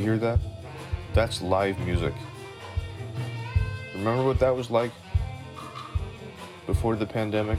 You 0.00 0.06
hear 0.06 0.18
that? 0.20 0.38
That's 1.12 1.42
live 1.42 1.78
music. 1.80 2.14
Remember 3.92 4.24
what 4.24 4.38
that 4.38 4.56
was 4.56 4.70
like 4.70 4.92
before 6.66 6.96
the 6.96 7.04
pandemic? 7.04 7.58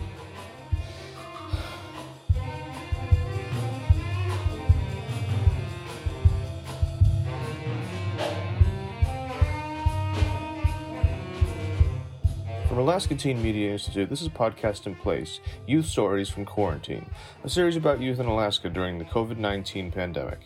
From 12.68 12.80
Alaska 12.80 13.14
Teen 13.14 13.40
Media 13.44 13.74
Institute, 13.74 14.10
this 14.10 14.24
is 14.24 14.30
Podcast 14.30 14.88
in 14.88 14.96
Place 14.96 15.42
Youth 15.68 15.86
Stories 15.86 16.30
from 16.30 16.46
Quarantine, 16.46 17.06
a 17.44 17.50
series 17.50 17.76
about 17.76 18.02
youth 18.02 18.20
in 18.20 18.26
Alaska 18.26 18.68
during 18.68 18.98
the 18.98 19.06
COVID 19.06 19.38
19 19.38 19.92
pandemic. 19.92 20.40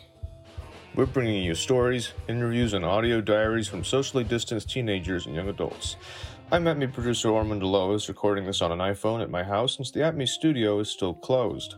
We're 0.96 1.04
bringing 1.04 1.44
you 1.44 1.54
stories, 1.54 2.14
interviews, 2.26 2.72
and 2.72 2.82
audio 2.82 3.20
diaries 3.20 3.68
from 3.68 3.84
socially 3.84 4.24
distanced 4.24 4.70
teenagers 4.70 5.26
and 5.26 5.34
young 5.34 5.50
adults. 5.50 5.96
I'm 6.50 6.64
ATMI 6.64 6.90
producer 6.90 7.28
Ormond 7.28 7.62
Lois, 7.62 8.08
recording 8.08 8.46
this 8.46 8.62
on 8.62 8.72
an 8.72 8.78
iPhone 8.78 9.20
at 9.20 9.28
my 9.28 9.42
house 9.42 9.76
since 9.76 9.90
the 9.90 10.00
ATMI 10.00 10.26
studio 10.26 10.78
is 10.78 10.88
still 10.88 11.12
closed. 11.12 11.74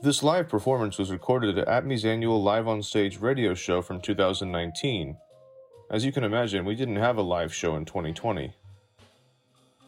This 0.00 0.22
live 0.22 0.48
performance 0.48 0.96
was 0.96 1.10
recorded 1.10 1.58
at 1.58 1.68
ATMI's 1.68 2.06
annual 2.06 2.42
Live 2.42 2.66
on 2.66 2.82
Stage 2.82 3.18
radio 3.18 3.52
show 3.52 3.82
from 3.82 4.00
2019. 4.00 5.18
As 5.90 6.06
you 6.06 6.10
can 6.10 6.24
imagine, 6.24 6.64
we 6.64 6.74
didn't 6.74 6.96
have 6.96 7.18
a 7.18 7.22
live 7.22 7.52
show 7.52 7.76
in 7.76 7.84
2020. 7.84 8.54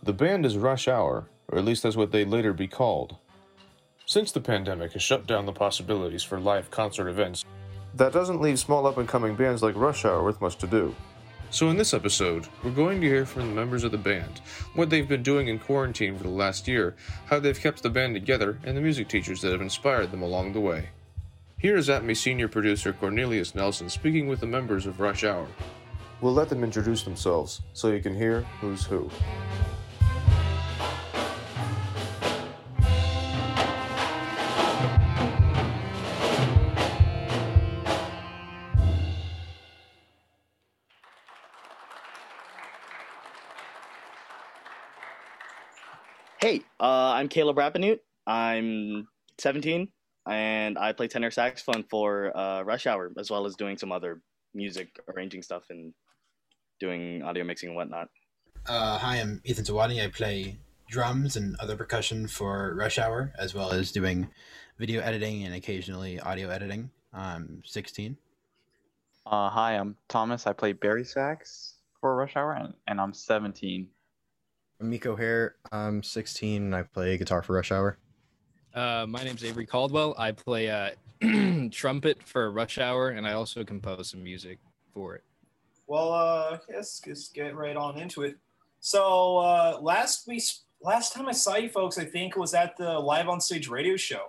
The 0.03 0.13
band 0.13 0.45
is 0.45 0.59
Rush 0.59 0.89
Hour, 0.89 1.31
or 1.49 1.57
at 1.57 1.65
least 1.65 1.85
that's 1.85 1.97
what 1.97 2.13
they'd 2.13 2.29
later 2.29 2.53
be 2.53 2.69
called. 2.69 3.17
Since 4.05 4.33
the 4.33 4.43
pandemic 4.43 4.93
has 4.93 5.03
shut 5.03 5.27
down 5.27 5.47
the 5.47 5.53
possibilities 5.53 6.23
for 6.23 6.39
live 6.39 6.71
concert 6.71 7.09
events, 7.09 7.43
that 7.97 8.13
doesn't 8.13 8.43
leave 8.43 8.59
small 8.59 8.87
up 8.87 8.99
and 8.99 9.09
coming 9.09 9.35
bands 9.35 9.63
like 9.63 9.75
Rush 9.75 10.05
Hour 10.05 10.23
with 10.23 10.41
much 10.41 10.57
to 10.59 10.67
do. 10.67 10.95
So, 11.51 11.71
in 11.71 11.77
this 11.77 11.95
episode, 11.95 12.47
we're 12.63 12.71
going 12.71 13.01
to 13.01 13.07
hear 13.07 13.25
from 13.25 13.49
the 13.49 13.55
members 13.55 13.85
of 13.85 13.93
the 13.93 13.99
band, 13.99 14.41
what 14.75 14.91
they've 14.91 15.09
been 15.09 15.23
doing 15.23 15.49
in 15.49 15.59
quarantine 15.59 16.17
for 16.17 16.25
the 16.25 16.29
last 16.29 16.69
year, 16.69 16.97
how 17.27 17.39
they've 17.39 17.59
kept 17.59 17.83
the 17.83 17.89
band 17.89 18.15
together, 18.15 18.59
and 18.65 18.77
the 18.77 18.81
music 18.81 19.09
teachers 19.09 19.41
that 19.41 19.53
have 19.53 19.63
inspired 19.63 20.11
them 20.11 20.23
along 20.23 20.53
the 20.53 20.61
way. 20.61 20.91
Here 21.57 21.77
is 21.77 21.89
ATMI 21.89 22.17
senior 22.17 22.49
producer 22.49 22.93
Cornelius 22.93 23.55
Nelson 23.55 23.89
speaking 23.89 24.29
with 24.29 24.41
the 24.41 24.47
members 24.47 24.85
of 24.85 25.01
Rush 25.01 25.25
Hour. 25.25 25.47
We'll 26.21 26.35
let 26.35 26.51
them 26.51 26.65
introduce 26.65 27.03
themselves 27.03 27.63
so 27.73 27.89
you 27.89 28.03
can 28.03 28.15
hear 28.15 28.43
who's 28.61 28.85
who. 28.85 29.09
I'm 47.17 47.29
Caleb 47.29 47.57
Rappanute. 47.57 48.01
I'm 48.27 49.09
17, 49.39 49.89
and 50.29 50.77
I 50.77 50.93
play 50.93 51.09
tenor 51.09 51.31
saxophone 51.31 51.83
for 51.89 52.37
uh, 52.37 52.61
Rush 52.61 52.87
Hour, 52.87 53.11
as 53.19 53.31
well 53.31 53.47
as 53.47 53.57
doing 53.57 53.79
some 53.79 53.91
other 53.91 54.21
music 54.53 55.01
arranging 55.09 55.41
stuff 55.41 55.65
and 55.71 55.95
doing 56.79 57.23
audio 57.23 57.43
mixing 57.43 57.71
and 57.71 57.77
whatnot. 57.77 58.11
Uh, 58.67 58.99
hi, 58.99 59.17
I'm 59.17 59.41
Ethan 59.47 59.65
Tawani. 59.65 60.05
I 60.05 60.09
play 60.09 60.59
drums 60.91 61.37
and 61.37 61.57
other 61.59 61.75
percussion 61.75 62.29
for 62.29 62.75
Rush 62.75 62.99
Hour, 62.99 63.33
as 63.39 63.55
well 63.55 63.73
as 63.73 63.93
doing 63.93 64.29
video 64.79 65.01
editing 65.01 65.43
and 65.45 65.55
occasionally 65.55 66.21
audio 66.21 66.51
editing. 66.51 66.91
I'm 67.15 67.63
16. 67.65 68.19
Uh, 69.25 69.49
hi, 69.49 69.73
I'm 69.73 69.97
Thomas. 70.09 70.47
I 70.47 70.53
play 70.53 70.75
bari 70.75 71.05
sax 71.05 71.77
for 71.99 72.15
Rush 72.15 72.37
Hour, 72.37 72.53
and, 72.53 72.75
and 72.87 73.01
I'm 73.01 73.15
17. 73.15 73.89
I'm 74.79 74.91
Miko 74.91 75.17
Hare. 75.17 75.57
I'm 75.73 76.03
16 76.03 76.63
and 76.63 76.77
I 76.77 76.83
play 76.83 77.17
guitar 77.17 77.43
for 77.43 77.55
Rush 77.55 77.73
Hour. 77.73 77.97
Uh, 78.75 79.07
my 79.09 79.25
name's 79.25 79.43
Avery 79.43 79.65
Caldwell. 79.65 80.15
I 80.19 80.33
play 80.33 80.69
uh, 80.69 80.91
trumpet 81.71 82.23
for 82.23 82.51
Rush 82.51 82.77
Hour, 82.77 83.09
and 83.11 83.27
I 83.27 83.33
also 83.33 83.65
compose 83.65 84.11
some 84.11 84.23
music 84.23 84.59
for 84.93 85.15
it. 85.15 85.25
Well, 85.87 86.13
uh, 86.13 86.59
let's 86.69 87.01
just 87.01 87.33
get 87.33 87.57
right 87.57 87.75
on 87.75 87.99
into 87.99 88.23
it. 88.23 88.37
So 88.81 89.39
uh, 89.39 89.79
last 89.81 90.29
we 90.29 90.43
last 90.83 91.15
time 91.15 91.27
I 91.27 91.33
saw 91.33 91.57
you 91.57 91.71
folks, 91.71 91.97
I 91.97 92.05
think 92.05 92.37
was 92.37 92.53
at 92.53 92.77
the 92.77 92.99
live 92.99 93.31
on 93.31 93.41
stage 93.41 93.69
radio 93.69 93.97
show. 93.97 94.27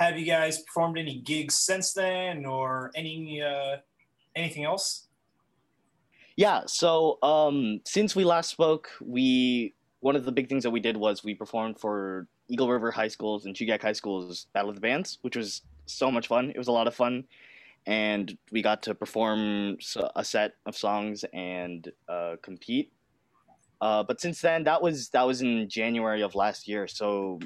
Have 0.00 0.18
you 0.18 0.26
guys 0.26 0.62
performed 0.62 0.98
any 0.98 1.20
gigs 1.20 1.54
since 1.54 1.92
then, 1.92 2.44
or 2.46 2.90
any 2.96 3.40
uh, 3.40 3.76
anything 4.34 4.64
else? 4.64 5.06
Yeah, 6.36 6.62
so 6.66 7.18
um, 7.22 7.80
since 7.84 8.16
we 8.16 8.24
last 8.24 8.50
spoke, 8.50 8.90
we 9.00 9.72
one 10.04 10.16
of 10.16 10.26
the 10.26 10.32
big 10.32 10.50
things 10.50 10.62
that 10.64 10.70
we 10.70 10.80
did 10.80 10.98
was 10.98 11.24
we 11.24 11.34
performed 11.34 11.78
for 11.80 12.26
Eagle 12.48 12.68
River 12.68 12.90
High 12.90 13.08
School's 13.08 13.46
and 13.46 13.56
Chugach 13.56 13.80
High 13.80 13.94
School's 13.94 14.48
Battle 14.52 14.68
of 14.68 14.74
the 14.74 14.80
Bands, 14.82 15.16
which 15.22 15.34
was 15.34 15.62
so 15.86 16.10
much 16.10 16.26
fun. 16.28 16.50
It 16.50 16.58
was 16.58 16.68
a 16.68 16.72
lot 16.72 16.86
of 16.86 16.94
fun, 16.94 17.24
and 17.86 18.36
we 18.52 18.60
got 18.60 18.82
to 18.82 18.94
perform 18.94 19.78
a 20.14 20.22
set 20.22 20.56
of 20.66 20.76
songs 20.76 21.24
and 21.32 21.90
uh, 22.06 22.36
compete. 22.42 22.92
Uh, 23.80 24.02
but 24.02 24.20
since 24.20 24.42
then, 24.42 24.64
that 24.64 24.82
was 24.82 25.08
that 25.08 25.26
was 25.26 25.40
in 25.40 25.70
January 25.70 26.20
of 26.20 26.34
last 26.34 26.68
year. 26.68 26.86
So, 26.86 27.40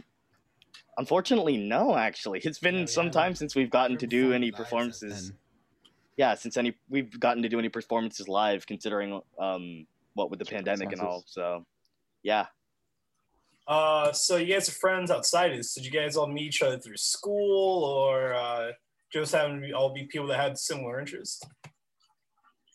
unfortunately, 0.97 1.57
no. 1.59 1.97
Actually, 1.97 2.41
it's 2.41 2.59
been 2.59 2.75
Yeah, 2.81 2.85
some 2.87 3.05
haven't- 3.07 3.21
time 3.21 3.35
since 3.37 3.55
we've 3.55 3.71
gotten 3.71 3.97
to 3.99 4.07
do 4.09 4.33
any 4.33 4.51
performances. 4.51 5.33
Yeah, 6.17 6.35
since 6.35 6.57
any 6.57 6.75
we've 6.89 7.21
gotten 7.21 7.45
to 7.45 7.49
do 7.49 7.61
any 7.61 7.69
performances 7.69 8.27
live, 8.27 8.67
considering 8.67 9.21
um 9.39 9.87
what 10.15 10.29
with 10.31 10.41
the 10.41 10.45
pandemic 10.45 10.91
and 10.91 11.01
all. 11.01 11.23
So, 11.27 11.65
yeah. 12.23 12.47
Uh, 13.67 14.13
so 14.13 14.37
you 14.37 14.53
guys 14.55 14.69
are 14.69 14.73
friends 14.73 15.11
outside 15.11 15.51
of 15.51 15.57
this. 15.59 15.75
Did 15.75 15.85
you 15.85 15.91
guys 15.91 16.17
all 16.17 16.27
meet 16.27 16.45
each 16.45 16.63
other 16.63 16.79
through 16.79 16.97
school, 16.97 17.85
or 17.85 18.33
uh, 18.33 18.73
just 19.13 19.33
happen 19.35 19.57
to 19.57 19.67
be, 19.67 19.73
all 19.75 19.93
be 19.93 20.05
people 20.05 20.27
that 20.29 20.41
had 20.41 20.59
similar 20.59 20.99
interests? 21.01 21.43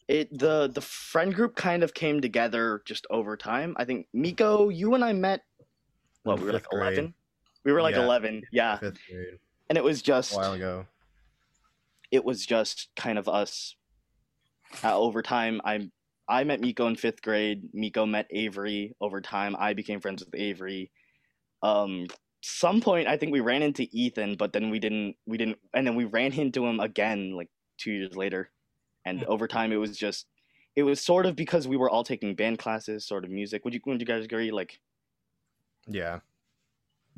it 0.09 0.38
the 0.38 0.68
the 0.68 0.81
friend 0.81 1.34
group 1.34 1.56
kind 1.56 1.81
of 1.81 1.94
came 1.94 2.20
together 2.22 2.81
just 2.86 3.08
over 3.09 3.38
time. 3.38 3.74
I 3.78 3.86
think 3.86 4.08
Miko, 4.14 4.70
you 4.70 4.94
and 4.96 5.04
I 5.04 5.14
met. 5.14 5.42
What 6.24 6.40
we 6.40 6.46
were 6.46 6.54
like 6.54 6.66
grade. 6.70 6.81
eleven. 6.98 7.14
We 7.64 7.72
were 7.72 7.81
like 7.81 7.96
Yeah. 7.96 8.04
eleven, 8.04 8.42
yeah, 8.52 8.78
Fifth 8.78 9.00
grade. 9.10 9.40
and 9.70 9.78
it 9.78 9.84
was 9.84 10.02
just 10.02 10.34
A 10.34 10.38
while 10.38 10.54
ago. 10.54 10.86
it 12.12 12.24
was 12.24 12.46
just 12.46 12.90
kind 12.96 13.18
of 13.18 13.28
us. 13.30 13.75
Uh, 14.84 14.98
over 14.98 15.22
time, 15.22 15.62
I 15.64 15.90
I 16.28 16.44
met 16.44 16.62
Miko 16.62 16.88
in 16.88 16.96
fifth 16.96 17.22
grade. 17.22 17.70
Miko 17.74 18.06
met 18.06 18.28
Avery 18.32 18.96
over 19.02 19.22
time. 19.22 19.56
I 19.60 19.74
became 19.74 20.00
friends 20.02 20.24
with 20.24 20.36
Avery. 20.36 20.92
Um, 21.64 22.08
some 22.42 22.82
point 22.82 23.08
I 23.08 23.18
think 23.18 23.32
we 23.34 23.42
ran 23.42 23.64
into 23.64 23.88
Ethan, 23.92 24.36
but 24.38 24.54
then 24.54 24.70
we 24.70 24.80
didn't. 24.80 25.18
We 25.26 25.38
didn't, 25.38 25.60
and 25.74 25.88
then 25.88 25.96
we 25.96 26.06
ran 26.06 26.34
into 26.34 26.66
him 26.66 26.80
again 26.80 27.34
like 27.36 27.50
two 27.78 27.92
years 27.92 28.16
later. 28.16 28.52
And 29.06 29.24
Hmm. 29.24 29.28
over 29.28 29.48
time, 29.48 29.72
it 29.72 29.78
was 29.78 29.98
just. 29.98 30.28
It 30.76 30.84
was 30.84 31.02
sort 31.02 31.26
of 31.28 31.36
because 31.36 31.68
we 31.68 31.78
were 31.78 31.90
all 31.90 32.04
taking 32.04 32.36
band 32.36 32.60
classes, 32.60 33.06
sort 33.08 33.26
of 33.26 33.32
music. 33.32 33.66
Would 33.66 33.74
you 33.76 33.82
would 33.86 34.02
you 34.02 34.08
guys 34.08 34.26
agree? 34.26 34.52
Like 34.52 34.80
Yeah. 35.88 36.22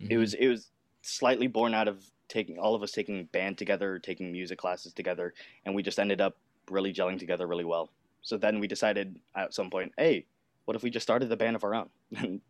it 0.10 0.18
was 0.18 0.34
it 0.34 0.48
was 0.48 0.72
slightly 1.02 1.48
born 1.48 1.74
out 1.74 1.88
of 1.88 2.10
taking 2.28 2.58
all 2.58 2.74
of 2.76 2.82
us 2.82 2.92
taking 2.92 3.26
band 3.26 3.58
together 3.58 4.00
taking 4.00 4.32
music 4.32 4.58
classes 4.58 4.94
together 4.94 5.34
and 5.64 5.76
we 5.76 5.84
just 5.84 6.00
ended 6.00 6.20
up 6.20 6.38
really 6.70 6.92
gelling 6.94 7.20
together 7.20 7.46
really 7.48 7.64
well 7.64 7.92
so 8.26 8.36
then 8.38 8.60
we 8.60 8.68
decided 8.68 9.16
at 9.36 9.54
some 9.54 9.70
point 9.70 9.94
hey 9.98 10.26
what 10.66 10.76
if 10.76 10.84
we 10.84 10.90
just 10.90 11.06
started 11.06 11.30
the 11.30 11.38
band 11.38 11.56
of 11.56 11.64
our 11.64 11.74
own 11.76 11.90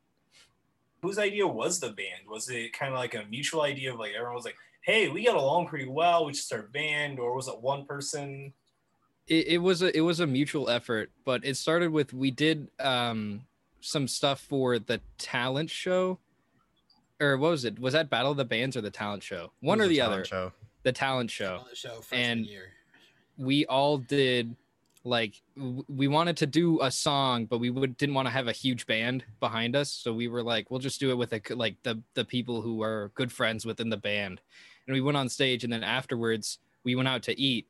Whose 1.02 1.20
idea 1.20 1.46
was 1.46 1.80
the 1.80 1.90
band? 1.92 2.28
Was 2.28 2.50
it 2.50 2.74
kind 2.74 2.92
of 2.92 2.98
like 2.98 3.14
a 3.14 3.26
mutual 3.30 3.62
idea 3.62 3.94
of 3.94 4.00
like 4.00 4.14
everyone 4.16 4.34
was 4.34 4.46
like, 4.46 4.56
"Hey, 4.82 5.08
we 5.08 5.22
get 5.22 5.36
along 5.36 5.68
pretty 5.68 5.86
well. 5.88 6.26
We 6.26 6.34
should 6.34 6.44
start 6.46 6.66
a 6.70 6.72
band," 6.72 7.20
or 7.20 7.36
was 7.36 7.48
it 7.48 7.60
one 7.62 7.86
person? 7.86 8.54
It, 9.28 9.48
it 9.48 9.58
was 9.60 9.84
a 9.84 9.96
it 9.96 10.02
was 10.02 10.20
a 10.20 10.26
mutual 10.26 10.68
effort, 10.68 11.12
but 11.24 11.46
it 11.46 11.58
started 11.58 11.92
with 11.92 12.12
we 12.12 12.32
did 12.32 12.70
um 12.80 13.42
some 13.82 14.08
stuff 14.08 14.40
for 14.40 14.80
the 14.80 15.00
talent 15.20 15.70
show, 15.70 16.18
or 17.22 17.38
what 17.38 17.52
was 17.52 17.66
it? 17.66 17.78
Was 17.78 17.94
that 17.94 18.10
Battle 18.10 18.32
of 18.32 18.38
the 18.38 18.46
Bands 18.46 18.76
or 18.76 18.82
the 18.82 18.90
talent 18.90 19.22
show? 19.22 19.52
One 19.60 19.80
or 19.80 19.84
was 19.84 19.90
a 19.90 19.94
the 19.94 19.98
talent 20.00 20.14
other. 20.14 20.26
Show. 20.26 20.52
The 20.82 20.92
talent 20.92 21.30
show. 21.30 21.58
On 21.58 21.66
the 21.70 21.76
show 21.76 22.02
And- 22.12 22.48
year. 22.48 22.70
we 23.38 23.68
all 23.68 24.00
did 24.00 24.56
like 25.06 25.42
we 25.88 26.08
wanted 26.08 26.36
to 26.36 26.48
do 26.48 26.82
a 26.82 26.90
song 26.90 27.46
but 27.46 27.60
we 27.60 27.70
would 27.70 27.96
didn't 27.96 28.16
want 28.16 28.28
to 28.28 28.32
have 28.32 28.48
a 28.48 28.52
huge 28.52 28.88
band 28.88 29.24
behind 29.40 29.76
us. 29.76 29.92
So 29.92 30.12
we 30.12 30.28
were 30.28 30.44
like 30.44 30.72
we'll 30.72 30.80
just 30.80 31.00
do 31.00 31.12
it 31.12 31.18
with 31.18 31.32
a, 31.32 31.42
like 31.54 31.76
the 31.84 32.02
the 32.16 32.26
people 32.26 32.62
who 32.62 32.82
are 32.82 33.12
good 33.14 33.32
friends 33.32 33.66
within 33.66 33.90
the 33.90 33.98
band. 33.98 34.42
And 34.88 34.94
we 34.94 35.02
went 35.02 35.16
on 35.16 35.30
stage 35.30 35.64
and 35.64 35.72
then 35.72 35.84
afterwards 35.84 36.58
we 36.84 36.96
went 36.96 37.08
out 37.08 37.22
to 37.24 37.40
eat 37.40 37.68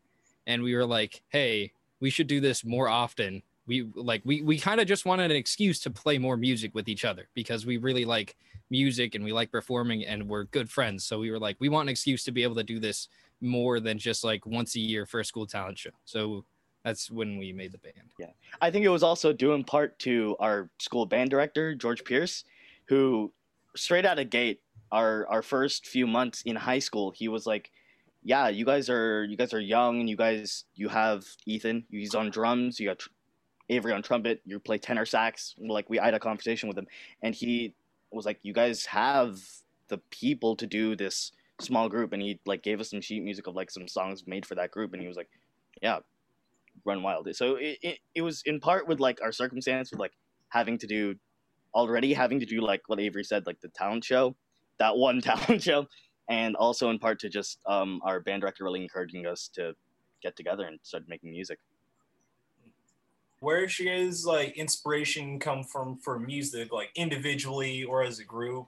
and 0.47 0.63
we 0.63 0.75
were 0.75 0.85
like 0.85 1.21
hey 1.29 1.73
we 1.99 2.09
should 2.09 2.27
do 2.27 2.39
this 2.39 2.63
more 2.63 2.87
often. 2.87 3.43
We 3.67 3.89
like 3.95 4.21
we 4.23 4.41
we 4.41 4.57
kind 4.57 4.79
of 4.79 4.87
just 4.87 5.05
wanted 5.05 5.29
an 5.29 5.37
excuse 5.37 5.79
to 5.81 5.89
play 5.89 6.17
more 6.17 6.37
music 6.37 6.73
with 6.73 6.87
each 6.87 7.03
other 7.03 7.27
because 7.33 7.65
we 7.65 7.77
really 7.77 8.05
like 8.05 8.37
music 8.69 9.13
and 9.13 9.25
we 9.25 9.33
like 9.33 9.51
performing 9.51 10.05
and 10.05 10.29
we're 10.29 10.45
good 10.45 10.69
friends. 10.69 11.05
So 11.05 11.19
we 11.19 11.31
were 11.31 11.39
like 11.39 11.57
we 11.59 11.67
want 11.67 11.89
an 11.89 11.91
excuse 11.91 12.23
to 12.23 12.31
be 12.31 12.43
able 12.43 12.55
to 12.55 12.63
do 12.63 12.79
this 12.79 13.09
more 13.41 13.81
than 13.81 13.97
just 13.97 14.23
like 14.23 14.45
once 14.45 14.75
a 14.75 14.79
year 14.79 15.05
for 15.05 15.19
a 15.19 15.25
school 15.25 15.45
talent 15.45 15.77
show. 15.77 15.91
So 16.05 16.45
That's 16.85 17.09
when 17.09 17.39
we 17.39 17.51
made 17.51 17.71
the 17.71 17.79
band. 17.79 18.13
Yeah. 18.19 18.29
I 18.61 18.69
think 18.69 18.85
it 18.85 18.89
was 18.89 19.01
also 19.01 19.33
due 19.33 19.53
in 19.53 19.63
part 19.63 19.97
to 19.99 20.37
our 20.39 20.69
school 20.77 21.07
band 21.07 21.31
director, 21.31 21.73
George 21.73 22.05
Pierce, 22.05 22.43
who 22.85 23.33
straight 23.75 24.05
out 24.05 24.19
of 24.19 24.29
gate, 24.29 24.61
our 24.91 25.27
our 25.27 25.41
first 25.41 25.87
few 25.87 26.05
months 26.05 26.43
in 26.43 26.55
high 26.55 26.77
school, 26.77 27.09
he 27.09 27.27
was 27.27 27.47
like, 27.47 27.71
"Yeah, 28.23 28.49
you 28.49 28.65
guys 28.65 28.87
are 28.87 29.23
you 29.25 29.35
guys 29.35 29.51
are 29.51 29.59
young, 29.59 29.99
and 29.99 30.07
you 30.07 30.15
guys 30.15 30.65
you 30.75 30.87
have 30.89 31.25
Ethan, 31.47 31.85
he's 31.89 32.13
on 32.13 32.29
drums, 32.29 32.79
you 32.79 32.87
got 32.87 33.01
Avery 33.67 33.91
on 33.91 34.03
trumpet, 34.03 34.41
you 34.45 34.59
play 34.59 34.77
tenor 34.77 35.07
sax." 35.07 35.55
Like 35.57 35.89
we 35.89 35.99
I 35.99 36.05
had 36.05 36.13
a 36.13 36.19
conversation 36.19 36.69
with 36.69 36.77
him, 36.77 36.87
and 37.23 37.33
he 37.33 37.73
was 38.11 38.27
like, 38.27 38.39
"You 38.43 38.53
guys 38.53 38.85
have 38.85 39.41
the 39.87 39.97
people 40.11 40.55
to 40.57 40.67
do 40.67 40.95
this 40.95 41.31
small 41.59 41.89
group," 41.89 42.13
and 42.13 42.21
he 42.21 42.39
like 42.45 42.61
gave 42.61 42.79
us 42.79 42.91
some 42.91 43.01
sheet 43.01 43.23
music 43.23 43.47
of 43.47 43.55
like 43.55 43.71
some 43.71 43.87
songs 43.87 44.27
made 44.27 44.45
for 44.45 44.53
that 44.53 44.69
group, 44.69 44.93
and 44.93 45.01
he 45.01 45.07
was 45.07 45.17
like, 45.17 45.29
"Yeah, 45.81 45.99
run 46.85 47.03
wild. 47.03 47.27
So 47.35 47.55
it, 47.55 47.77
it, 47.81 47.99
it 48.15 48.21
was 48.21 48.41
in 48.45 48.59
part 48.59 48.87
with 48.87 48.99
like 48.99 49.19
our 49.21 49.31
circumstance 49.31 49.91
with 49.91 49.99
like 49.99 50.13
having 50.49 50.77
to 50.77 50.87
do 50.87 51.15
already 51.73 52.13
having 52.13 52.39
to 52.39 52.45
do 52.45 52.61
like 52.61 52.81
what 52.87 52.99
Avery 52.99 53.23
said, 53.23 53.45
like 53.45 53.59
the 53.61 53.67
talent 53.69 54.03
show, 54.03 54.35
that 54.79 54.95
one 54.97 55.21
talent 55.21 55.61
show, 55.61 55.87
and 56.29 56.55
also 56.55 56.89
in 56.89 56.99
part 56.99 57.19
to 57.19 57.29
just 57.29 57.59
um, 57.65 58.01
our 58.03 58.19
band 58.19 58.41
director 58.41 58.63
really 58.63 58.81
encouraging 58.81 59.25
us 59.25 59.49
to 59.55 59.73
get 60.23 60.35
together 60.35 60.65
and 60.65 60.79
start 60.83 61.03
making 61.07 61.31
music. 61.31 61.59
Where 63.39 63.67
she 63.67 63.89
is 63.89 64.25
like 64.25 64.57
inspiration 64.57 65.39
come 65.39 65.63
from 65.63 65.97
for 65.97 66.17
music, 66.17 66.71
like 66.71 66.89
individually 66.95 67.83
or 67.83 68.01
as 68.01 68.19
a 68.19 68.23
group? 68.23 68.67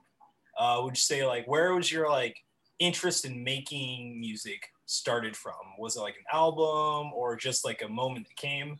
Uh, 0.59 0.81
would 0.83 0.95
you 0.95 1.01
say 1.01 1.25
like 1.25 1.47
where 1.47 1.73
was 1.73 1.91
your 1.91 2.09
like 2.09 2.43
interest 2.79 3.25
in 3.25 3.43
making 3.43 4.19
music 4.19 4.69
started 4.87 5.35
from? 5.35 5.53
Was 5.77 5.95
it 5.95 6.01
like 6.01 6.15
an 6.15 6.25
album 6.33 7.13
or 7.13 7.35
just 7.35 7.63
like 7.63 7.83
a 7.83 7.87
moment 7.87 8.27
that 8.27 8.35
came? 8.35 8.79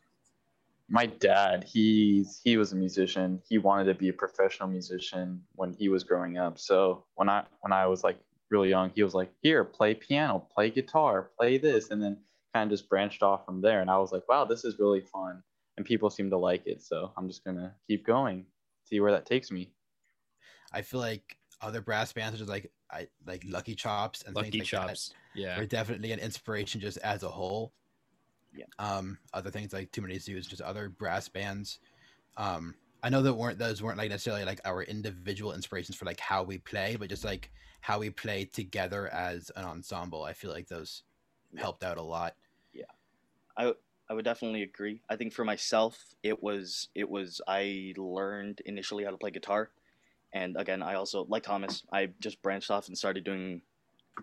My 0.89 1.05
dad, 1.05 1.65
he's 1.65 2.39
he 2.43 2.57
was 2.57 2.71
a 2.71 2.75
musician. 2.75 3.41
He 3.47 3.57
wanted 3.57 3.85
to 3.85 3.93
be 3.93 4.09
a 4.09 4.13
professional 4.13 4.69
musician 4.69 5.43
when 5.55 5.73
he 5.73 5.89
was 5.89 6.03
growing 6.03 6.37
up. 6.37 6.57
So 6.57 7.03
when 7.15 7.29
I 7.29 7.43
when 7.59 7.73
I 7.73 7.85
was 7.85 8.03
like 8.03 8.17
really 8.49 8.69
young, 8.69 8.89
he 8.95 9.03
was 9.03 9.13
like, 9.13 9.29
"Here, 9.41 9.65
play 9.65 9.93
piano, 9.93 10.47
play 10.55 10.71
guitar, 10.71 11.29
play 11.37 11.57
this," 11.57 11.91
and 11.91 12.01
then 12.01 12.17
kind 12.53 12.71
of 12.71 12.77
just 12.77 12.89
branched 12.89 13.21
off 13.21 13.45
from 13.45 13.61
there. 13.61 13.81
And 13.81 13.91
I 13.91 13.97
was 13.97 14.13
like, 14.13 14.27
"Wow, 14.29 14.45
this 14.45 14.63
is 14.63 14.79
really 14.79 15.01
fun," 15.01 15.43
and 15.75 15.85
people 15.85 16.09
seem 16.09 16.29
to 16.29 16.37
like 16.37 16.65
it. 16.65 16.81
So 16.81 17.11
I'm 17.17 17.27
just 17.27 17.43
gonna 17.43 17.75
keep 17.85 18.05
going, 18.05 18.45
see 18.85 19.01
where 19.01 19.11
that 19.11 19.25
takes 19.25 19.51
me. 19.51 19.73
I 20.71 20.81
feel 20.81 21.01
like 21.01 21.37
other 21.61 21.81
brass 21.81 22.13
bands, 22.13 22.37
such 22.37 22.43
as 22.43 22.49
like 22.49 22.71
I 22.91 23.07
like 23.25 23.43
Lucky 23.45 23.75
Chops 23.75 24.23
and 24.23 24.35
Lucky 24.35 24.51
things 24.51 24.71
like 24.73 24.81
that, 24.81 24.87
Chops. 24.89 25.13
Yeah. 25.35 25.59
are 25.59 25.65
definitely 25.65 26.11
an 26.11 26.19
inspiration 26.19 26.79
just 26.81 26.97
as 26.99 27.23
a 27.23 27.29
whole. 27.29 27.73
Yeah. 28.55 28.65
Um, 28.79 29.17
other 29.33 29.51
things 29.51 29.73
like 29.73 29.91
Too 29.91 30.01
Many 30.01 30.17
Zoos, 30.19 30.47
just 30.47 30.61
other 30.61 30.89
brass 30.89 31.27
bands. 31.27 31.79
Um, 32.37 32.75
I 33.03 33.09
know 33.09 33.21
that 33.21 33.33
weren't 33.33 33.59
those 33.59 33.81
weren't 33.83 33.97
like 33.97 34.09
necessarily 34.09 34.45
like 34.45 34.61
our 34.65 34.83
individual 34.83 35.53
inspirations 35.53 35.95
for 35.97 36.05
like 36.05 36.19
how 36.19 36.43
we 36.43 36.57
play, 36.57 36.95
but 36.99 37.09
just 37.09 37.23
like 37.23 37.51
how 37.81 37.99
we 37.99 38.09
play 38.09 38.45
together 38.45 39.07
as 39.13 39.51
an 39.55 39.65
ensemble. 39.65 40.23
I 40.23 40.33
feel 40.33 40.51
like 40.51 40.67
those 40.67 41.03
Yeah. 41.53 41.61
helped 41.61 41.83
out 41.83 41.97
a 41.97 42.01
lot. 42.01 42.35
Yeah, 42.73 42.85
I 43.55 43.73
I 44.09 44.13
would 44.13 44.25
definitely 44.25 44.63
agree. 44.63 45.01
I 45.09 45.15
think 45.17 45.33
for 45.33 45.43
myself, 45.45 46.15
it 46.23 46.41
was 46.41 46.89
it 46.95 47.09
was 47.09 47.41
I 47.47 47.93
learned 47.97 48.61
initially 48.65 49.03
how 49.03 49.11
to 49.11 49.17
play 49.17 49.31
guitar, 49.31 49.69
and 50.33 50.55
again, 50.57 50.81
I 50.81 50.95
also 50.95 51.25
like 51.29 51.43
Thomas. 51.43 51.83
I 51.91 52.09
just 52.19 52.41
branched 52.41 52.71
off 52.71 52.87
and 52.87 52.97
started 52.97 53.23
doing 53.23 53.61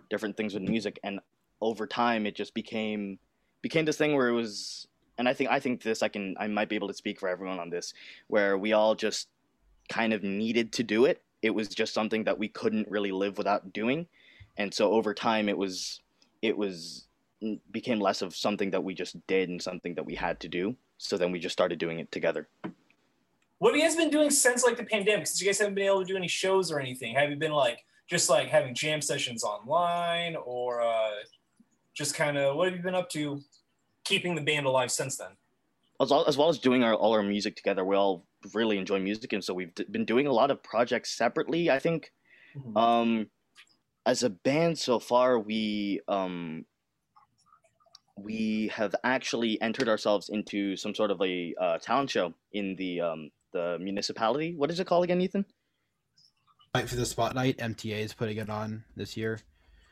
different 0.09 0.37
things 0.37 0.53
with 0.53 0.63
music, 0.63 0.99
and 1.03 1.19
over 1.61 1.87
time, 1.87 2.25
it 2.25 2.35
just 2.35 2.53
became 2.53 3.19
became 3.61 3.85
this 3.85 3.97
thing 3.97 4.15
where 4.15 4.27
it 4.27 4.33
was. 4.33 4.87
And 5.17 5.29
I 5.29 5.33
think 5.33 5.49
I 5.49 5.59
think 5.59 5.81
this 5.81 6.03
I 6.03 6.07
can 6.07 6.35
I 6.39 6.47
might 6.47 6.69
be 6.69 6.75
able 6.75 6.89
to 6.89 6.93
speak 6.93 7.19
for 7.19 7.29
everyone 7.29 7.59
on 7.59 7.69
this, 7.69 7.93
where 8.27 8.57
we 8.57 8.73
all 8.73 8.95
just 8.95 9.29
kind 9.89 10.13
of 10.13 10.23
needed 10.23 10.71
to 10.73 10.83
do 10.83 11.05
it. 11.05 11.21
It 11.41 11.51
was 11.51 11.67
just 11.69 11.93
something 11.93 12.23
that 12.25 12.37
we 12.37 12.47
couldn't 12.47 12.89
really 12.89 13.11
live 13.11 13.37
without 13.37 13.73
doing, 13.73 14.07
and 14.57 14.73
so 14.73 14.91
over 14.91 15.13
time, 15.13 15.49
it 15.49 15.57
was 15.57 16.01
it 16.41 16.57
was 16.57 17.07
became 17.71 17.99
less 17.99 18.21
of 18.21 18.35
something 18.35 18.71
that 18.71 18.83
we 18.83 18.93
just 18.93 19.15
did 19.27 19.49
and 19.49 19.61
something 19.61 19.95
that 19.95 20.05
we 20.05 20.15
had 20.15 20.39
to 20.39 20.47
do. 20.47 20.75
So 20.97 21.17
then 21.17 21.31
we 21.31 21.39
just 21.39 21.53
started 21.53 21.79
doing 21.79 21.99
it 21.99 22.11
together. 22.11 22.47
What 23.59 23.69
have 23.71 23.77
you 23.77 23.83
guys 23.83 23.95
been 23.95 24.09
doing 24.09 24.29
since 24.29 24.63
like 24.63 24.77
the 24.77 24.83
pandemic? 24.83 25.27
Since 25.27 25.41
you 25.41 25.47
guys 25.47 25.59
haven't 25.59 25.75
been 25.75 25.85
able 25.85 26.01
to 26.01 26.05
do 26.05 26.17
any 26.17 26.27
shows 26.27 26.71
or 26.71 26.79
anything, 26.79 27.15
have 27.15 27.29
you 27.29 27.37
been 27.37 27.53
like 27.53 27.79
just 28.07 28.29
like 28.29 28.49
having 28.49 28.75
jam 28.75 29.01
sessions 29.01 29.43
online 29.43 30.35
or 30.35 30.81
uh, 30.81 31.11
just 31.93 32.15
kind 32.15 32.37
of 32.37 32.57
what 32.57 32.67
have 32.67 32.75
you 32.75 32.83
been 32.83 32.95
up 32.95 33.09
to 33.11 33.41
keeping 34.03 34.35
the 34.35 34.41
band 34.41 34.65
alive 34.65 34.91
since 34.91 35.17
then? 35.17 35.29
As 36.01 36.11
well 36.11 36.25
as, 36.27 36.37
well 36.37 36.49
as 36.49 36.59
doing 36.59 36.83
our, 36.83 36.93
all 36.93 37.13
our 37.13 37.23
music 37.23 37.55
together, 37.55 37.85
we 37.85 37.95
all 37.95 38.25
really 38.53 38.77
enjoy 38.77 38.99
music. 38.99 39.31
And 39.31 39.41
so 39.41 39.53
we've 39.53 39.73
d- 39.73 39.85
been 39.89 40.03
doing 40.03 40.27
a 40.27 40.33
lot 40.33 40.51
of 40.51 40.61
projects 40.61 41.17
separately, 41.17 41.71
I 41.71 41.79
think. 41.79 42.11
Um, 42.75 43.27
as 44.05 44.23
a 44.23 44.29
band 44.29 44.77
so 44.77 44.99
far, 44.99 45.39
we 45.39 46.01
um, 46.07 46.65
we 48.17 48.69
have 48.73 48.95
actually 49.03 49.59
entered 49.61 49.89
ourselves 49.89 50.29
into 50.29 50.75
some 50.75 50.93
sort 50.93 51.11
of 51.11 51.21
a 51.21 51.53
uh, 51.59 51.77
talent 51.79 52.09
show 52.09 52.33
in 52.53 52.75
the 52.75 53.01
um, 53.01 53.31
the 53.55 53.79
municipality. 53.79 54.53
What 54.53 54.69
is 54.69 54.79
it 54.79 54.85
called 54.85 55.05
again, 55.05 55.21
Ethan? 55.21 55.45
Fight 56.73 56.89
for 56.89 56.95
the 56.97 57.05
Spotlight, 57.05 57.57
MTA 57.57 58.01
is 58.03 58.13
putting 58.13 58.37
it 58.37 58.49
on 58.49 58.83
this 58.97 59.15
year. 59.15 59.39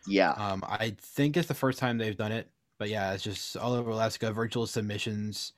Yeah, 0.06 0.32
Um, 0.32 0.64
I 0.68 0.96
think 1.00 1.38
it's 1.38 1.48
the 1.48 1.54
first 1.54 1.80
time 1.80 1.98
they've 1.98 2.18
done 2.18 2.34
it, 2.34 2.52
but 2.78 2.90
yeah, 2.90 3.14
it's 3.14 3.24
just 3.24 3.56
all 3.56 3.72
over 3.72 3.90
Alaska, 3.92 4.34
virtual 4.34 4.68
submissions, 4.68 5.54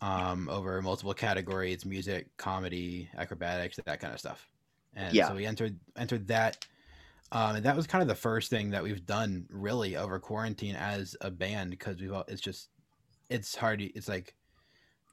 um, 0.00 0.48
over 0.48 0.80
multiple 0.82 1.14
categories: 1.14 1.84
music, 1.84 2.28
comedy, 2.36 3.10
acrobatics, 3.18 3.80
that 3.84 3.98
kind 4.00 4.12
of 4.14 4.20
stuff. 4.20 4.48
And 4.94 5.12
Yeah. 5.12 5.26
so 5.26 5.34
we 5.34 5.46
entered 5.46 5.80
entered 5.96 6.28
that, 6.28 6.64
um, 7.32 7.56
and 7.56 7.64
that 7.66 7.74
was 7.74 7.88
kind 7.88 8.02
of 8.02 8.06
the 8.08 8.14
first 8.14 8.50
thing 8.50 8.70
that 8.70 8.84
we've 8.84 9.04
done 9.04 9.46
really 9.50 9.96
over 9.96 10.20
quarantine 10.20 10.76
as 10.76 11.16
a 11.20 11.30
band 11.32 11.70
because 11.72 12.00
we've 12.00 12.12
all, 12.12 12.24
it's 12.28 12.40
just 12.40 12.68
it's 13.30 13.56
hard. 13.56 13.80
to- 13.80 13.86
It's 13.96 14.06
like 14.08 14.35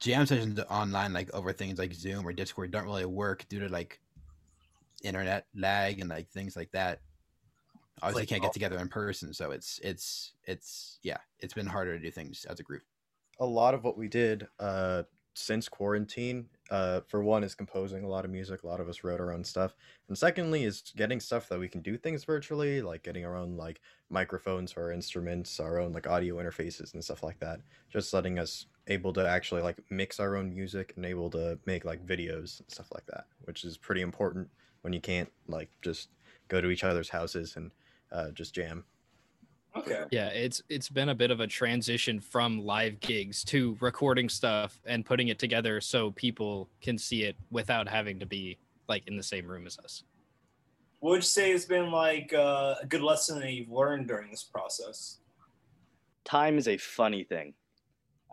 jam 0.04 0.26
sessions 0.26 0.60
online, 0.70 1.14
like 1.14 1.34
over 1.34 1.54
things 1.54 1.80
like 1.80 1.94
Zoom 1.94 2.28
or 2.28 2.34
Discord, 2.34 2.72
don't 2.72 2.86
really 2.86 3.06
work 3.06 3.48
due 3.50 3.60
to 3.60 3.70
like 3.70 4.02
internet 5.04 5.48
lag 5.56 6.00
and 6.00 6.10
like 6.10 6.30
things 6.30 6.56
like 6.56 6.72
that 6.72 7.02
obviously 8.02 8.24
Like, 8.24 8.30
can't 8.30 8.42
get 8.42 8.54
together 8.54 8.78
in 8.80 8.90
person 8.90 9.34
so 9.34 9.52
it's 9.52 9.80
it's 9.84 10.34
it's 10.46 11.00
yeah 11.04 11.20
it's 11.40 11.54
been 11.54 11.68
harder 11.68 11.98
to 11.98 12.04
do 12.04 12.12
things 12.12 12.46
as 12.46 12.60
a 12.60 12.64
group 12.64 12.84
A 13.40 13.46
lot 13.46 13.74
of 13.74 13.84
what 13.84 13.98
we 13.98 14.08
did 14.08 14.48
uh, 14.60 15.04
since 15.36 15.68
quarantine, 15.68 16.50
uh, 16.70 17.02
for 17.02 17.24
one, 17.24 17.44
is 17.44 17.56
composing 17.56 18.04
a 18.04 18.08
lot 18.08 18.26
of 18.26 18.32
music. 18.32 18.62
A 18.64 18.68
lot 18.68 18.80
of 18.80 18.88
us 18.88 19.04
wrote 19.04 19.20
our 19.20 19.32
own 19.34 19.44
stuff, 19.44 19.76
and 20.08 20.18
secondly, 20.18 20.64
is 20.64 20.94
getting 20.96 21.20
stuff 21.20 21.50
that 21.50 21.60
we 21.60 21.68
can 21.68 21.82
do 21.82 21.98
things 21.98 22.24
virtually, 22.24 22.82
like 22.82 23.04
getting 23.04 23.26
our 23.26 23.36
own 23.36 23.58
like 23.58 23.82
microphones 24.10 24.72
for 24.72 24.84
our 24.84 24.92
instruments, 24.92 25.60
our 25.60 25.80
own 25.80 25.92
like 25.94 26.06
audio 26.08 26.36
interfaces 26.36 26.94
and 26.94 27.04
stuff 27.04 27.24
like 27.24 27.40
that. 27.40 27.62
Just 27.90 28.14
letting 28.14 28.38
us 28.38 28.68
able 28.88 29.14
to 29.14 29.28
actually 29.28 29.62
like 29.62 29.78
mix 29.90 30.20
our 30.20 30.36
own 30.36 30.54
music 30.54 30.94
and 30.96 31.06
able 31.06 31.30
to 31.30 31.58
make 31.66 31.86
like 31.86 32.06
videos 32.06 32.60
and 32.60 32.70
stuff 32.70 32.88
like 32.94 33.06
that, 33.08 33.26
which 33.44 33.64
is 33.64 33.78
pretty 33.78 34.02
important 34.02 34.48
when 34.82 34.94
you 34.94 35.00
can't 35.00 35.32
like 35.48 35.70
just 35.82 36.10
go 36.50 36.60
to 36.60 36.70
each 36.70 36.84
other's 36.84 37.10
houses 37.10 37.56
and 37.56 37.72
uh, 38.12 38.32
just 38.32 38.54
jam. 38.54 38.84
Okay. 39.76 40.04
Yeah, 40.12 40.28
it's 40.28 40.62
it's 40.70 40.90
been 40.90 41.10
a 41.10 41.16
bit 41.16 41.32
of 41.32 41.40
a 41.40 41.48
transition 41.48 42.20
from 42.20 42.64
live 42.64 43.00
gigs 43.00 43.44
to 43.46 43.76
recording 43.80 44.30
stuff 44.30 44.80
and 44.86 45.04
putting 45.04 45.30
it 45.30 45.40
together 45.40 45.82
so 45.82 46.12
people 46.12 46.70
can 46.80 46.98
see 46.98 47.24
it 47.24 47.36
without 47.50 47.88
having 47.88 48.20
to 48.20 48.26
be 48.26 48.60
like 48.88 49.08
in 49.08 49.18
the 49.18 49.24
same 49.24 49.48
room 49.48 49.66
as 49.66 49.80
us. 49.80 50.04
What 51.00 51.12
would 51.12 51.18
you 51.18 51.22
say 51.24 51.52
has 51.52 51.66
been 51.66 51.92
like 51.92 52.34
uh, 52.34 52.76
a 52.82 52.86
good 52.86 53.02
lesson 53.02 53.40
that 53.40 53.52
you've 53.52 53.72
learned 53.72 54.08
during 54.08 54.30
this 54.30 54.44
process? 54.44 55.18
time 56.24 56.58
is 56.58 56.68
a 56.68 56.78
funny 56.78 57.24
thing. 57.24 57.54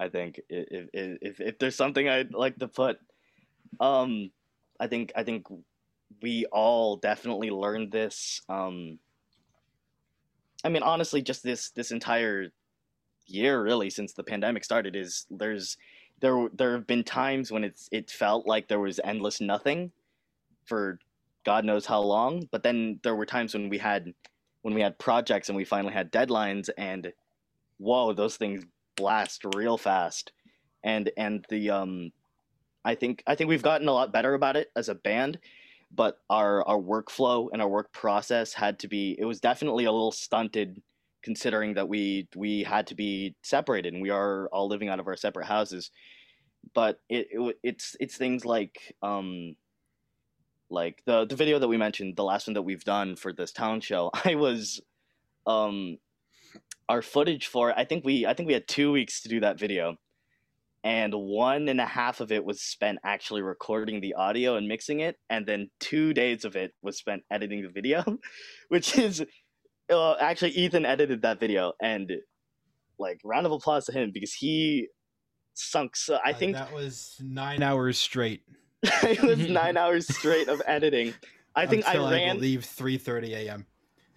I 0.00 0.08
think 0.08 0.40
if 0.48 0.88
if 0.94 1.40
if, 1.40 1.58
there's 1.58 1.76
something 1.76 2.08
I'd 2.08 2.32
like 2.32 2.56
to 2.56 2.68
put, 2.68 2.98
um, 3.80 4.30
I 4.80 4.86
think 4.86 5.12
I 5.14 5.24
think 5.24 5.46
we 6.22 6.46
all 6.46 6.96
definitely 6.96 7.50
learned 7.50 7.92
this. 7.92 8.40
Um, 8.48 8.98
I 10.64 10.70
mean, 10.70 10.82
honestly, 10.82 11.20
just 11.20 11.42
this 11.42 11.70
this 11.72 11.90
entire 11.90 12.48
year, 13.26 13.62
really, 13.62 13.90
since 13.90 14.14
the 14.14 14.24
pandemic 14.24 14.64
started, 14.64 14.96
is 14.96 15.26
there's 15.30 15.76
there 16.20 16.48
there 16.54 16.72
have 16.72 16.86
been 16.86 17.04
times 17.04 17.52
when 17.52 17.62
it's 17.62 17.86
it 17.92 18.10
felt 18.10 18.46
like 18.46 18.68
there 18.68 18.80
was 18.80 19.00
endless 19.04 19.38
nothing 19.38 19.92
for 20.64 20.98
God 21.44 21.66
knows 21.66 21.84
how 21.84 22.00
long, 22.00 22.48
but 22.50 22.62
then 22.62 23.00
there 23.02 23.16
were 23.16 23.26
times 23.26 23.52
when 23.52 23.68
we 23.68 23.76
had 23.76 24.14
when 24.62 24.72
we 24.72 24.80
had 24.80 24.98
projects 24.98 25.50
and 25.50 25.56
we 25.56 25.64
finally 25.66 25.92
had 25.92 26.10
deadlines 26.10 26.70
and 26.78 27.12
whoa, 27.76 28.14
those 28.14 28.36
things 28.36 28.64
blast 29.00 29.44
real 29.54 29.78
fast. 29.78 30.32
And 30.84 31.10
and 31.16 31.44
the 31.48 31.70
um 31.70 32.12
I 32.84 32.94
think 32.94 33.22
I 33.26 33.34
think 33.34 33.48
we've 33.48 33.62
gotten 33.62 33.88
a 33.88 33.92
lot 33.92 34.12
better 34.12 34.34
about 34.34 34.56
it 34.56 34.70
as 34.76 34.88
a 34.88 34.94
band, 34.94 35.38
but 35.90 36.18
our 36.28 36.66
our 36.66 36.78
workflow 36.78 37.48
and 37.52 37.60
our 37.60 37.68
work 37.68 37.92
process 37.92 38.52
had 38.52 38.78
to 38.80 38.88
be 38.88 39.16
it 39.18 39.24
was 39.24 39.40
definitely 39.40 39.84
a 39.84 39.92
little 39.92 40.12
stunted 40.12 40.82
considering 41.22 41.74
that 41.74 41.88
we 41.88 42.28
we 42.36 42.62
had 42.62 42.86
to 42.86 42.94
be 42.94 43.34
separated 43.42 43.92
and 43.92 44.02
we 44.02 44.10
are 44.10 44.48
all 44.48 44.68
living 44.68 44.88
out 44.88 45.00
of 45.00 45.06
our 45.06 45.16
separate 45.16 45.46
houses. 45.46 45.90
But 46.74 47.00
it, 47.08 47.28
it 47.30 47.58
it's 47.62 47.96
it's 48.00 48.16
things 48.16 48.44
like 48.44 48.94
um 49.02 49.56
like 50.70 51.02
the 51.04 51.26
the 51.26 51.36
video 51.36 51.58
that 51.58 51.68
we 51.68 51.76
mentioned, 51.76 52.16
the 52.16 52.24
last 52.24 52.46
one 52.46 52.54
that 52.54 52.62
we've 52.62 52.84
done 52.84 53.16
for 53.16 53.32
this 53.32 53.52
town 53.52 53.80
show. 53.80 54.10
I 54.24 54.34
was 54.36 54.80
um 55.46 55.98
our 56.90 57.02
footage 57.02 57.46
for 57.46 57.72
I 57.78 57.84
think 57.84 58.04
we 58.04 58.26
I 58.26 58.34
think 58.34 58.48
we 58.48 58.52
had 58.58 58.66
two 58.68 58.90
weeks 58.92 59.22
to 59.22 59.28
do 59.28 59.40
that 59.40 59.58
video. 59.58 59.96
And 60.82 61.12
one 61.14 61.68
and 61.68 61.78
a 61.80 61.86
half 61.86 62.20
of 62.20 62.32
it 62.32 62.42
was 62.44 62.62
spent 62.62 62.98
actually 63.04 63.42
recording 63.42 64.00
the 64.00 64.14
audio 64.14 64.56
and 64.56 64.66
mixing 64.66 65.00
it, 65.00 65.16
and 65.28 65.44
then 65.46 65.68
two 65.78 66.14
days 66.14 66.44
of 66.46 66.56
it 66.56 66.72
was 66.82 66.96
spent 66.96 67.22
editing 67.30 67.62
the 67.62 67.68
video, 67.68 68.02
which 68.68 68.96
is 68.98 69.22
uh, 69.92 70.14
actually 70.14 70.52
Ethan 70.52 70.86
edited 70.86 71.20
that 71.22 71.38
video, 71.38 71.74
and 71.82 72.10
like 72.98 73.20
round 73.24 73.44
of 73.46 73.52
applause 73.52 73.84
to 73.86 73.92
him 73.92 74.10
because 74.12 74.32
he 74.32 74.88
sunk. 75.54 75.96
So 75.96 76.18
I 76.24 76.30
Uh, 76.30 76.34
think 76.40 76.52
that 76.54 76.72
was 76.72 77.16
nine 77.22 77.62
hours 77.62 77.98
straight. 77.98 78.42
it 78.82 79.22
was 79.22 79.38
nine 79.62 79.76
hours 79.76 80.08
straight 80.08 80.48
of 80.48 80.62
editing. 80.66 81.12
I 81.54 81.66
think 81.66 81.84
I 81.86 81.92
until 81.92 82.10
ran. 82.10 82.36
believe 82.36 82.64
three 82.64 82.96
thirty 82.96 83.34
a.m. 83.34 83.66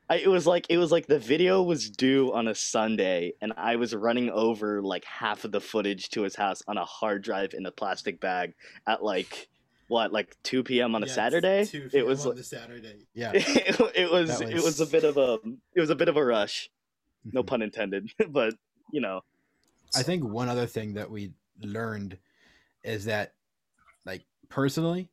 I, 0.09 0.17
it 0.17 0.27
was 0.27 0.45
like 0.45 0.65
it 0.69 0.77
was 0.77 0.91
like 0.91 1.07
the 1.07 1.19
video 1.19 1.61
was 1.63 1.89
due 1.89 2.33
on 2.33 2.47
a 2.47 2.55
Sunday, 2.55 3.33
and 3.41 3.53
I 3.55 3.77
was 3.77 3.95
running 3.95 4.29
over 4.29 4.81
like 4.81 5.05
half 5.05 5.45
of 5.45 5.51
the 5.51 5.61
footage 5.61 6.09
to 6.09 6.23
his 6.23 6.35
house 6.35 6.61
on 6.67 6.77
a 6.77 6.85
hard 6.85 7.23
drive 7.23 7.53
in 7.53 7.65
a 7.65 7.71
plastic 7.71 8.19
bag 8.19 8.53
at 8.85 9.03
like 9.03 9.47
what 9.87 10.11
like 10.11 10.35
two 10.43 10.63
p.m. 10.63 10.95
on 10.95 11.03
a 11.03 11.07
Saturday. 11.07 11.67
It 11.93 12.05
was 12.05 12.23
the 12.23 12.43
Saturday. 12.43 13.05
Yeah. 13.13 13.31
it, 13.33 13.79
it 13.95 14.11
was 14.11 14.39
That 14.39 14.49
it 14.49 14.63
was 14.63 14.79
a 14.81 14.85
bit 14.85 15.03
of 15.03 15.17
a 15.17 15.39
it 15.73 15.79
was 15.79 15.89
a 15.89 15.95
bit 15.95 16.09
of 16.09 16.17
a 16.17 16.23
rush. 16.23 16.69
No 17.31 17.41
Mhm. 17.41 17.47
pun 17.47 17.61
intended, 17.61 18.11
but 18.29 18.53
you 18.91 18.99
know. 19.01 19.21
I 19.95 20.03
think 20.03 20.23
one 20.23 20.49
other 20.49 20.65
thing 20.65 20.95
that 20.95 21.09
we 21.11 21.33
learned 21.61 22.17
is 22.83 23.05
that, 23.05 23.33
like 24.05 24.25
personally, 24.49 25.07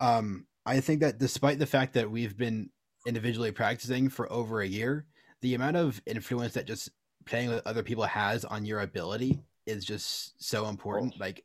um, 0.00 0.46
I 0.66 0.80
think 0.80 1.00
that 1.00 1.18
despite 1.18 1.58
the 1.58 1.66
fact 1.66 1.94
that 1.94 2.10
we've 2.10 2.36
been 2.36 2.70
individually 3.08 3.52
practicing 3.52 4.08
for 4.10 4.30
over 4.32 4.60
a 4.60 4.66
year, 4.68 5.06
the 5.40 5.54
amount 5.54 5.76
of 5.76 6.00
influence 6.06 6.52
that 6.54 6.66
just 6.66 6.90
playing 7.24 7.48
with 7.48 7.66
other 7.66 7.82
people 7.82 8.04
has 8.04 8.44
on 8.44 8.64
your 8.64 8.80
ability 8.80 9.40
is 9.66 9.84
just 9.84 10.34
so 10.42 10.68
important. 10.68 11.18
Like 11.18 11.44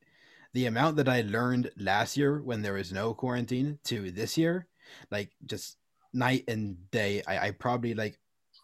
the 0.53 0.65
amount 0.67 0.97
that 0.97 1.09
I 1.09 1.21
learned 1.21 1.71
last 1.77 2.17
year 2.17 2.41
when 2.41 2.61
there 2.61 2.73
was 2.73 2.91
no 2.91 3.13
quarantine 3.13 3.79
to 3.85 4.11
this 4.11 4.37
year, 4.37 4.67
like 5.09 5.31
just 5.45 5.77
night 6.13 6.43
and 6.47 6.77
day. 6.91 7.23
I, 7.27 7.47
I 7.47 7.51
probably 7.51 7.93
like 7.93 8.19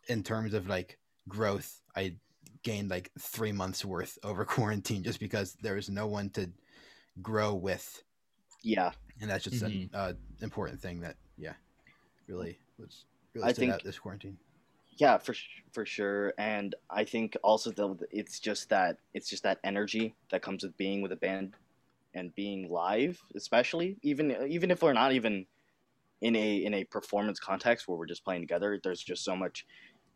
in 0.07 0.23
terms 0.23 0.53
of 0.53 0.67
like 0.67 0.99
growth, 1.27 1.81
I 1.95 2.15
gained 2.63 2.89
like 2.89 3.11
three 3.19 3.51
months 3.51 3.85
worth 3.85 4.17
over 4.23 4.45
quarantine 4.45 5.03
just 5.03 5.19
because 5.19 5.53
there 5.61 5.75
was 5.75 5.89
no 5.89 6.07
one 6.07 6.29
to 6.31 6.51
grow 7.21 7.53
with, 7.53 8.03
Yeah, 8.63 8.91
and 9.21 9.29
that's 9.29 9.43
just 9.45 9.63
Mhm. 9.63 9.65
an 9.65 9.89
uh, 9.93 10.13
important 10.41 10.81
thing 10.81 11.01
that 11.01 11.15
yeah, 11.37 11.53
really 12.27 12.59
was 12.79 13.05
really 13.33 13.47
I 13.47 13.53
think- 13.53 13.73
out 13.73 13.83
this 13.83 13.99
quarantine. 13.99 14.37
yeah, 14.97 15.17
for 15.17 15.35
for 15.71 15.85
sure. 15.85 16.33
And 16.37 16.75
I 16.89 17.03
think 17.05 17.37
also 17.43 17.71
that 17.71 18.07
it's 18.11 18.39
just 18.39 18.69
that 18.69 18.97
it's 19.13 19.29
just 19.29 19.43
that 19.43 19.59
energy 19.63 20.15
that 20.31 20.41
comes 20.41 20.63
with 20.63 20.75
being 20.77 21.01
with 21.01 21.11
a 21.11 21.15
band 21.17 21.55
and 22.15 22.33
being 22.35 22.69
live, 22.69 23.21
especially 23.35 23.97
even 24.01 24.35
even 24.49 24.71
if 24.71 24.81
we're 24.81 24.93
not 24.93 25.11
even 25.13 25.45
in 26.21 26.35
a 26.35 26.55
in 26.65 26.73
a 26.73 26.83
performance 26.85 27.39
context 27.39 27.87
where 27.87 27.97
we're 27.97 28.05
just 28.07 28.25
playing 28.25 28.41
together. 28.41 28.79
There's 28.83 29.01
just 29.03 29.23
so 29.23 29.35
much. 29.35 29.65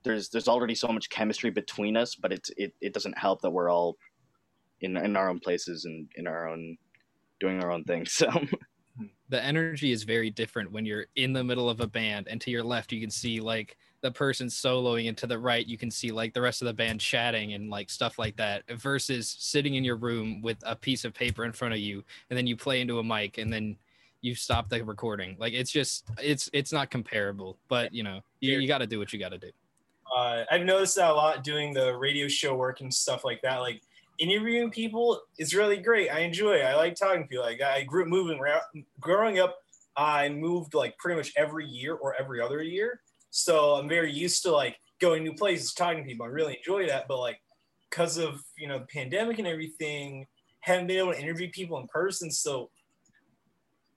There's 0.04 0.30
there's 0.30 0.48
already 0.50 0.76
so 0.76 0.90
much 0.90 1.10
chemistry 1.10 1.50
between 1.52 1.96
us, 1.96 2.16
but 2.16 2.34
it's 2.34 2.50
it, 2.58 2.74
it 2.82 2.94
doesn't 2.94 3.18
help 3.18 3.42
that 3.42 3.52
we're 3.52 3.70
all 3.72 3.96
in 4.82 4.98
in 4.98 5.16
our 5.16 5.30
own 5.30 5.40
places 5.40 5.86
and 5.86 6.10
in 6.16 6.28
our 6.28 6.50
own 6.50 6.78
doing 7.40 7.64
our 7.64 7.72
own 7.72 7.84
thing. 7.86 8.06
So 8.10 8.28
the 9.34 9.44
energy 9.44 9.92
is 9.92 10.04
very 10.04 10.30
different 10.30 10.72
when 10.72 10.86
you're 10.86 11.08
in 11.16 11.34
the 11.34 11.44
middle 11.44 11.68
of 11.68 11.80
a 11.80 11.88
band 11.88 12.28
and 12.28 12.40
to 12.40 12.52
your 12.52 12.62
left 12.62 12.92
you 12.92 13.02
can 13.02 13.10
see 13.10 13.40
like 13.40 13.76
the 14.02 14.12
person 14.12 14.46
soloing 14.46 15.08
and 15.08 15.18
to 15.18 15.26
the 15.26 15.40
right 15.40 15.66
you 15.66 15.76
can 15.76 15.90
see 15.90 16.12
like 16.12 16.36
the 16.36 16.42
rest 16.42 16.62
of 16.62 16.68
the 16.68 16.74
band 16.74 17.00
chatting 17.00 17.54
and 17.54 17.72
like 17.72 17.90
stuff 17.90 18.20
like 18.20 18.36
that 18.36 18.62
versus 18.74 19.36
sitting 19.40 19.74
in 19.74 19.84
your 19.84 19.96
room 19.96 20.40
with 20.44 20.58
a 20.68 20.76
piece 20.76 21.04
of 21.04 21.16
paper 21.16 21.46
in 21.46 21.52
front 21.52 21.74
of 21.74 21.80
you 21.80 22.04
and 22.30 22.38
then 22.38 22.46
you 22.46 22.56
play 22.56 22.80
into 22.80 23.00
a 23.00 23.04
mic 23.04 23.40
and 23.40 23.52
then 23.52 23.76
you 24.22 24.36
stop 24.36 24.70
the 24.70 24.80
recording 24.86 25.36
like 25.40 25.54
it's 25.54 25.72
just 25.72 26.08
it's 26.22 26.48
it's 26.54 26.72
not 26.72 26.92
comparable 26.92 27.58
but 27.70 27.92
you 27.92 28.04
know 28.04 28.20
you, 28.40 28.60
you 28.60 28.68
got 28.68 28.78
to 28.78 28.88
do 28.88 29.00
what 29.00 29.12
you 29.12 29.18
got 29.18 29.30
to 29.30 29.40
do 29.40 29.50
uh, 30.16 30.44
I've 30.52 30.64
noticed 30.64 30.96
that 30.98 31.10
a 31.10 31.14
lot 31.14 31.44
doing 31.44 31.74
the 31.74 31.98
radio 31.98 32.28
show 32.28 32.54
work 32.54 32.82
and 32.82 32.94
stuff 32.94 33.26
like 33.26 33.42
that. 33.42 33.62
Like 33.62 33.82
interviewing 34.20 34.72
people 34.72 35.22
is 35.38 35.56
really 35.56 35.78
great. 35.78 36.10
I 36.10 36.20
enjoy 36.20 36.56
it. 36.56 36.66
I 36.66 36.76
like 36.76 36.96
talking 36.96 37.24
to 37.24 37.28
people. 37.28 37.46
Like 37.46 37.62
I 37.62 37.84
grew 37.84 38.06
moving 38.06 38.40
around. 38.40 38.62
Growing 39.00 39.40
up, 39.40 39.58
I 39.96 40.30
moved 40.30 40.74
like 40.74 40.98
pretty 40.98 41.18
much 41.18 41.34
every 41.36 41.66
year 41.66 41.96
or 41.96 42.16
every 42.16 42.42
other 42.42 42.62
year. 42.62 43.02
So 43.30 43.74
I'm 43.74 43.90
very 43.90 44.12
used 44.12 44.44
to 44.44 44.52
like 44.52 44.78
going 45.00 45.24
new 45.24 45.34
places, 45.34 45.74
talking 45.74 46.04
to 46.04 46.08
people. 46.08 46.26
I 46.26 46.30
really 46.30 46.58
enjoy 46.58 46.88
that. 46.88 47.08
But 47.08 47.20
like 47.20 47.40
because 47.90 48.18
of 48.18 48.42
you 48.58 48.68
know 48.68 48.80
the 48.80 48.86
pandemic 48.86 49.40
and 49.40 49.48
everything, 49.48 50.26
haven't 50.62 50.88
been 50.88 50.98
able 50.98 51.14
to 51.14 51.22
interview 51.22 51.50
people 51.52 51.80
in 51.80 51.88
person. 51.88 52.32
So 52.32 52.70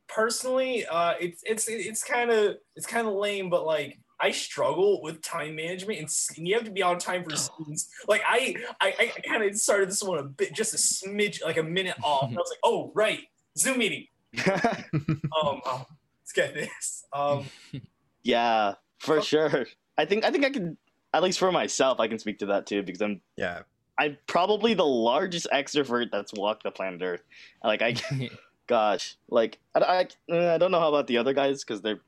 personally, 0.09 0.87
uh, 0.87 1.15
it's 1.21 1.43
it's 1.47 1.69
it's 1.69 2.03
kind 2.03 2.31
of 2.31 2.57
it's 2.75 2.87
kind 2.87 3.07
of 3.07 3.15
lame, 3.15 3.51
but 3.51 3.65
like 3.65 3.99
I 4.21 4.31
struggle 4.31 5.03
with 5.03 5.23
time 5.23 5.57
management, 5.57 5.99
and, 5.99 6.09
and 6.37 6.49
you 6.49 6.55
have 6.55 6.65
to 6.65 6.71
be 6.71 6.83
on 6.83 6.99
time 6.99 7.25
for 7.25 7.37
scenes. 7.37 7.91
Like 8.09 8.23
I 8.27 8.57
I, 8.81 9.13
I 9.17 9.21
kind 9.21 9.43
of 9.43 9.57
started 9.57 9.91
this 9.91 10.03
one 10.03 10.19
a 10.19 10.23
bit, 10.25 10.55
just 10.55 10.75
a 10.75 10.77
smidge, 10.77 11.45
like 11.45 11.59
a 11.59 11.63
minute 11.63 11.97
off. 12.03 12.29
And 12.29 12.33
I 12.39 12.41
was 12.41 12.51
like, 12.51 12.61
oh 12.65 12.93
right, 12.95 13.21
Zoom 13.59 13.79
meeting. 13.79 14.07
Um, 15.43 15.61
oh, 15.67 15.87
let's 16.23 16.33
get 16.35 16.55
this. 16.55 17.05
Um, 17.13 17.45
yeah, 18.23 18.75
for 18.99 19.21
sure. 19.21 19.67
I 19.99 20.05
think 20.05 20.25
I 20.25 20.31
think 20.31 20.45
I 20.45 20.51
can 20.51 20.77
at 21.13 21.23
least 21.23 21.39
for 21.39 21.53
myself 21.53 22.01
I 22.01 22.09
can 22.09 22.19
speak 22.19 22.39
to 22.41 22.47
that 22.47 22.67
too 22.67 22.83
because 22.83 23.03
I'm 23.03 23.21
Yeah. 23.37 23.63
I'm 23.99 24.19
probably 24.27 24.75
the 24.75 24.85
largest 24.85 25.47
extrovert 25.53 26.11
that's 26.13 26.33
walked 26.35 26.65
the 26.65 26.71
planet 26.71 27.01
Earth. 27.03 27.23
Like 27.65 27.81
I, 27.81 27.97
gosh, 28.67 29.17
like 29.31 29.59
I, 29.75 29.81
I, 29.81 30.35
uh, 30.35 30.55
I 30.55 30.59
don't 30.59 30.71
know 30.71 30.81
how 30.81 30.89
about 30.89 31.07
the 31.07 31.17
other 31.19 31.33
guys 31.33 31.65
because 31.65 31.81
they're 31.81 32.01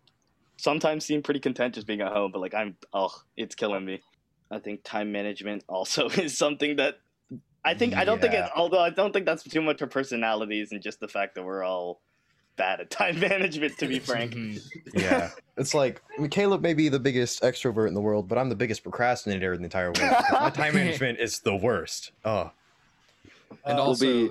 sometimes 0.58 1.06
seem 1.06 1.22
pretty 1.22 1.40
content 1.40 1.74
just 1.74 1.86
being 1.86 2.02
at 2.02 2.12
home, 2.12 2.30
but 2.32 2.40
like 2.40 2.52
I'm, 2.52 2.76
oh, 2.92 3.14
it's 3.36 3.54
killing 3.54 3.84
me. 3.86 4.02
I 4.50 4.58
think 4.58 4.82
time 4.84 5.10
management 5.12 5.64
also 5.68 6.08
is 6.10 6.36
something 6.36 6.76
that 6.76 6.98
I 7.64 7.74
think 7.74 7.94
I 7.96 8.04
don't 8.04 8.20
think 8.20 8.34
Yeah. 8.34 8.44
it's 8.46 8.52
although 8.54 8.80
I 8.80 8.90
don't 8.90 9.12
think 9.12 9.24
that's 9.26 9.42
too 9.42 9.60
much 9.62 9.78
for 9.78 9.86
personalities 9.86 10.72
and 10.72 10.82
just 10.82 11.00
the 11.00 11.08
fact 11.08 11.34
that 11.34 11.42
we're 11.44 11.64
all 11.64 12.00
bad 12.56 12.80
at 12.80 12.90
time 13.00 13.18
management 13.20 13.78
to 13.78 13.86
be 13.86 13.98
frank. 14.10 14.32
Mhm. 14.34 14.60
Yeah. 14.94 15.30
it's 15.56 15.74
like 15.74 16.00
I 16.16 16.20
mean, 16.20 16.30
Caleb 16.30 16.62
may 16.62 16.74
be 16.74 16.88
the 16.88 16.98
biggest 17.00 17.42
extrovert 17.42 17.88
in 17.88 17.94
the 17.94 18.00
world, 18.00 18.26
but 18.28 18.38
I'm 18.38 18.48
the 18.48 18.54
biggest 18.56 18.82
procrastinator 18.82 19.52
in 19.52 19.60
the 19.60 19.66
entire 19.66 19.92
world. 19.92 20.12
My 20.32 20.50
time 20.50 20.74
management 20.74 21.18
is 21.20 21.40
the 21.40 21.54
worst. 21.56 22.12
Oh. 22.24 22.50
and 23.64 23.78
uh, 23.78 23.82
also 23.82 24.06
be- 24.06 24.30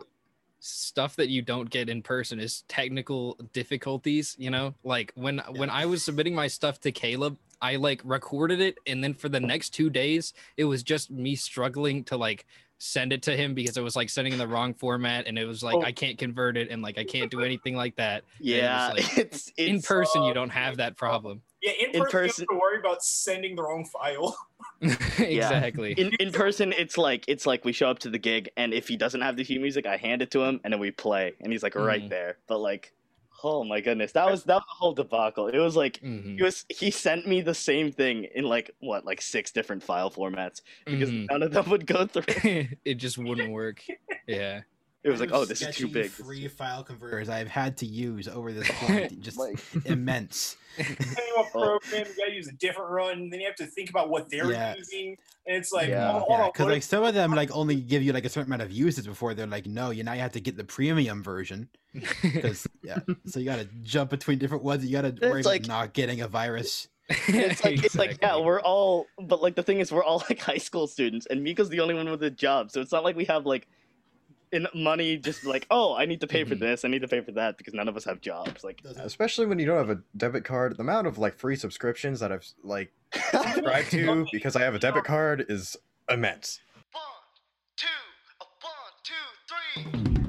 stuff 0.60 1.16
that 1.16 1.30
you 1.30 1.42
don't 1.42 1.70
get 1.70 1.90
in 1.90 2.02
person 2.02 2.40
is 2.40 2.64
technical 2.68 3.38
difficulties 3.54 4.36
you 4.40 4.50
know? 4.50 4.74
Like 4.84 5.12
when 5.16 5.40
when 5.56 5.70
i 5.70 5.86
was 5.86 6.04
submitting 6.04 6.34
my 6.36 6.48
stuff 6.48 6.80
to 6.82 6.92
caleb 6.92 7.38
i 7.62 7.76
like 7.76 8.02
recorded 8.04 8.60
it 8.62 8.78
and 8.86 9.04
then 9.04 9.14
for 9.14 9.30
the 9.30 9.40
next 9.40 9.70
two 9.72 9.90
days 9.90 10.34
it 10.58 10.66
was 10.66 10.84
just 10.84 11.10
me 11.12 11.36
struggling 11.36 12.04
to 12.06 12.18
like 12.18 12.46
send 12.80 13.12
it 13.12 13.24
to 13.24 13.36
him 13.36 13.56
because 13.56 13.76
it 13.76 13.82
was 13.82 13.96
like 13.96 14.08
sending 14.10 14.34
in 14.34 14.40
the 14.40 14.48
wrong 14.48 14.74
format 14.74 15.26
and 15.26 15.40
it 15.40 15.46
was 15.46 15.64
like 15.64 15.76
Oh. 15.76 15.82
i 15.82 15.92
can't 15.92 16.18
convert 16.18 16.58
it 16.58 16.70
and 16.70 16.82
like 16.84 16.98
i 17.00 17.04
can't 17.04 17.32
do 17.32 17.42
anything 17.42 17.76
like 17.76 17.96
that. 17.96 18.24
And 18.40 18.48
it 18.48 18.56
Yeah, 18.56 18.88
like, 18.90 19.18
it's, 19.18 19.52
it's 19.58 19.58
in 19.58 19.82
person 19.82 20.24
you 20.24 20.34
don't 20.34 20.52
have 20.52 20.78
that 20.78 20.96
problem 20.96 21.42
yeah, 21.68 21.88
in, 21.88 21.96
In 21.96 22.02
person, 22.02 22.02
you 22.02 22.28
person- 22.28 22.46
don't 22.50 22.56
have 22.56 22.60
to 22.60 22.62
worry 22.62 22.80
about 22.80 23.04
sending 23.04 23.56
the 23.56 23.64
wrong 23.64 23.86
file. 23.86 24.38
exactly 25.18 25.94
in, 25.94 26.12
in 26.20 26.32
person 26.32 26.72
it's 26.78 26.98
like 26.98 27.26
it's 27.28 27.46
like 27.46 27.66
we 27.66 27.72
show 27.72 27.90
up 27.90 28.00
to 28.00 28.10
the 28.10 28.18
gig 28.20 28.50
and 28.58 28.74
if 28.74 28.88
he 28.88 28.96
doesn't 28.96 29.22
have 29.22 29.36
the 29.36 29.44
cue 29.44 29.60
music 29.60 29.86
i 29.88 29.98
hand 29.98 30.22
it 30.22 30.30
to 30.32 30.44
him 30.44 30.60
and 30.64 30.72
then 30.74 30.80
we 30.80 30.92
play 30.92 31.34
and 31.42 31.52
he's 31.52 31.64
like 31.64 31.74
right 31.76 32.04
Mhm. 32.04 32.10
there 32.10 32.38
but 32.48 32.60
like 32.60 32.94
oh 33.44 33.64
my 33.64 33.82
goodness 33.82 34.12
that 34.12 34.30
was 34.30 34.44
that 34.44 34.56
was 34.56 34.64
a 34.72 34.76
whole 34.78 34.94
debacle 34.94 35.48
it 35.48 35.58
was 35.58 35.76
like 35.76 36.00
Mhm. 36.04 36.38
he 36.38 36.44
was 36.44 36.66
he 36.70 36.92
sent 36.92 37.28
me 37.28 37.42
the 37.42 37.54
same 37.56 37.92
thing 37.92 38.26
in 38.36 38.46
like 38.46 38.70
what 38.80 39.04
like 39.06 39.22
six 39.22 39.52
different 39.52 39.82
file 39.84 40.12
formats 40.12 40.62
because 40.86 41.10
Mhm. 41.10 41.28
none 41.32 41.42
of 41.44 41.52
them 41.52 41.70
would 41.70 41.88
go 41.88 42.06
through 42.06 42.24
it 42.86 42.96
just 42.96 43.18
wouldn't 43.18 43.52
work 43.52 43.84
yeah 44.28 44.62
it 45.04 45.10
was 45.10 45.20
like 45.20 45.30
oh 45.32 45.46
this 45.46 45.62
is 45.62 45.76
too 45.76 45.88
big 45.88 46.06
This 46.06 46.14
Free 46.16 46.42
too- 46.44 46.50
file 46.50 46.84
converters 46.84 47.30
I've 47.30 47.48
had 47.48 47.78
to 47.78 47.86
use 47.86 48.28
over 48.28 48.52
this 48.52 48.68
point, 48.74 49.22
just 49.22 49.38
Like- 49.38 49.60
immense. 49.86 50.58
Depending 50.78 51.08
on 51.38 51.46
Oh. 51.56 51.80
program, 51.80 52.06
you 52.08 52.24
gotta 52.24 52.34
use 52.36 52.48
a 52.48 52.52
different 52.52 52.92
run, 52.92 53.14
and 53.18 53.34
then 53.34 53.40
you 53.40 53.48
have 53.48 53.56
to 53.56 53.66
think 53.66 53.90
about 53.90 54.10
what 54.10 54.30
they're 54.30 54.52
Yeah. 54.52 54.76
using, 54.76 55.18
and 55.48 55.56
it's 55.58 55.72
like, 55.72 55.88
Yeah. 55.90 56.12
oh, 56.14 56.26
Yeah, 56.30 56.50
because 56.54 56.68
like 56.68 56.84
some 56.84 57.04
of 57.04 57.14
them 57.16 57.32
like 57.42 57.50
only 57.56 57.76
give 57.78 58.04
you 58.04 58.14
like 58.14 58.26
a 58.26 58.30
certain 58.30 58.50
amount 58.52 58.62
of 58.62 58.72
uses 58.72 59.08
before 59.08 59.34
they're 59.34 59.48
like, 59.48 59.66
no, 59.66 59.90
you 59.90 60.04
now 60.04 60.14
you 60.14 60.22
have 60.22 60.34
to 60.34 60.40
get 60.42 60.56
the 60.58 60.64
premium 60.64 61.24
version. 61.24 61.70
Because 62.22 62.68
yeah, 62.84 63.00
so 63.26 63.40
you 63.40 63.46
got 63.46 63.58
to 63.60 63.66
jump 63.84 64.12
between 64.12 64.38
different 64.38 64.64
ones. 64.64 64.86
You 64.86 64.92
got 64.92 65.02
to 65.02 65.28
worry 65.28 65.40
It's 65.40 65.48
about 65.48 65.52
like- 65.54 65.68
not 65.68 65.94
getting 65.94 66.22
a 66.22 66.28
virus. 66.28 66.88
It's 67.10 67.64
like 67.64 67.84
it's 67.86 67.96
like 67.96 68.20
yeah, 68.22 68.38
we're 68.38 68.60
all 68.62 69.06
but 69.18 69.42
like 69.42 69.56
the 69.56 69.64
thing 69.64 69.80
is 69.80 69.92
we're 69.94 70.04
all 70.04 70.22
like 70.30 70.40
high 70.42 70.58
school 70.58 70.88
students 70.88 71.26
and 71.28 71.42
Miko's 71.42 71.70
the 71.70 71.80
only 71.80 71.96
one 71.96 72.10
with 72.10 72.22
a 72.22 72.30
job. 72.30 72.70
So 72.70 72.82
it's 72.82 72.92
not 72.92 73.04
like 73.06 73.16
we 73.16 73.24
have 73.26 73.46
like 73.46 73.68
in 74.58 74.68
money 74.84 75.18
just 75.18 75.46
like, 75.46 75.66
oh, 75.72 75.96
I 75.96 76.06
need 76.06 76.20
to 76.22 76.28
pay 76.28 76.44
for 76.44 76.56
Mhm. 76.56 76.60
this, 76.60 76.84
I 76.84 76.88
need 76.90 77.02
to 77.04 77.08
pay 77.08 77.22
for 77.22 77.32
that 77.34 77.58
because 77.58 77.74
none 77.74 77.88
of 77.88 77.96
us 77.96 78.04
have 78.06 78.20
jobs. 78.20 78.64
Like 78.64 78.82
Especially 78.98 79.46
when 79.46 79.60
you 79.60 79.66
don't 79.66 79.78
have 79.78 79.90
a 79.90 80.02
debit 80.18 80.44
card, 80.44 80.76
the 80.76 80.82
amount 80.82 81.08
of 81.08 81.18
like 81.18 81.36
free 81.36 81.56
subscriptions 81.56 82.20
that 82.20 82.32
I've 82.32 82.46
like 82.64 82.92
subscribed 83.32 83.92
to 83.92 84.26
because 84.32 84.56
I 84.56 84.62
have 84.64 84.76
a 84.76 84.80
debit 84.80 85.04
card 85.06 85.46
is 85.48 85.78
immense. 86.10 86.60
One, 86.92 87.04
two, 87.78 87.88
a 88.42 88.46
one, 88.62 88.94
two, 89.04 90.24
three. 90.24 90.27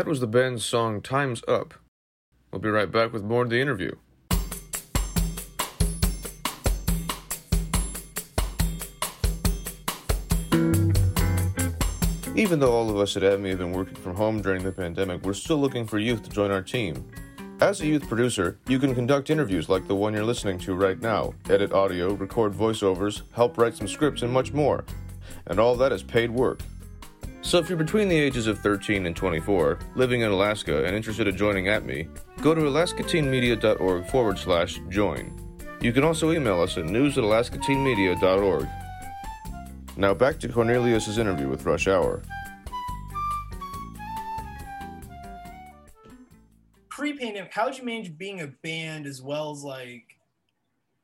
That 0.00 0.06
was 0.06 0.20
the 0.20 0.26
band's 0.26 0.64
song 0.64 1.02
Time's 1.02 1.42
Up. 1.46 1.74
We'll 2.50 2.62
be 2.62 2.70
right 2.70 2.90
back 2.90 3.12
with 3.12 3.22
more 3.22 3.42
of 3.42 3.50
the 3.50 3.60
interview. 3.60 3.96
Even 12.34 12.60
though 12.60 12.72
all 12.72 12.88
of 12.88 12.96
us 12.96 13.14
at 13.18 13.22
ATMI 13.22 13.50
have 13.50 13.58
been 13.58 13.72
working 13.72 13.94
from 13.96 14.16
home 14.16 14.40
during 14.40 14.62
the 14.62 14.72
pandemic, 14.72 15.22
we're 15.22 15.34
still 15.34 15.58
looking 15.58 15.86
for 15.86 15.98
youth 15.98 16.22
to 16.22 16.30
join 16.30 16.50
our 16.50 16.62
team. 16.62 17.06
As 17.60 17.82
a 17.82 17.86
youth 17.86 18.08
producer, 18.08 18.58
you 18.68 18.78
can 18.78 18.94
conduct 18.94 19.28
interviews 19.28 19.68
like 19.68 19.86
the 19.86 19.94
one 19.94 20.14
you're 20.14 20.24
listening 20.24 20.58
to 20.60 20.74
right 20.74 20.98
now, 20.98 21.34
edit 21.50 21.74
audio, 21.74 22.14
record 22.14 22.54
voiceovers, 22.54 23.20
help 23.34 23.58
write 23.58 23.76
some 23.76 23.86
scripts, 23.86 24.22
and 24.22 24.32
much 24.32 24.54
more. 24.54 24.82
And 25.44 25.60
all 25.60 25.76
that 25.76 25.92
is 25.92 26.02
paid 26.02 26.30
work. 26.30 26.60
So 27.42 27.58
if 27.58 27.68
you're 27.68 27.78
between 27.78 28.08
the 28.08 28.18
ages 28.18 28.46
of 28.46 28.58
13 28.58 29.06
and 29.06 29.16
24, 29.16 29.78
living 29.94 30.20
in 30.20 30.30
Alaska, 30.30 30.84
and 30.84 30.94
interested 30.94 31.26
in 31.26 31.36
joining 31.36 31.64
ATMI, 31.64 32.08
go 32.42 32.54
to 32.54 32.60
alaskateenmedia.org 32.60 34.06
forward 34.06 34.38
slash 34.38 34.78
join. 34.90 35.34
You 35.80 35.92
can 35.92 36.04
also 36.04 36.32
email 36.32 36.60
us 36.60 36.76
at 36.76 36.84
news 36.84 37.16
at 37.16 37.24
alaskateenmedia.org. 37.24 38.68
Now 39.96 40.12
back 40.12 40.38
to 40.40 40.48
Cornelius's 40.48 41.16
interview 41.16 41.48
with 41.48 41.64
Rush 41.64 41.88
Hour. 41.88 42.22
Pre-pandemic, 46.90 47.52
how'd 47.54 47.78
you 47.78 47.84
manage 47.84 48.18
being 48.18 48.42
a 48.42 48.48
band 48.48 49.06
as 49.06 49.22
well 49.22 49.50
as 49.52 49.64
like 49.64 50.04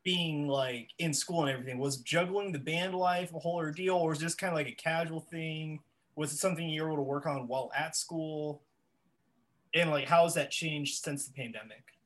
being 0.04 0.46
like 0.46 0.90
in 0.98 1.14
school 1.14 1.40
and 1.40 1.50
everything? 1.50 1.78
Was 1.78 1.96
juggling 1.96 2.52
the 2.52 2.58
band 2.58 2.94
life 2.94 3.32
a 3.34 3.38
whole 3.38 3.56
ordeal, 3.56 3.96
or 3.96 4.10
was 4.10 4.20
this 4.20 4.34
kind 4.34 4.52
of 4.52 4.56
like 4.56 4.68
a 4.68 4.72
casual 4.72 5.20
thing? 5.20 5.80
Was 6.16 6.32
it 6.32 6.38
something 6.38 6.68
you 6.68 6.82
were 6.82 6.88
able 6.88 6.96
to 6.96 7.02
work 7.02 7.26
on 7.26 7.46
while 7.46 7.70
at 7.76 7.94
school? 7.94 8.62
And 9.74 9.90
like, 9.90 10.06
how 10.06 10.24
has 10.24 10.34
that 10.34 10.50
changed 10.50 11.04
since 11.04 11.26
the 11.26 11.32
pandemic? 11.32 11.96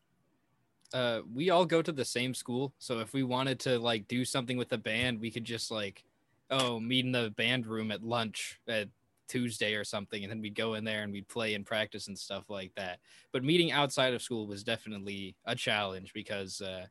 uh 0.92 1.20
we 1.33 1.51
all 1.51 1.64
go 1.64 1.83
to 1.83 1.92
the 1.92 2.05
same 2.05 2.35
school 2.35 2.75
so 2.79 2.99
if 2.99 3.12
we 3.12 3.23
wanted 3.23 3.61
to 3.61 3.79
like 3.79 4.09
do 4.09 4.25
something 4.25 4.57
with 4.57 4.68
the 4.68 4.79
band 4.79 5.20
we 5.20 5.31
could 5.31 5.44
just 5.44 5.70
like 5.70 6.05
oh 6.51 6.81
meet 6.81 7.05
in 7.05 7.12
the 7.12 7.33
band 7.37 7.66
room 7.66 7.90
at 7.90 8.03
lunch 8.03 8.61
at 8.68 8.88
tuesday 9.29 9.75
or 9.75 9.85
something 9.85 10.25
and 10.25 10.31
then 10.31 10.40
we'd 10.40 10.57
go 10.57 10.75
in 10.75 10.83
there 10.83 11.03
and 11.03 11.12
we'd 11.12 11.29
play 11.29 11.55
and 11.55 11.64
practice 11.64 12.09
and 12.09 12.18
stuff 12.18 12.51
like 12.51 12.73
that 12.75 12.99
but 13.33 13.44
meeting 13.44 13.70
outside 13.70 14.12
of 14.12 14.23
school 14.23 14.49
was 14.49 14.64
definitely 14.64 15.37
a 15.44 15.55
challenge 15.55 16.12
because 16.12 16.61
uh 16.61 16.85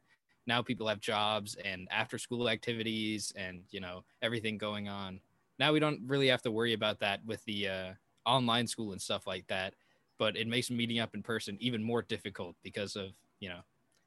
now 0.48 0.62
people 0.62 0.88
have 0.88 1.02
jobs 1.02 1.56
and 1.66 1.86
after 1.92 2.18
school 2.18 2.48
activities 2.48 3.34
and 3.36 3.64
you 3.70 3.82
know 3.82 4.06
everything 4.22 4.58
going 4.58 4.88
on 4.88 5.20
now 5.60 5.74
we 5.74 5.80
don't 5.80 6.02
really 6.08 6.28
have 6.28 6.42
to 6.42 6.52
worry 6.52 6.74
about 6.74 7.00
that 7.00 7.24
with 7.26 7.44
the 7.46 7.68
uh 7.68 7.94
online 8.26 8.68
school 8.68 8.92
and 8.92 9.02
stuff 9.02 9.28
like 9.28 9.46
that 9.48 9.74
but 10.18 10.36
it 10.38 10.48
makes 10.48 10.70
meeting 10.70 11.00
up 11.00 11.16
in 11.16 11.24
person 11.24 11.58
even 11.60 11.84
more 11.84 12.02
difficult 12.02 12.56
because 12.64 12.96
of 12.96 13.12
you 13.40 13.50
know 13.50 13.62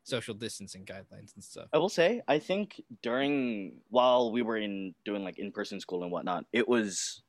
social 0.04 0.34
distancing 0.34 0.84
guidelines 0.84 1.34
and 1.34 1.42
stuff. 1.42 1.68
I 1.72 1.78
will 1.78 1.88
say, 1.88 2.22
I 2.28 2.38
think 2.38 2.80
during 3.02 3.80
while 3.88 4.32
we 4.32 4.42
were 4.42 4.56
in 4.56 4.94
doing 5.04 5.24
like 5.24 5.38
in 5.38 5.52
person 5.52 5.80
school 5.80 6.02
and 6.02 6.12
whatnot, 6.12 6.44
it 6.52 6.68
was 6.68 7.22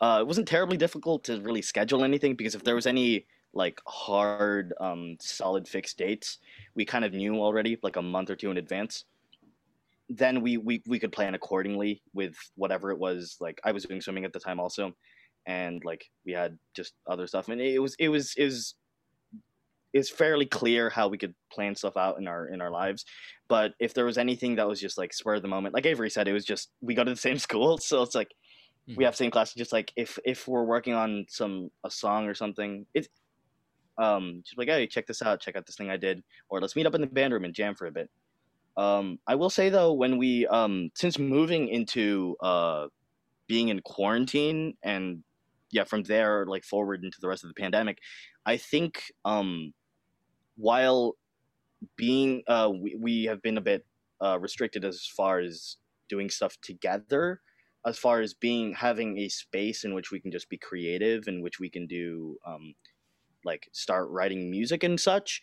uh, 0.00 0.18
it 0.20 0.26
wasn't 0.26 0.48
terribly 0.48 0.76
difficult 0.76 1.24
to 1.24 1.40
really 1.40 1.62
schedule 1.62 2.04
anything 2.04 2.34
because 2.34 2.54
if 2.54 2.64
there 2.64 2.74
was 2.74 2.86
any 2.86 3.26
like 3.52 3.80
hard, 3.86 4.72
um, 4.80 5.16
solid 5.20 5.66
fixed 5.66 5.98
dates, 5.98 6.38
we 6.74 6.84
kind 6.84 7.04
of 7.04 7.12
knew 7.12 7.40
already, 7.40 7.78
like 7.82 7.96
a 7.96 8.02
month 8.02 8.30
or 8.30 8.36
two 8.36 8.50
in 8.50 8.56
advance. 8.56 9.04
Then 10.10 10.42
we 10.42 10.58
we 10.58 10.82
we 10.86 10.98
could 11.00 11.12
plan 11.12 11.34
accordingly 11.34 12.02
with 12.14 12.36
whatever 12.56 12.90
it 12.90 12.98
was. 12.98 13.36
Like 13.40 13.60
I 13.64 13.72
was 13.72 13.84
doing 13.84 14.00
swimming 14.02 14.24
at 14.26 14.32
the 14.34 14.40
time 14.40 14.60
also, 14.60 14.92
and 15.46 15.82
like 15.84 16.04
we 16.26 16.32
had 16.32 16.58
just 16.74 16.94
other 17.08 17.26
stuff, 17.28 17.48
and 17.48 17.60
it 17.60 17.80
was 17.80 17.96
it 17.98 18.08
was 18.10 18.34
it 18.36 18.46
was 18.46 18.76
it's 19.92 20.10
fairly 20.10 20.46
clear 20.46 20.88
how 20.88 21.08
we 21.08 21.18
could 21.18 21.34
plan 21.52 21.74
stuff 21.74 21.96
out 21.96 22.18
in 22.18 22.28
our 22.28 22.46
in 22.48 22.60
our 22.60 22.70
lives 22.70 23.04
but 23.48 23.72
if 23.80 23.92
there 23.94 24.04
was 24.04 24.18
anything 24.18 24.54
that 24.56 24.68
was 24.68 24.80
just 24.80 24.96
like 24.96 25.12
spur 25.12 25.34
of 25.34 25.42
the 25.42 25.48
moment 25.48 25.74
like 25.74 25.86
avery 25.86 26.10
said 26.10 26.28
it 26.28 26.32
was 26.32 26.44
just 26.44 26.70
we 26.80 26.94
go 26.94 27.04
to 27.04 27.10
the 27.10 27.16
same 27.28 27.38
school 27.38 27.78
so 27.78 28.02
it's 28.02 28.14
like 28.14 28.30
we 28.96 29.04
Mhm. 29.04 29.06
have 29.06 29.16
same 29.16 29.30
class 29.30 29.54
just 29.54 29.72
like 29.72 29.92
if 29.96 30.18
if 30.24 30.48
we're 30.48 30.64
working 30.64 30.94
on 30.94 31.26
some 31.28 31.70
a 31.84 31.90
song 31.90 32.26
or 32.28 32.34
something 32.34 32.86
it's 32.94 33.08
um 33.98 34.42
just 34.44 34.58
like 34.58 34.68
hey 34.68 34.86
check 34.86 35.06
this 35.06 35.22
out 35.22 35.40
check 35.40 35.56
out 35.56 35.66
this 35.66 35.76
thing 35.76 35.90
i 35.90 35.96
did 35.96 36.22
or 36.50 36.60
let's 36.60 36.76
meet 36.76 36.86
up 36.86 36.94
in 36.94 37.00
the 37.02 37.06
band 37.06 37.32
room 37.34 37.44
and 37.44 37.54
jam 37.54 37.74
for 37.74 37.86
a 37.86 37.92
bit 37.92 38.10
um 38.80 39.18
i 39.26 39.34
will 39.34 39.50
say 39.50 39.68
though 39.68 39.92
when 39.92 40.16
we 40.16 40.46
um 40.46 40.90
since 40.94 41.18
moving 41.18 41.68
into 41.68 42.34
uh 42.42 42.86
being 43.46 43.68
in 43.68 43.80
quarantine 43.80 44.74
and 44.82 45.22
yeah 45.70 45.84
from 45.84 46.02
there 46.04 46.46
like 46.46 46.64
forward 46.64 47.04
into 47.04 47.18
the 47.20 47.28
rest 47.28 47.44
of 47.44 47.48
the 47.48 47.60
pandemic 47.60 47.98
i 48.46 48.56
think 48.56 49.12
um 49.24 49.72
while 50.56 51.14
being 51.96 52.42
uh 52.48 52.70
we, 52.72 52.96
we 52.98 53.24
have 53.24 53.42
been 53.42 53.58
a 53.58 53.60
bit 53.60 53.84
uh 54.24 54.38
restricted 54.40 54.84
as 54.84 55.06
far 55.06 55.40
as 55.40 55.76
doing 56.08 56.30
stuff 56.30 56.56
together 56.62 57.40
as 57.86 57.98
far 57.98 58.20
as 58.20 58.32
being 58.34 58.72
having 58.72 59.18
a 59.18 59.28
space 59.28 59.84
in 59.84 59.94
which 59.94 60.10
we 60.10 60.20
can 60.20 60.30
just 60.30 60.48
be 60.48 60.56
creative 60.56 61.28
in 61.28 61.42
which 61.42 61.60
we 61.60 61.68
can 61.68 61.86
do 61.86 62.36
um 62.46 62.74
like 63.44 63.68
start 63.72 64.08
writing 64.10 64.50
music 64.50 64.82
and 64.82 64.98
such 64.98 65.42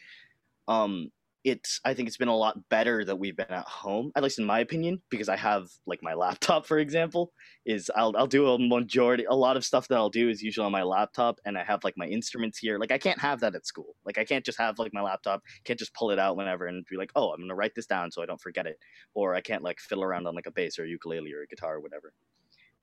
um 0.68 1.12
it's 1.50 1.80
i 1.86 1.94
think 1.94 2.08
it's 2.08 2.18
been 2.18 2.28
a 2.28 2.36
lot 2.36 2.58
better 2.70 3.04
that 3.06 3.18
we've 3.18 3.36
been 3.36 3.50
at 3.50 3.68
home 3.68 4.12
at 4.16 4.24
least 4.24 4.40
in 4.40 4.46
my 4.46 4.60
opinion 4.60 5.02
because 5.10 5.30
i 5.30 5.36
have 5.36 5.68
like 5.86 6.02
my 6.02 6.14
laptop 6.14 6.66
for 6.66 6.80
example 6.80 7.32
is 7.68 7.92
I'll 7.96 8.16
I'll 8.18 8.28
do 8.28 8.48
a 8.48 8.58
majority 8.58 9.26
a 9.26 9.36
lot 9.36 9.58
of 9.58 9.66
stuff 9.66 9.90
that 9.90 9.98
I'll 9.98 10.10
do 10.10 10.30
is 10.30 10.42
usually 10.42 10.66
on 10.66 10.72
my 10.72 10.84
laptop 10.84 11.40
and 11.46 11.58
I 11.58 11.66
have 11.66 11.84
like 11.84 11.96
my 11.98 12.06
instruments 12.08 12.58
here. 12.58 12.80
Like 12.80 12.94
I 12.94 12.98
can't 12.98 13.20
have 13.20 13.42
that 13.42 13.56
at 13.56 13.68
school. 13.68 13.96
Like 14.06 14.18
I 14.18 14.24
can't 14.24 14.46
just 14.46 14.58
have 14.58 14.80
like 14.80 14.94
my 14.94 15.02
laptop, 15.02 15.44
can't 15.66 15.78
just 15.78 15.94
pull 15.94 16.10
it 16.10 16.18
out 16.18 16.38
whenever 16.38 16.68
and 16.68 16.86
be 16.90 16.96
like, 16.96 17.12
"Oh, 17.16 17.34
I'm 17.34 17.46
to 17.48 17.56
write 17.56 17.76
this 17.76 17.86
down 17.86 18.10
so 18.10 18.24
I 18.24 18.26
don't 18.26 18.40
forget 18.40 18.66
it." 18.66 18.80
Or 19.14 19.36
I 19.36 19.42
can't 19.42 19.64
like 19.64 19.80
fiddle 19.80 20.06
around 20.06 20.28
on 20.28 20.34
like 20.36 20.48
a 20.48 20.52
bass 20.52 20.80
or 20.80 20.86
a 20.86 20.88
ukulele 20.88 21.34
or 21.34 21.42
a 21.42 21.48
guitar 21.48 21.76
or 21.76 21.82
whatever. 21.82 22.14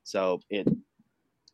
So 0.05 0.41
it 0.51 0.69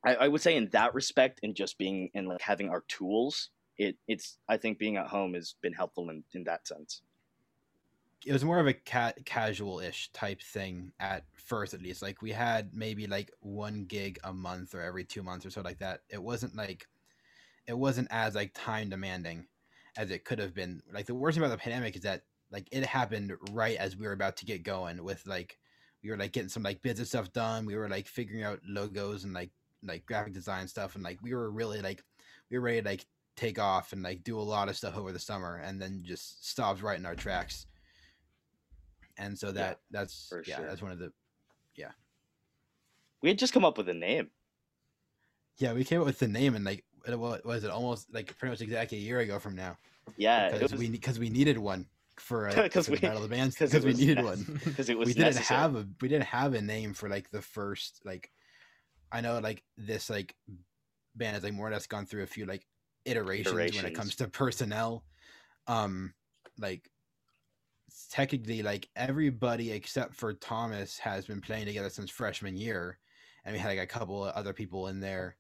I, 0.05 0.15
I 0.17 0.29
would 0.29 0.41
say 0.41 0.57
in 0.57 0.69
that 0.73 0.93
respect 0.93 1.41
and 1.45 1.55
just 1.55 1.79
being 1.79 2.11
and 2.15 2.27
like 2.27 2.41
having 2.41 2.69
our 2.69 2.83
tools, 2.89 3.51
it 3.81 3.97
it's 4.07 4.39
I 4.47 4.59
think 4.59 4.79
being 4.79 4.99
at 4.99 5.09
home 5.09 5.35
has 5.35 5.55
been 5.63 5.73
helpful 5.73 6.11
in, 6.11 6.23
in 6.35 6.45
that 6.45 6.69
sense. 6.69 7.03
it 8.27 8.33
was 8.35 8.45
more 8.45 8.61
of 8.61 8.67
a 8.67 8.75
ca- 8.75 9.15
casual-ish 9.25 10.13
type 10.13 10.43
thing 10.43 10.93
at 11.01 11.25
first 11.33 11.73
at 11.73 11.81
least. 11.81 12.03
Like 12.03 12.21
we 12.21 12.33
had 12.33 12.75
maybe 12.75 13.07
like 13.07 13.33
one 13.41 13.87
gig 13.87 14.19
a 14.23 14.33
month 14.33 14.75
or 14.75 14.83
every 14.83 15.05
two 15.05 15.23
months 15.23 15.47
or 15.47 15.51
so 15.51 15.63
like 15.63 15.79
that. 15.79 16.01
It 16.11 16.23
wasn't 16.23 16.55
like 16.55 16.87
it 17.67 17.79
wasn't 17.79 18.09
as 18.11 18.35
like 18.35 18.53
time 18.55 18.91
demanding 18.91 19.47
as 19.97 20.11
it 20.11 20.27
could 20.27 20.39
have 20.39 20.55
been. 20.55 20.83
Like 20.93 21.07
the 21.07 21.15
worst 21.15 21.37
thing 21.37 21.45
about 21.45 21.57
the 21.57 21.63
pandemic 21.63 21.97
is 21.97 22.03
that 22.03 22.25
like 22.53 22.69
it 22.71 22.85
happened 22.85 23.33
right 23.53 23.79
as 23.79 23.97
we 23.97 24.07
were 24.07 24.13
about 24.13 24.37
to 24.39 24.45
get 24.45 24.63
going 24.63 25.03
with 25.03 25.27
like 25.27 25.59
we 26.03 26.11
were 26.11 26.19
like 26.19 26.33
getting 26.33 26.51
some 26.51 26.63
like 26.63 26.83
business 26.83 27.09
stuff 27.09 27.33
done. 27.33 27.65
We 27.65 27.77
were 27.77 27.89
like 27.89 28.07
figuring 28.07 28.45
out 28.45 28.61
logos 28.69 29.25
and 29.25 29.33
like 29.33 29.53
like 29.83 30.05
graphic 30.05 30.35
design 30.35 30.69
stuff 30.69 30.95
and 30.95 31.03
like 31.03 31.19
we 31.23 31.33
were 31.33 31.51
really 31.51 31.81
like 31.81 32.05
we 32.51 32.59
were 32.59 32.65
ready 32.65 32.83
to 32.83 32.89
like 32.89 33.07
take 33.37 33.59
off 33.59 33.93
and 33.93 34.03
like 34.03 34.23
do 34.25 34.39
a 34.39 34.43
lot 34.43 34.69
of 34.69 34.77
stuff 34.77 34.97
over 34.97 35.13
the 35.13 35.19
summer 35.19 35.57
and 35.65 35.81
then 35.81 36.03
just 36.05 36.47
stopped 36.49 36.83
right 36.83 36.99
in 36.99 37.07
our 37.07 37.15
tracks 37.15 37.67
and 39.19 39.39
so 39.39 39.53
that 39.53 39.81
that's 39.91 40.27
for 40.29 40.43
yeah 40.47 40.57
sure. 40.57 40.67
that's 40.67 40.83
one 40.83 40.93
of 40.93 40.99
the 40.99 41.13
yeah. 41.77 41.91
We 43.23 43.29
had 43.29 43.39
just 43.39 43.53
come 43.53 43.65
up 43.65 43.77
with 43.79 43.89
a 43.89 43.95
name. 43.95 44.29
yeah 45.59 45.73
we 45.73 45.85
came 45.85 46.01
up 46.01 46.07
with 46.07 46.19
the 46.19 46.29
name 46.29 46.55
and 46.55 46.65
like 46.65 46.85
what 47.07 47.45
was 47.47 47.65
it 47.65 47.71
almost 47.71 48.13
like 48.13 48.37
pretty 48.39 48.51
much 48.51 48.61
exactly 48.61 48.99
a 48.99 49.01
year 49.01 49.21
ago 49.21 49.39
from 49.39 49.55
now 49.57 49.77
Yeah, 50.17 50.51
because 50.51 50.73
was 50.73 50.81
we 50.81 50.89
because 50.91 51.19
we 51.19 51.31
needed 51.31 51.57
one 51.59 51.87
for, 52.19 52.51
'Cause 52.51 52.85
for 52.87 52.91
the 52.91 52.91
we- 52.93 52.99
battle 52.99 53.23
of 53.23 53.31
the 53.31 53.35
bands 53.35 53.57
because 53.57 53.85
we 53.85 53.95
needed 53.95 54.17
nec- 54.17 54.25
one 54.27 54.61
because 54.65 54.91
it 54.91 54.99
was 54.99 55.07
we 55.07 55.15
didn't 55.15 55.35
necessary. 55.35 55.61
have 55.61 55.77
a 55.77 55.87
we 56.03 56.09
didn't 56.09 56.27
have 56.27 56.53
a 56.55 56.61
name 56.61 56.93
for 56.93 57.09
like 57.09 57.31
the 57.31 57.41
first 57.41 58.03
like 58.05 58.31
I 59.11 59.21
know 59.23 59.39
like 59.39 59.63
this 59.79 60.11
like 60.11 60.37
band 61.17 61.35
has 61.35 61.43
like 61.45 61.55
more 61.55 61.69
or 61.69 61.73
less 61.73 61.87
gone 61.87 62.05
through 62.07 62.23
a 62.23 62.27
few 62.27 62.45
like 62.47 62.67
iterations, 63.05 63.75
when 63.75 63.87
it 63.87 63.95
comes 63.95 64.17
to 64.17 64.29
personnel. 64.29 65.05
Um 65.67 66.15
like 66.59 66.91
technically 68.11 68.63
like 68.63 68.89
everybody 68.97 69.73
except 69.73 70.15
for 70.15 70.33
Thomas 70.35 70.99
has 70.99 71.27
been 71.27 71.41
playing 71.41 71.67
together 71.67 71.91
since 71.91 72.11
freshman 72.11 72.57
year 72.57 72.99
and 73.45 73.53
we 73.53 73.59
had 73.59 73.69
like 73.69 73.79
a 73.79 73.87
couple 73.87 74.25
of 74.25 74.35
other 74.35 74.53
people 74.53 74.87
in 74.89 75.01
there 75.01 75.37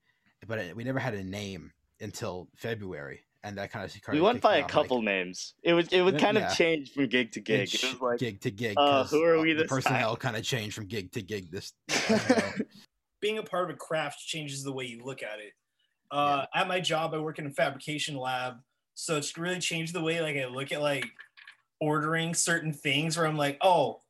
but 0.46 0.58
it, 0.58 0.76
we 0.76 0.84
never 0.84 0.98
had 0.98 1.14
a 1.14 1.22
name 1.22 1.72
until 2.00 2.48
February 2.56 3.26
and 3.42 3.56
that 3.56 3.70
kind 3.70 3.84
of 3.84 3.92
we 4.10 4.20
went 4.20 4.40
by 4.40 4.56
a 4.56 4.64
couple 4.64 5.02
names. 5.02 5.54
It 5.62 5.74
was 5.74 5.88
it 5.92 6.02
would 6.02 6.18
Yeah, 6.18 6.18
kind 6.18 6.38
of 6.38 6.48
change 6.48 6.92
from 6.92 7.06
gig 7.08 7.32
to 7.32 7.40
gig. 7.40 7.74
It 7.74 7.86
was 7.86 8.00
like 8.00 8.20
gig 8.20 8.40
to 8.42 8.50
gig. 8.50 8.78
uh, 8.78 9.04
'cause, 9.04 9.10
who 9.10 9.22
are 9.22 9.40
we 9.40 9.52
the 9.54 9.62
this 9.62 9.78
time? 9.78 10.06
personnel 10.06 10.16
kind 10.16 10.36
of 10.36 10.44
changed 10.44 10.74
from 10.74 10.86
gig 10.86 11.12
to 11.12 11.22
gig. 11.22 11.50
This 11.50 11.72
being 13.20 13.38
a 13.38 13.42
part 13.42 13.70
of 13.70 13.76
a 13.76 13.78
craft 13.78 14.20
changes 14.20 14.62
the 14.62 14.72
way 14.72 14.84
you 14.84 15.02
look 15.04 15.22
at 15.22 15.40
it. 15.40 15.54
Uh, 16.10 16.46
At 16.54 16.68
my 16.68 16.80
job, 16.80 17.14
I 17.14 17.18
work 17.18 17.38
in 17.38 17.46
a 17.46 17.50
fabrication 17.50 18.16
lab, 18.16 18.54
so 18.94 19.16
it's 19.16 19.36
really 19.38 19.60
changed 19.60 19.94
the 19.94 20.02
way 20.02 20.20
like 20.20 20.36
I 20.36 20.46
look 20.46 20.72
at 20.72 20.82
like 20.82 21.06
ordering 21.80 22.34
certain 22.34 22.72
things. 22.72 23.16
Where 23.16 23.26
I'm 23.26 23.36
like, 23.36 23.58
oh, 23.62 24.00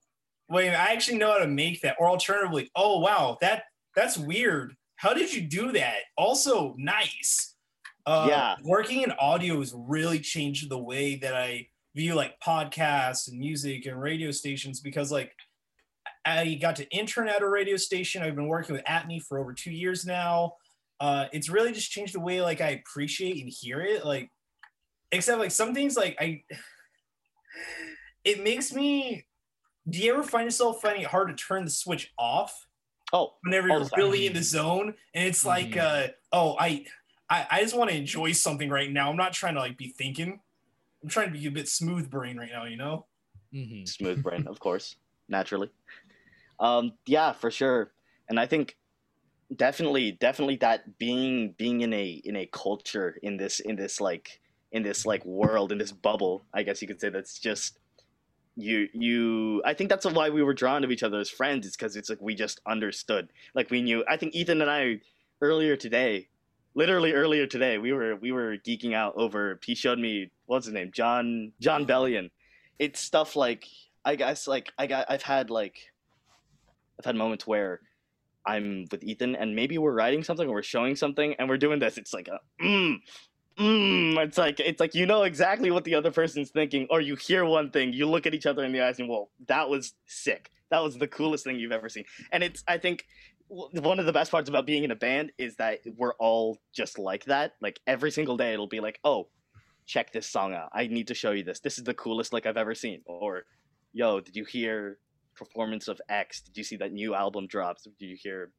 wait, 0.48 0.70
I 0.70 0.92
actually 0.92 1.18
know 1.18 1.32
how 1.32 1.38
to 1.38 1.46
make 1.46 1.80
that. 1.82 1.96
Or 1.98 2.08
alternatively, 2.08 2.70
oh 2.74 2.98
wow, 3.00 3.38
that 3.40 3.64
that's 3.94 4.16
weird. 4.18 4.74
How 4.96 5.14
did 5.14 5.32
you 5.32 5.42
do 5.42 5.72
that? 5.72 5.96
Also 6.16 6.74
nice. 6.78 7.54
Uh, 8.06 8.26
Yeah. 8.28 8.56
working 8.64 9.02
in 9.02 9.12
audio 9.12 9.58
has 9.60 9.74
really 9.76 10.18
changed 10.20 10.68
the 10.70 10.78
way 10.78 11.16
that 11.16 11.34
I 11.34 11.68
view 11.94 12.14
like 12.14 12.38
podcasts 12.40 13.28
and 13.28 13.38
music 13.38 13.86
and 13.86 14.00
radio 14.00 14.30
stations 14.30 14.80
because 14.80 15.10
like 15.12 15.32
I 16.24 16.54
got 16.54 16.76
to 16.76 16.88
intern 16.90 17.28
at 17.28 17.42
a 17.42 17.48
radio 17.48 17.76
station. 17.76 18.22
I've 18.22 18.36
been 18.36 18.46
working 18.48 18.74
with 18.74 18.84
ATMI 18.84 19.22
for 19.22 19.38
over 19.38 19.52
two 19.52 19.70
years 19.72 20.04
now. 20.04 20.54
Uh, 21.00 21.26
it's 21.32 21.48
really 21.48 21.72
just 21.72 21.90
changed 21.90 22.14
the 22.14 22.20
way 22.20 22.42
like 22.42 22.60
I 22.60 22.70
appreciate 22.70 23.40
and 23.42 23.50
hear 23.50 23.80
it. 23.80 24.04
Like 24.04 24.30
Except 25.12 25.38
like 25.40 25.50
some 25.50 25.74
things 25.74 25.96
like 25.96 26.16
I 26.20 26.44
it 28.24 28.42
makes 28.42 28.72
me 28.72 29.26
do 29.88 29.98
you 29.98 30.12
ever 30.12 30.22
find 30.22 30.44
yourself 30.44 30.80
finding 30.82 31.02
it 31.02 31.08
hard 31.08 31.28
to 31.28 31.34
turn 31.34 31.64
the 31.64 31.70
switch 31.70 32.12
off 32.18 32.66
Oh, 33.12 33.32
whenever 33.42 33.70
All 33.72 33.78
you're 33.80 33.88
time. 33.88 33.98
really 33.98 34.26
in 34.28 34.34
the 34.34 34.42
zone 34.42 34.94
and 35.14 35.26
it's 35.28 35.44
like 35.44 35.76
uh 35.76 36.08
oh 36.32 36.56
I 36.60 36.84
I, 37.28 37.46
I 37.50 37.62
just 37.62 37.76
want 37.76 37.90
to 37.90 37.96
enjoy 37.96 38.32
something 38.32 38.68
right 38.68 38.90
now. 38.90 39.08
I'm 39.08 39.16
not 39.16 39.32
trying 39.32 39.54
to 39.54 39.60
like 39.60 39.76
be 39.78 39.88
thinking. 39.88 40.40
I'm 41.02 41.08
trying 41.08 41.32
to 41.32 41.38
be 41.38 41.46
a 41.46 41.50
bit 41.50 41.68
smooth 41.68 42.10
brain 42.10 42.36
right 42.36 42.50
now, 42.52 42.64
you 42.64 42.76
know? 42.76 43.06
Mhm. 43.54 43.88
smooth 43.88 44.20
brain, 44.22 44.46
of 44.48 44.58
course, 44.66 44.96
naturally. 45.28 45.70
Um, 46.58 46.92
yeah, 47.06 47.32
for 47.32 47.50
sure. 47.50 47.92
And 48.28 48.38
I 48.38 48.46
think 48.46 48.76
definitely, 49.54 50.12
definitely 50.12 50.56
that 50.56 50.98
being 50.98 51.54
being 51.56 51.80
in 51.80 51.92
a 51.92 52.20
in 52.24 52.36
a 52.36 52.46
culture 52.46 53.18
in 53.22 53.36
this 53.36 53.60
in 53.60 53.76
this 53.76 54.00
like 54.00 54.40
in 54.72 54.82
this 54.82 55.04
like 55.04 55.24
world 55.24 55.72
in 55.72 55.78
this 55.78 55.92
bubble, 55.92 56.44
I 56.54 56.62
guess 56.62 56.80
you 56.80 56.88
could 56.88 57.00
say 57.00 57.08
that's 57.08 57.38
just 57.38 57.78
you 58.56 58.88
you 58.92 59.62
I 59.64 59.74
think 59.74 59.90
that's 59.90 60.06
why 60.06 60.30
we 60.30 60.42
were 60.42 60.54
drawn 60.54 60.82
to 60.82 60.90
each 60.90 61.02
other 61.02 61.18
as 61.18 61.30
friends 61.30 61.66
is 61.66 61.76
because 61.76 61.96
it's 61.96 62.10
like 62.10 62.20
we 62.20 62.34
just 62.34 62.60
understood. 62.66 63.32
Like 63.54 63.70
we 63.70 63.82
knew 63.82 64.04
I 64.08 64.16
think 64.16 64.34
Ethan 64.34 64.62
and 64.62 64.70
I 64.70 65.00
earlier 65.40 65.76
today 65.76 66.28
literally 66.74 67.12
earlier 67.12 67.46
today 67.46 67.78
we 67.78 67.92
were 67.92 68.16
we 68.16 68.30
were 68.30 68.56
geeking 68.58 68.94
out 68.94 69.14
over 69.16 69.58
he 69.64 69.74
showed 69.74 69.98
me 69.98 70.30
what's 70.46 70.66
his 70.66 70.74
name? 70.74 70.90
John 70.92 71.52
Jon 71.60 71.86
Bellion. 71.86 72.30
It's 72.78 73.00
stuff 73.00 73.36
like 73.36 73.66
I 74.04 74.16
guess 74.16 74.46
like 74.46 74.72
I 74.78 74.86
got 74.86 75.06
I've 75.08 75.22
had 75.22 75.50
like 75.50 75.78
I've 76.98 77.04
had 77.04 77.16
moments 77.16 77.46
where 77.46 77.80
I'm 78.46 78.87
with 78.90 79.05
Ethan 79.05 79.37
and 79.37 79.55
maybe 79.55 79.79
we're 79.79 79.92
writing 79.92 80.24
something 80.24 80.48
or 80.48 80.55
we're 80.55 80.62
showing 80.62 80.96
something 80.96 81.35
and 81.38 81.48
we're 81.48 81.59
doing 81.59 81.79
this. 81.79 81.98
It's 81.98 82.14
like 82.14 82.29
a 82.29 82.40
mm, 82.62 82.96
mm. 83.59 84.18
It's 84.18 84.38
like 84.38 84.61
it's 84.61 84.81
like 84.81 84.94
you 84.94 85.07
know 85.07 85.22
exactly 85.24 85.70
what 85.70 85.85
the 85.85 85.94
other 85.94 86.11
person's 86.11 86.50
thinking, 86.50 86.87
or 86.90 87.00
you 87.00 87.16
hear 87.16 87.44
one 87.44 87.70
thing, 87.70 87.92
you 87.92 88.09
look 88.09 88.26
at 88.26 88.35
each 88.35 88.46
other 88.46 88.64
in 88.64 88.72
the 88.72 88.81
eyes 88.81 88.98
and 88.98 89.09
well, 89.09 89.31
that 89.46 89.68
was 89.68 89.94
sick. 90.07 90.50
That 90.70 90.83
was 90.83 90.98
the 90.98 91.09
coolest 91.09 91.44
thing 91.44 91.59
you've 91.59 91.72
ever 91.72 91.88
seen. 91.88 92.05
And 92.33 92.42
it's 92.42 92.64
I 92.66 92.79
think 92.79 93.07
one 93.50 93.98
of 93.98 94.07
the 94.07 94.12
best 94.12 94.31
parts 94.31 94.48
about 94.48 94.64
being 94.64 94.85
in 94.85 94.92
a 94.92 94.96
band 94.96 95.33
is 95.37 95.57
that 95.57 95.81
we're 95.96 96.14
all 96.14 96.59
just 96.72 96.98
like 96.98 97.24
that. 97.24 97.55
Like 97.61 97.81
every 97.87 98.12
single 98.12 98.37
day, 98.37 98.53
it'll 98.53 98.68
be 98.68 98.79
like, 98.79 99.00
oh, 99.03 99.26
check 99.87 100.12
this 100.12 100.29
song 100.29 100.55
out. 100.55 100.68
I 100.72 100.87
need 100.87 101.09
to 101.09 101.14
show 101.14 101.33
you 101.33 101.42
this. 101.42 101.59
This 101.59 101.76
is 101.76 101.85
the 101.85 101.94
coolest 101.94 102.33
like 102.33 102.46
I've 102.46 102.57
ever 102.57 102.76
seen. 102.76 103.03
Or, 103.07 103.42
yo, 103.92 104.20
did 104.20 104.37
you 104.37 104.44
hear 104.44 104.98
performance 105.40 105.88
of 105.88 106.00
X? 106.09 106.42
Did 106.42 106.57
you 106.57 106.62
see 106.62 106.76
that 106.76 106.92
new 106.92 107.14
album 107.14 107.46
drops? 107.46 107.85
Did 107.85 108.07
you 108.07 108.16
hear 108.16 108.50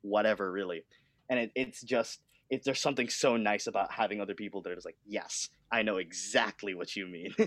whatever 0.00 0.50
really? 0.50 0.84
And 1.28 1.38
it, 1.38 1.52
it's 1.54 1.82
just 1.82 2.20
it, 2.48 2.64
there's 2.64 2.80
something 2.80 3.08
so 3.08 3.36
nice 3.36 3.66
about 3.66 3.92
having 3.92 4.20
other 4.20 4.34
people 4.34 4.62
that 4.62 4.72
are 4.72 4.74
just 4.74 4.86
like, 4.86 4.96
yes, 5.06 5.50
I 5.70 5.82
know 5.82 5.98
exactly 5.98 6.74
what 6.74 6.96
you 6.96 7.06
mean. 7.06 7.34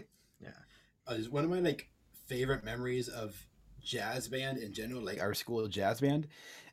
uh, 1.10 1.14
is 1.16 1.30
one 1.30 1.44
of 1.44 1.50
my 1.50 1.60
like 1.60 1.90
favorite 2.28 2.64
memories 2.64 3.10
of 3.10 3.36
jazz 3.84 4.28
band 4.28 4.60
in 4.60 4.74
general, 4.74 5.02
like 5.02 5.22
our 5.22 5.34
school 5.34 5.68
jazz 5.68 6.00
band, 6.00 6.28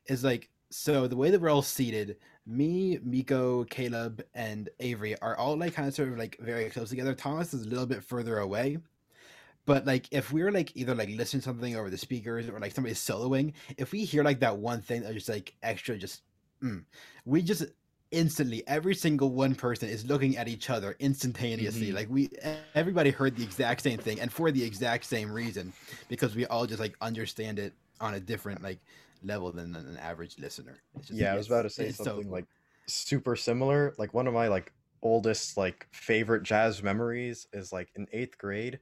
is 0.06 0.22
like 0.22 0.50
so 0.70 1.08
the 1.08 1.16
way 1.16 1.30
that 1.30 1.40
we're 1.40 1.48
all 1.48 1.62
seated. 1.62 2.16
Me, 2.46 2.98
Miko, 3.02 3.64
Caleb, 3.64 4.22
and 4.34 4.68
Avery 4.80 5.18
are 5.20 5.36
all 5.36 5.56
like 5.56 5.74
kind 5.74 5.88
of 5.88 5.94
sort 5.94 6.08
of 6.08 6.18
like 6.18 6.36
very 6.40 6.68
close 6.70 6.90
together. 6.90 7.14
Thomas 7.14 7.54
is 7.54 7.66
a 7.66 7.68
little 7.68 7.86
bit 7.86 8.02
further 8.04 8.38
away. 8.38 8.78
But 9.70 9.86
like 9.86 10.08
if 10.10 10.32
we're 10.32 10.50
like 10.50 10.72
either 10.76 10.96
like 10.96 11.10
listening 11.10 11.42
to 11.42 11.44
something 11.44 11.76
over 11.76 11.90
the 11.90 11.96
speakers 11.96 12.48
or 12.48 12.58
like 12.58 12.72
somebody's 12.72 12.98
soloing, 12.98 13.52
if 13.78 13.92
we 13.92 14.04
hear 14.04 14.24
like 14.24 14.40
that 14.40 14.56
one 14.58 14.80
thing 14.82 15.02
that's 15.02 15.14
just 15.14 15.28
like 15.28 15.54
extra, 15.62 15.96
just 15.96 16.22
mm, 16.60 16.82
we 17.24 17.40
just 17.40 17.62
instantly 18.10 18.64
every 18.66 18.96
single 18.96 19.30
one 19.30 19.54
person 19.54 19.88
is 19.88 20.04
looking 20.06 20.36
at 20.36 20.48
each 20.48 20.70
other 20.70 20.96
instantaneously 20.98 21.90
Mhm. 21.90 21.94
like 21.94 22.08
we 22.10 22.28
everybody 22.74 23.10
heard 23.10 23.36
the 23.36 23.44
exact 23.44 23.80
same 23.82 24.00
thing 24.00 24.18
and 24.20 24.32
for 24.32 24.50
the 24.50 24.64
exact 24.64 25.04
same 25.04 25.30
reason 25.30 25.72
because 26.08 26.34
we 26.34 26.44
all 26.46 26.66
just 26.66 26.80
like 26.80 26.96
understand 27.00 27.60
it 27.60 27.72
on 28.00 28.14
a 28.14 28.18
different 28.20 28.62
like 28.64 28.80
level 29.22 29.52
than 29.52 29.76
an 29.76 29.96
average 29.98 30.36
listener 30.40 30.82
It's 30.96 31.06
just- 31.06 31.20
Yeah, 31.20 31.32
I 31.32 31.36
was 31.36 31.46
about 31.46 31.62
to 31.62 31.70
say 31.70 31.86
it's 31.86 31.98
so 31.98 32.02
something 32.06 32.28
like 32.28 32.46
super 32.88 33.36
similar. 33.36 33.94
Like 33.98 34.12
one 34.14 34.26
of 34.26 34.34
my 34.34 34.48
like 34.48 34.72
oldest 35.00 35.56
like 35.56 35.86
favorite 35.92 36.42
jazz 36.42 36.82
memories 36.82 37.46
is 37.52 37.72
like 37.72 37.92
in 37.94 38.08
eighth 38.12 38.36
grade. 38.36 38.80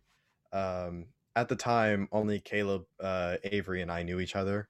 Um, 0.52 1.06
at 1.37 1.48
the 1.48 1.56
time, 1.56 2.08
only 2.11 2.40
Caleb, 2.40 2.87
uh, 3.00 3.37
Avery, 3.44 3.82
and 3.82 3.92
I 3.92 4.02
knew 4.02 4.18
each 4.18 4.34
other, 4.34 4.68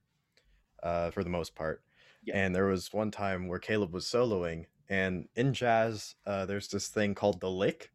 uh, 0.82 1.10
for 1.10 1.24
the 1.24 1.30
most 1.30 1.54
part. 1.54 1.82
Yeah. 2.24 2.36
And 2.36 2.54
there 2.54 2.66
was 2.66 2.92
one 2.92 3.10
time 3.10 3.48
where 3.48 3.58
Caleb 3.58 3.92
was 3.92 4.04
soloing, 4.04 4.66
and 4.88 5.28
in 5.34 5.54
jazz, 5.54 6.14
uh, 6.26 6.46
there's 6.46 6.68
this 6.68 6.88
thing 6.88 7.14
called 7.14 7.40
the 7.40 7.50
lick, 7.50 7.90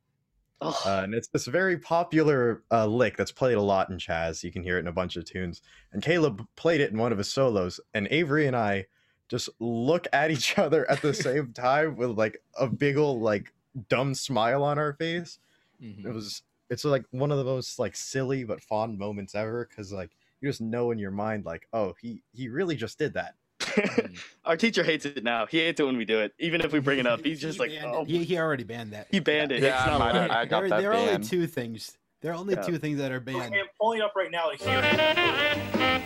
oh, 0.61 0.79
uh, 0.85 1.01
and 1.03 1.13
it's 1.13 1.27
this 1.27 1.45
very 1.45 1.77
popular 1.77 2.63
uh, 2.71 2.87
lick 2.87 3.17
that's 3.17 3.31
played 3.31 3.57
a 3.57 3.61
lot 3.61 3.89
in 3.89 3.99
jazz. 3.99 4.43
You 4.43 4.51
can 4.51 4.63
hear 4.63 4.77
it 4.77 4.81
in 4.81 4.87
a 4.87 4.93
bunch 4.93 5.15
of 5.17 5.25
tunes. 5.25 5.61
And 5.91 6.01
Caleb 6.01 6.45
played 6.55 6.81
it 6.81 6.91
in 6.91 6.97
one 6.97 7.11
of 7.11 7.17
his 7.17 7.31
solos, 7.31 7.79
and 7.93 8.07
Avery 8.09 8.47
and 8.47 8.55
I 8.55 8.85
just 9.29 9.49
look 9.59 10.07
at 10.13 10.31
each 10.31 10.57
other 10.57 10.89
at 10.89 11.01
the 11.01 11.13
same 11.13 11.53
time 11.53 11.95
with 11.95 12.11
like 12.11 12.41
a 12.57 12.67
big 12.67 12.97
ol' 12.97 13.19
like 13.19 13.53
dumb 13.89 14.15
smile 14.15 14.63
on 14.63 14.79
our 14.79 14.93
face. 14.93 15.39
Mhm. 15.81 16.05
It 16.05 16.13
was 16.13 16.43
it's 16.69 16.85
like 16.85 17.05
one 17.11 17.31
of 17.31 17.37
the 17.37 17.43
most 17.43 17.79
like 17.79 17.95
silly 17.95 18.43
but 18.43 18.61
fond 18.61 18.97
moments 18.97 19.35
ever 19.35 19.67
because 19.69 19.91
like 19.91 20.11
you 20.41 20.49
just 20.49 20.61
know 20.61 20.91
in 20.91 20.99
your 20.99 21.11
mind 21.11 21.45
like 21.45 21.67
oh 21.73 21.93
he 22.01 22.21
he 22.33 22.49
really 22.49 22.75
just 22.75 22.97
did 22.97 23.13
that. 23.13 23.35
Our 24.45 24.57
teacher 24.57 24.83
hates 24.83 25.05
it 25.05 25.23
now. 25.23 25.45
He 25.45 25.59
hates 25.59 25.79
it 25.79 25.83
when 25.85 25.95
we 25.97 26.03
do 26.05 26.19
it. 26.19 26.33
Even 26.39 26.59
if 26.61 26.73
we 26.73 26.79
bring 26.79 26.99
it 26.99 27.07
up, 27.07 27.19
he's 27.23 27.39
He 27.39 27.47
just 27.47 27.59
like, 27.59 27.71
banned 27.71 27.95
oh, 27.95 28.03
he, 28.03 28.23
he 28.23 28.37
already 28.37 28.63
banned 28.63 28.91
that 28.93 29.07
he 29.11 29.19
banned 29.19 29.51
it. 29.51 29.61
Yeah, 29.61 29.75
it's 29.75 29.83
I 29.83 29.85
not 29.91 29.99
might 29.99 30.15
have- 30.15 30.31
I 30.31 30.45
got 30.45 30.59
there, 30.61 30.69
that 30.69 30.81
there 30.81 30.91
are 30.91 30.95
only 30.95 31.19
two 31.25 31.47
things 31.47 31.97
there 32.21 32.31
are 32.31 32.35
only 32.35 32.53
Yeah. 32.55 32.61
two 32.61 32.77
things 32.77 32.99
that 32.99 33.11
are 33.11 33.17
Okay, 33.17 33.33
banned 33.33 33.53
I'm 33.53 33.65
pulling 33.79 33.99
it 33.99 34.03
up 34.05 34.13
right 34.15 34.31
now 34.31 34.49
to 34.49 36.03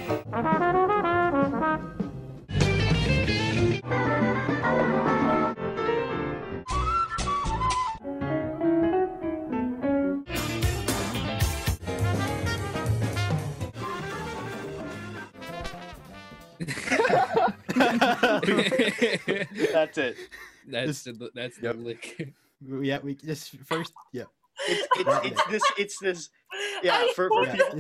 hear 18.00 18.42
it. 19.28 19.72
That's 19.74 19.98
it. 19.98 20.16
that's 20.68 21.04
the, 21.04 21.30
that's 21.34 21.62
Yep. 21.62 21.76
the 21.76 21.82
lick. 21.82 22.34
yeah 22.82 23.00
we 23.04 23.16
just 23.16 23.52
first 23.66 23.94
yeah 24.14 24.24
It's 24.68 24.88
it's, 24.98 25.26
it's 25.26 25.44
this 25.52 25.64
it's 25.78 26.00
this 26.00 26.30
yeah 26.84 27.06
for, 27.16 27.30
for 27.30 27.46
yeah, 27.46 27.52
people 27.56 27.80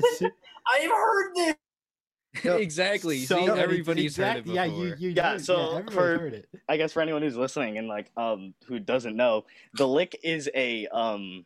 I've 0.71 0.91
heard 0.91 1.35
this. 1.35 1.55
Yep. 2.43 2.59
exactly. 2.61 3.25
so 3.25 3.39
See, 3.39 3.47
many- 3.47 3.59
everybody's 3.59 4.15
heard 4.17 4.37
it 4.37 4.43
before. 4.43 4.55
yeah 4.55 4.65
you, 4.65 4.93
you 4.99 5.09
Yeah, 5.09 5.33
did, 5.33 5.45
so 5.45 5.71
everybody's 5.77 5.93
for- 5.95 6.17
heard 6.19 6.33
it 6.33 6.47
I 6.69 6.77
guess 6.77 6.93
for 6.93 7.01
anyone 7.01 7.21
who's 7.23 7.35
listening 7.37 7.77
and 7.77 7.87
like 7.87 8.11
um 8.17 8.53
who 8.67 8.79
doesn't 8.79 9.15
know, 9.15 9.45
the 9.73 9.87
lick 9.87 10.19
is 10.23 10.49
a 10.53 10.87
um 10.87 11.45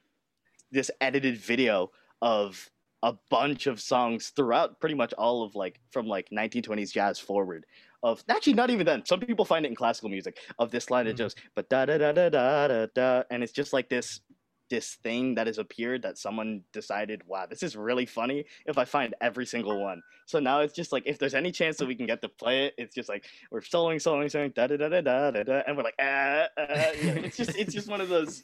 this 0.72 0.92
edited 1.00 1.38
video 1.38 1.92
of 2.22 2.70
a 3.04 3.14
bunch 3.30 3.66
of 3.68 3.80
songs 3.82 4.30
throughout 4.36 4.80
pretty 4.80 4.96
much 4.96 5.12
all 5.14 5.44
of 5.44 5.56
like 5.56 5.80
from 5.92 6.06
like 6.08 6.30
1920s 6.30 6.92
jazz 6.92 7.18
forward 7.20 7.66
of 8.04 8.24
actually 8.30 8.54
not 8.54 8.70
even 8.70 8.86
then 8.86 9.06
some 9.06 9.20
people 9.20 9.46
find 9.46 9.66
it 9.66 9.70
in 9.70 9.76
classical 9.76 10.10
music 10.10 10.38
of 10.60 10.72
this 10.72 10.90
line 10.90 11.06
that 11.06 11.16
Mhm. 11.16 11.20
goes 11.20 11.36
but 11.56 11.70
da 11.70 11.86
da 11.86 11.98
da 11.98 12.12
da 12.12 12.30
da 12.30 12.68
da 12.68 12.86
da 12.94 13.24
and 13.30 13.44
it's 13.44 13.52
just 13.54 13.74
like 13.74 13.90
this 13.90 14.22
this 14.70 14.96
thing 15.04 15.36
that 15.36 15.48
has 15.48 15.58
appeared 15.58 16.02
that 16.02 16.18
someone 16.18 16.64
decided 16.72 17.22
wow 17.28 17.46
this 17.46 17.62
is 17.62 17.76
really 17.76 18.06
funny 18.06 18.46
if 18.66 18.78
i 18.78 18.86
find 18.86 19.14
every 19.20 19.46
single 19.46 19.82
one 19.82 20.02
so 20.26 20.40
now 20.40 20.62
it's 20.62 20.74
just 20.74 20.92
like 20.94 21.04
if 21.06 21.20
there's 21.20 21.34
any 21.36 21.52
chance 21.52 21.76
that 21.78 21.86
we 21.88 21.94
can 21.96 22.06
get 22.08 22.22
to 22.22 22.30
play 22.30 22.66
it 22.68 22.74
it's 22.78 22.96
just 22.96 23.10
like 23.10 23.26
we're 23.52 23.60
soloing 23.60 23.98
soloing 23.98 24.28
soloing 24.32 24.54
da 24.54 24.68
da 24.68 24.78
da 24.78 24.88
da 24.88 25.02
da 25.32 25.44
da 25.44 25.62
and 25.68 25.76
we're 25.76 25.84
like 25.84 26.00
ah, 26.00 26.46
ah, 26.58 26.92
you 26.94 27.14
know, 27.14 27.22
it's 27.22 27.36
just 27.38 27.56
it's 27.58 27.74
just 27.74 27.90
one 27.90 28.00
of 28.02 28.08
those 28.10 28.42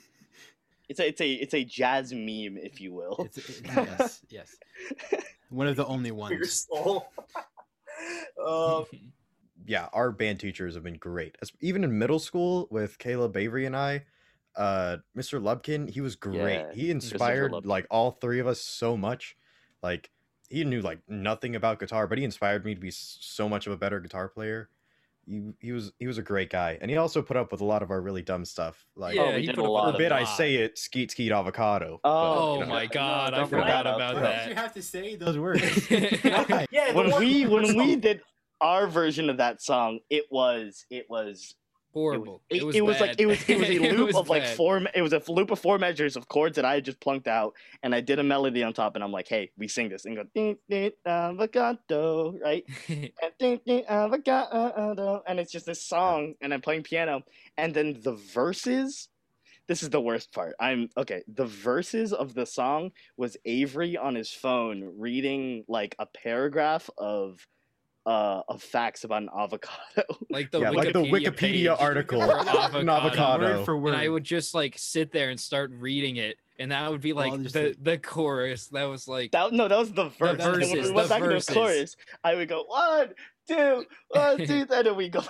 it's 0.90 1.00
a 1.00 1.08
it's 1.08 1.22
a 1.22 1.32
it's 1.32 1.54
a 1.54 1.64
jazz 1.64 2.12
meme 2.14 2.58
if 2.58 2.80
you 2.82 2.94
will 2.94 3.16
It's, 3.26 3.38
it, 3.38 3.62
yes, 3.66 4.22
yes. 4.30 4.58
One 5.50 5.68
of 5.68 5.78
the 5.78 5.86
only 5.86 6.10
for 6.12 6.30
your 6.32 6.40
ones. 6.40 6.68
soul. 6.70 7.08
um, 8.46 8.86
yeah, 9.68 9.90
our 9.94 10.12
band 10.12 10.40
teachers 10.40 10.74
have 10.74 10.84
been 10.84 10.98
great. 10.98 11.38
As- 11.42 11.52
Even 11.62 11.84
in 11.84 12.00
middle 12.00 12.20
school 12.20 12.68
with 12.72 12.98
Caleb 12.98 13.38
Avery 13.38 13.66
and 13.66 13.76
I, 13.76 14.06
uh, 14.56 14.98
Mr. 15.16 15.40
Lubkin, 15.40 15.90
he 15.90 16.02
was 16.02 16.16
great. 16.16 16.56
Yeah, 16.56 16.74
he 16.74 16.90
inspired 16.90 17.52
like 17.66 17.86
all 17.92 18.12
three 18.12 18.40
of 18.40 18.48
us 18.48 18.60
so 18.62 18.98
much. 18.98 19.36
Like 19.84 20.10
he 20.50 20.64
knew 20.64 20.82
like 20.82 21.00
nothing 21.08 21.56
about 21.56 21.80
guitar, 21.80 22.08
but 22.08 22.18
he 22.18 22.24
inspired 22.24 22.66
me 22.66 22.74
to 22.74 22.82
be 22.82 22.90
so 22.92 23.48
much 23.48 23.68
of 23.68 23.74
a 23.74 23.78
better 23.78 24.00
guitar 24.00 24.28
player. 24.30 24.70
He, 25.30 25.52
he 25.60 25.74
was 25.74 25.92
he 26.00 26.08
was 26.08 26.18
a 26.18 26.22
great 26.24 26.50
guy, 26.50 26.78
and 26.80 26.90
he 26.90 26.96
also 26.96 27.22
put 27.22 27.36
up 27.36 27.52
with 27.52 27.60
a 27.60 27.66
lot 27.66 27.84
of 27.84 27.92
our 27.92 28.00
really 28.02 28.22
dumb 28.22 28.46
stuff. 28.46 28.88
Like 28.96 29.16
yeah, 29.16 29.24
Oh, 29.24 29.38
he 29.38 29.48
put 29.48 29.60
a 29.60 29.64
up 29.64 29.70
lot 29.70 29.86
with 29.88 29.96
of 29.96 30.00
forbid 30.00 30.12
I 30.14 30.22
lot. 30.24 30.38
say 30.38 30.56
it, 30.56 30.78
skeet 30.78 31.12
skeet 31.12 31.34
avocado. 31.34 32.00
but, 32.02 32.10
Oh, 32.10 32.56
you 32.56 32.62
Oh 32.62 32.66
know. 32.66 32.66
my 32.68 32.86
god, 32.88 33.34
I 33.34 33.46
forgot 33.46 33.86
about 33.86 34.16
Yeah. 34.16 34.22
that. 34.22 34.50
You 34.50 34.56
have 34.56 34.74
to 34.76 34.82
say 34.82 35.16
those 35.18 35.38
words. 35.38 35.92
Yeah. 35.92 36.44
Why? 36.48 36.66
yeah, 36.72 36.94
the 36.94 36.98
when 36.98 37.20
we 37.20 37.46
when 37.46 37.76
we 37.78 37.98
did 37.98 38.22
our 38.62 38.88
version 38.88 39.30
of 39.30 39.38
that 39.38 39.62
song 39.62 40.00
it 40.10 40.26
was 40.32 40.86
it 40.90 41.06
was 41.10 41.56
horrible. 41.98 42.42
It, 42.50 42.64
it 42.76 42.82
was 42.82 43.00
like 43.00 43.12
bad. 43.12 43.22
it 43.22 43.26
was 43.26 43.50
it 43.50 43.60
was 43.60 43.70
a 43.70 43.80
loop 43.96 44.08
was 44.08 44.16
of 44.16 44.30
like 44.30 44.46
four. 44.46 44.82
It 44.94 45.02
was 45.02 45.14
a 45.14 45.22
loop 45.28 45.52
of 45.52 45.60
four 45.60 45.78
measures 45.78 46.16
of 46.16 46.28
chords 46.28 46.56
that 46.56 46.66
I 46.66 46.76
had 46.76 46.86
just 46.86 47.00
plunked 47.00 47.28
out, 47.28 47.56
and 47.84 47.94
I 47.96 48.02
did 48.02 48.20
a 48.20 48.24
melody 48.24 48.64
on 48.64 48.74
top, 48.74 48.96
and 48.96 49.04
I'm 49.04 49.12
like, 49.12 49.28
"Hey, 49.28 49.52
we 49.58 49.68
sing 49.68 49.90
this," 49.90 50.06
and 50.06 50.16
go 50.16 50.24
ding 50.36 50.58
ding 50.70 50.92
avocado, 51.06 52.38
right? 52.44 52.64
And 52.88 53.32
ding 53.40 53.60
ding 53.66 53.86
avocado, 53.88 55.24
and 55.28 55.40
it's 55.40 55.52
just 55.52 55.66
this 55.66 55.82
song, 55.82 56.36
and 56.42 56.54
I'm 56.54 56.62
playing 56.62 56.84
piano, 56.84 57.24
and 57.58 57.74
then 57.74 58.00
the 58.02 58.14
verses. 58.14 59.10
This 59.68 59.84
is 59.84 59.90
the 59.90 60.00
worst 60.00 60.32
part. 60.32 60.56
I'm 60.62 60.90
okay. 60.96 61.24
The 61.28 61.46
verses 61.46 62.14
of 62.14 62.34
the 62.34 62.46
song 62.46 62.92
was 63.18 63.36
Avery 63.44 63.98
on 63.98 64.16
his 64.16 64.32
phone 64.32 64.94
reading 64.98 65.66
like 65.68 65.94
a 66.00 66.06
paragraph 66.06 66.90
of 66.98 67.46
uh 68.08 68.42
of 68.48 68.64
facts 68.64 69.04
about 69.04 69.22
an 69.24 69.30
avocado. 69.38 70.04
like 70.30 70.50
the 70.52 70.62
yeah, 70.62 70.70
Wikipedia 70.72 70.76
like 70.76 70.94
the 70.94 71.04
Wikipedia 71.04 71.80
article 71.80 72.22
for 72.22 72.38
on 72.38 72.48
avocado. 72.48 72.90
avocado. 72.92 73.58
Word 73.58 73.66
for 73.66 73.78
word. 73.78 73.94
And 73.94 74.02
I 74.02 74.08
would 74.08 74.24
just 74.24 74.54
like 74.56 74.76
sit 74.78 75.12
there 75.12 75.30
and 75.30 75.40
start 75.40 75.72
reading 75.74 76.16
it, 76.16 76.38
and 76.58 76.72
that 76.72 76.90
would 76.90 77.02
be 77.02 77.12
like 77.14 77.32
Well, 77.32 77.42
the 77.44 77.50
the- 77.50 77.76
the 77.82 77.98
chorus. 77.98 78.68
That 78.70 78.86
was 78.86 79.08
like 79.08 79.32
That 79.32 79.52
no, 79.52 79.68
that 79.68 79.78
was 79.78 79.92
the 79.92 80.06
verse. 80.10 80.30
And 80.32 80.40
then 80.40 80.52
when 80.52 80.60
verses, 80.62 80.74
we 80.90 80.92
went 80.96 81.08
the 81.10 81.14
back 81.14 81.22
to 81.22 81.28
the 81.28 81.34
verses. 81.36 81.54
chorus, 81.54 81.96
I 82.24 82.36
would 82.36 82.48
go 82.48 82.64
one, 82.64 83.10
two, 83.48 83.86
one, 84.10 84.38
two, 84.38 84.44
and 84.54 84.70
then 84.88 84.96
we 84.96 85.10
go. 85.10 85.22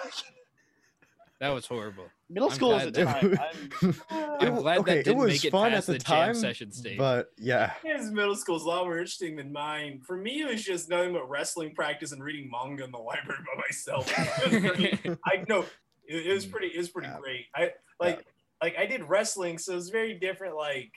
Back. 1.40 1.48
that 1.50 1.54
was 1.54 1.66
horrible. 1.66 2.06
Middle 2.30 2.50
I'm 2.50 2.56
school 2.56 2.70
was 2.70 2.86
a 2.86 2.92
glad 2.92 3.22
time. 3.22 3.40
I'm, 3.82 3.96
I'm 4.12 4.58
It- 4.58 4.62
glad 4.62 4.78
okay, 4.80 4.96
that 4.98 5.06
didn't 5.06 5.18
was 5.20 5.30
make 5.32 5.46
it 5.46 5.52
fun 5.52 5.72
past 5.72 5.88
at 5.90 5.94
the, 5.94 6.00
the 6.00 6.00
jam 6.00 6.26
time, 6.28 6.36
session 6.36 6.72
stage. 6.72 6.98
But 6.98 7.32
yeah, 7.38 7.74
His 7.84 8.12
middle 8.12 8.36
school 8.36 8.58
is 8.58 8.64
a 8.64 8.68
lot 8.68 8.86
more 8.86 8.98
interesting 8.98 9.36
than 9.36 9.52
mine. 9.52 10.02
For 10.06 10.18
me, 10.18 10.42
it 10.42 10.50
was 10.52 10.64
just 10.64 10.90
nothing 10.90 11.14
but 11.14 11.30
wrestling 11.30 11.74
practice 11.76 12.12
and 12.12 12.24
reading 12.24 12.50
manga 12.52 12.84
in 12.84 12.92
the 12.92 12.98
library 12.98 13.40
by 13.56 13.62
myself. 13.62 14.12
It 14.46 14.52
was 14.52 14.72
pretty- 14.72 15.18
I 15.26 15.46
know 15.48 15.66
it, 16.08 16.28
it 16.28 16.34
was 16.34 16.46
pretty. 16.46 16.68
It 16.68 16.78
was 16.78 16.90
pretty 16.90 17.08
Yeah. 17.10 17.20
great. 17.20 17.46
I 17.56 17.72
like 18.00 18.26
like 18.62 18.76
I 18.78 18.86
did 18.86 19.04
wrestling, 19.04 19.58
so 19.58 19.78
it's 19.78 19.90
very 19.90 20.14
different. 20.16 20.56
Like 20.56 20.92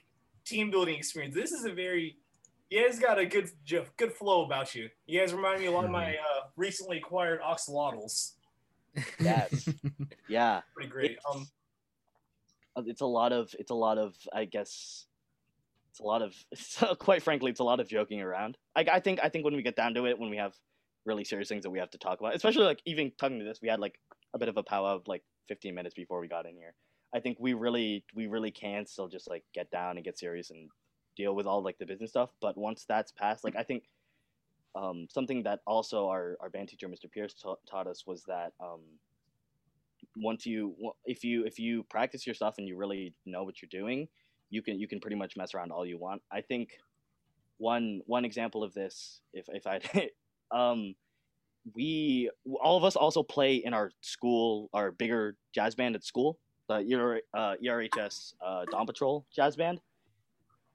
team 0.45 0.71
building 0.71 0.97
experience. 0.97 1.35
This 1.35 1.53
is 1.53 1.65
a 1.65 1.73
very 1.73 2.17
you 2.71 2.85
guys 2.87 2.99
got 2.99 3.19
a 3.19 3.27
good 3.27 3.51
good 3.97 4.13
flow 4.15 4.45
about 4.45 4.75
you. 4.75 4.89
You 5.07 5.21
guys 5.21 5.35
remind 5.35 5.61
me 5.61 5.67
a 5.67 5.71
lot 5.73 5.85
of 5.85 5.91
my 5.91 6.13
uh, 6.15 6.47
recently 6.57 6.99
acquired 6.99 7.41
axolotls. 7.43 8.33
Yes, 9.21 9.69
yeah. 10.29 10.61
Pretty 10.75 10.91
great. 10.91 11.19
Um, 11.31 11.47
Uh, 12.77 12.83
It's 12.87 13.01
a 13.01 13.07
lot 13.07 13.33
of. 13.33 13.55
It's 13.59 13.71
a 13.71 13.75
lot 13.75 13.99
of. 13.99 14.15
I 14.33 14.45
guess. 14.45 15.07
It's 15.91 16.01
a 16.01 16.05
lot 16.05 16.23
of. 16.23 16.35
So 16.57 16.95
quite 16.95 17.23
frankly, 17.23 17.51
it's 17.51 17.61
a 17.61 17.65
lot 17.65 17.81
of 17.81 17.89
joking 17.89 18.21
around. 18.21 18.57
I, 18.77 18.87
I 18.93 19.01
think. 19.01 19.21
I 19.23 19.29
think 19.29 19.45
when 19.45 19.57
we 19.57 19.63
get 19.63 19.77
down 19.77 19.95
to 19.95 20.07
it, 20.07 20.19
when 20.19 20.31
we 20.31 20.37
have 20.37 20.55
really 21.07 21.25
serious 21.25 21.49
things 21.49 21.63
that 21.65 21.71
we 21.71 21.79
have 21.79 21.91
to 21.91 21.99
talk 21.99 22.21
about, 22.21 22.35
especially 22.35 22.65
like 22.65 22.81
even 22.87 23.11
talking 23.19 23.39
to 23.39 23.45
this, 23.45 23.61
we 23.63 23.69
had 23.69 23.81
like 23.81 23.99
a 24.35 24.39
bit 24.39 24.49
of 24.49 24.57
a 24.57 24.63
powwow 24.63 24.97
of 24.97 25.09
like 25.09 25.23
15 25.49 25.75
minutes 25.75 25.95
before 25.95 26.21
we 26.21 26.29
got 26.29 26.47
in 26.47 26.55
here. 26.55 26.75
I 27.15 27.19
think 27.21 27.39
we 27.41 27.55
really, 27.55 28.05
we 28.15 28.29
really 28.29 28.53
can 28.53 28.87
still 28.87 29.09
just 29.09 29.29
like 29.29 29.43
get 29.55 29.71
down 29.71 29.97
and 29.97 30.05
get 30.05 30.19
serious 30.19 30.51
and 30.51 30.69
deal 31.17 31.35
with 31.35 31.47
all 31.47 31.63
like 31.65 31.79
the 31.79 31.87
business 31.87 32.11
stuff. 32.11 32.31
But 32.41 32.57
once 32.57 32.85
that's 32.87 33.11
passed, 33.13 33.43
like 33.43 33.57
I 33.57 33.65
think 33.65 33.85
um, 34.75 35.07
something 35.11 35.43
that 35.45 35.61
also 35.67 36.09
our, 36.09 36.37
our 36.41 36.51
band 36.51 36.69
teacher, 36.69 36.89
Mr. 36.89 37.11
Pierce, 37.11 37.35
ta- 37.35 37.57
taught 37.69 37.87
us 37.87 38.05
was 38.07 38.23
that 38.25 38.53
um, 38.61 38.81
once 40.17 40.47
you, 40.47 40.75
if 41.05 41.25
you, 41.25 41.45
if 41.45 41.59
you 41.59 41.83
practice 41.85 42.27
your 42.27 42.35
stuff 42.35 42.55
and 42.59 42.69
you 42.69 42.77
really 42.77 43.15
know 43.27 43.43
what 43.45 43.61
you're 43.61 43.69
doing, 43.71 44.09
you 44.51 44.63
can, 44.63 44.79
you 44.79 44.89
can 44.89 45.01
pretty 45.01 45.17
much 45.17 45.37
mess 45.37 45.55
around 45.55 45.71
all 45.71 45.87
you 45.87 45.99
want. 45.99 46.23
I 46.33 46.41
think 46.41 46.71
one, 47.59 48.01
one 48.07 48.25
example 48.25 48.63
of 48.63 48.73
this, 48.75 49.21
if, 49.33 49.47
if 49.49 49.67
I, 49.67 49.81
um, 50.57 50.95
we, 51.75 52.31
all 52.61 52.77
of 52.77 52.85
us 52.85 52.97
also 52.97 53.23
play 53.23 53.57
in 53.57 53.75
our 53.75 53.91
school, 54.01 54.71
our 54.73 54.93
bigger 54.93 55.37
jazz 55.55 55.75
band 55.75 55.95
at 55.95 56.05
school, 56.05 56.39
the 56.69 57.21
uh, 57.35 57.55
ERHS 57.65 58.35
uh, 58.45 58.65
Dawn 58.71 58.87
Patrol 58.87 59.27
jazz 59.35 59.57
band. 59.57 59.81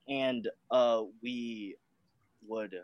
And 0.08 0.48
uh, 0.70 1.04
we 1.24 1.78
would 2.48 2.76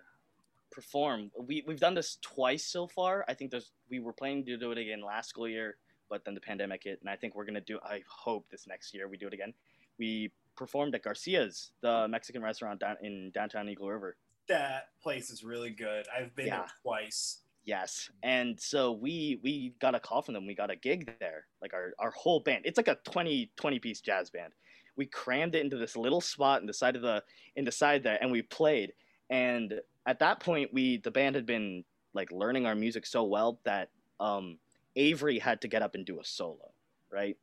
perform. 0.72 1.32
We 1.40 1.64
we've 1.68 1.80
done 1.80 1.94
this 1.94 2.18
twice 2.22 2.66
so 2.66 2.88
far. 2.88 3.26
I 3.28 3.34
think 3.34 3.52
there's 3.52 3.72
we 3.90 4.00
were 4.00 4.14
planning 4.14 4.46
to 4.46 4.58
do 4.58 4.72
it 4.72 4.78
again 4.78 5.02
last 5.02 5.30
school 5.30 5.48
year, 5.48 5.78
but 6.10 6.24
then 6.26 6.34
the 6.34 6.42
pandemic 6.42 6.84
hit, 6.84 7.00
and 7.02 7.10
I 7.10 7.16
think 7.16 7.36
we're 7.36 7.46
gonna 7.46 7.62
do. 7.62 7.80
I 7.84 8.02
hope 8.08 8.48
this 8.50 8.68
next 8.68 8.94
year 8.94 9.08
we 9.08 9.18
do 9.18 9.28
it 9.28 9.34
again. 9.34 9.54
We 10.00 10.32
performed 10.56 10.96
at 10.96 11.04
Garcia's, 11.04 11.72
the 11.82 12.08
Mexican 12.10 12.42
restaurant 12.42 12.80
down 12.80 12.98
in 13.02 13.32
downtown 13.34 13.70
Eagle 13.70 13.90
River. 13.90 14.18
that 14.48 14.90
place 15.02 15.30
is 15.30 15.44
really 15.46 15.70
good. 15.70 16.06
I've 16.14 16.36
been 16.36 16.48
Yeah. 16.48 16.58
there 16.60 16.68
twice. 16.82 17.44
Yes, 17.64 18.10
and 18.24 18.60
so 18.60 18.92
we 18.92 19.40
we 19.44 19.76
got 19.80 19.94
a 19.96 20.00
call 20.00 20.22
from 20.24 20.34
them. 20.34 20.48
We 20.48 20.56
got 20.56 20.72
a 20.72 20.76
gig 20.76 21.14
there, 21.20 21.46
like 21.62 21.74
our 21.74 21.94
our 22.00 22.12
whole 22.12 22.40
band. 22.40 22.66
It's 22.66 22.76
like 22.78 22.88
a 22.88 22.98
20, 23.06 23.52
20 23.56 23.80
piece 23.80 24.02
jazz 24.02 24.30
band. 24.32 24.54
We 24.98 25.06
crammed 25.06 25.54
it 25.56 25.62
into 25.64 25.78
this 25.78 25.96
little 25.96 26.22
spot 26.22 26.60
in 26.62 26.68
the 26.68 26.74
side 26.74 26.96
of 26.96 27.02
the 27.04 27.24
in 27.56 27.64
the 27.64 27.72
side 27.72 28.02
there, 28.04 28.18
and 28.22 28.32
we 28.32 28.42
played. 28.42 28.94
And 29.30 29.80
at 30.06 30.20
that 30.20 30.40
point, 30.40 30.74
we 30.74 30.98
the 30.98 31.12
band 31.12 31.36
had 31.36 31.46
been 31.46 31.84
like 32.14 32.32
learning 32.32 32.66
our 32.66 32.76
music 32.76 33.06
so 33.06 33.24
well 33.24 33.60
that 33.64 33.90
um, 34.20 34.58
Avery 34.96 35.40
had 35.40 35.62
to 35.62 35.68
get 35.68 35.82
up 35.82 35.96
and 35.96 36.06
do 36.06 36.20
a 36.20 36.26
solo, 36.26 36.72
right? 37.12 37.38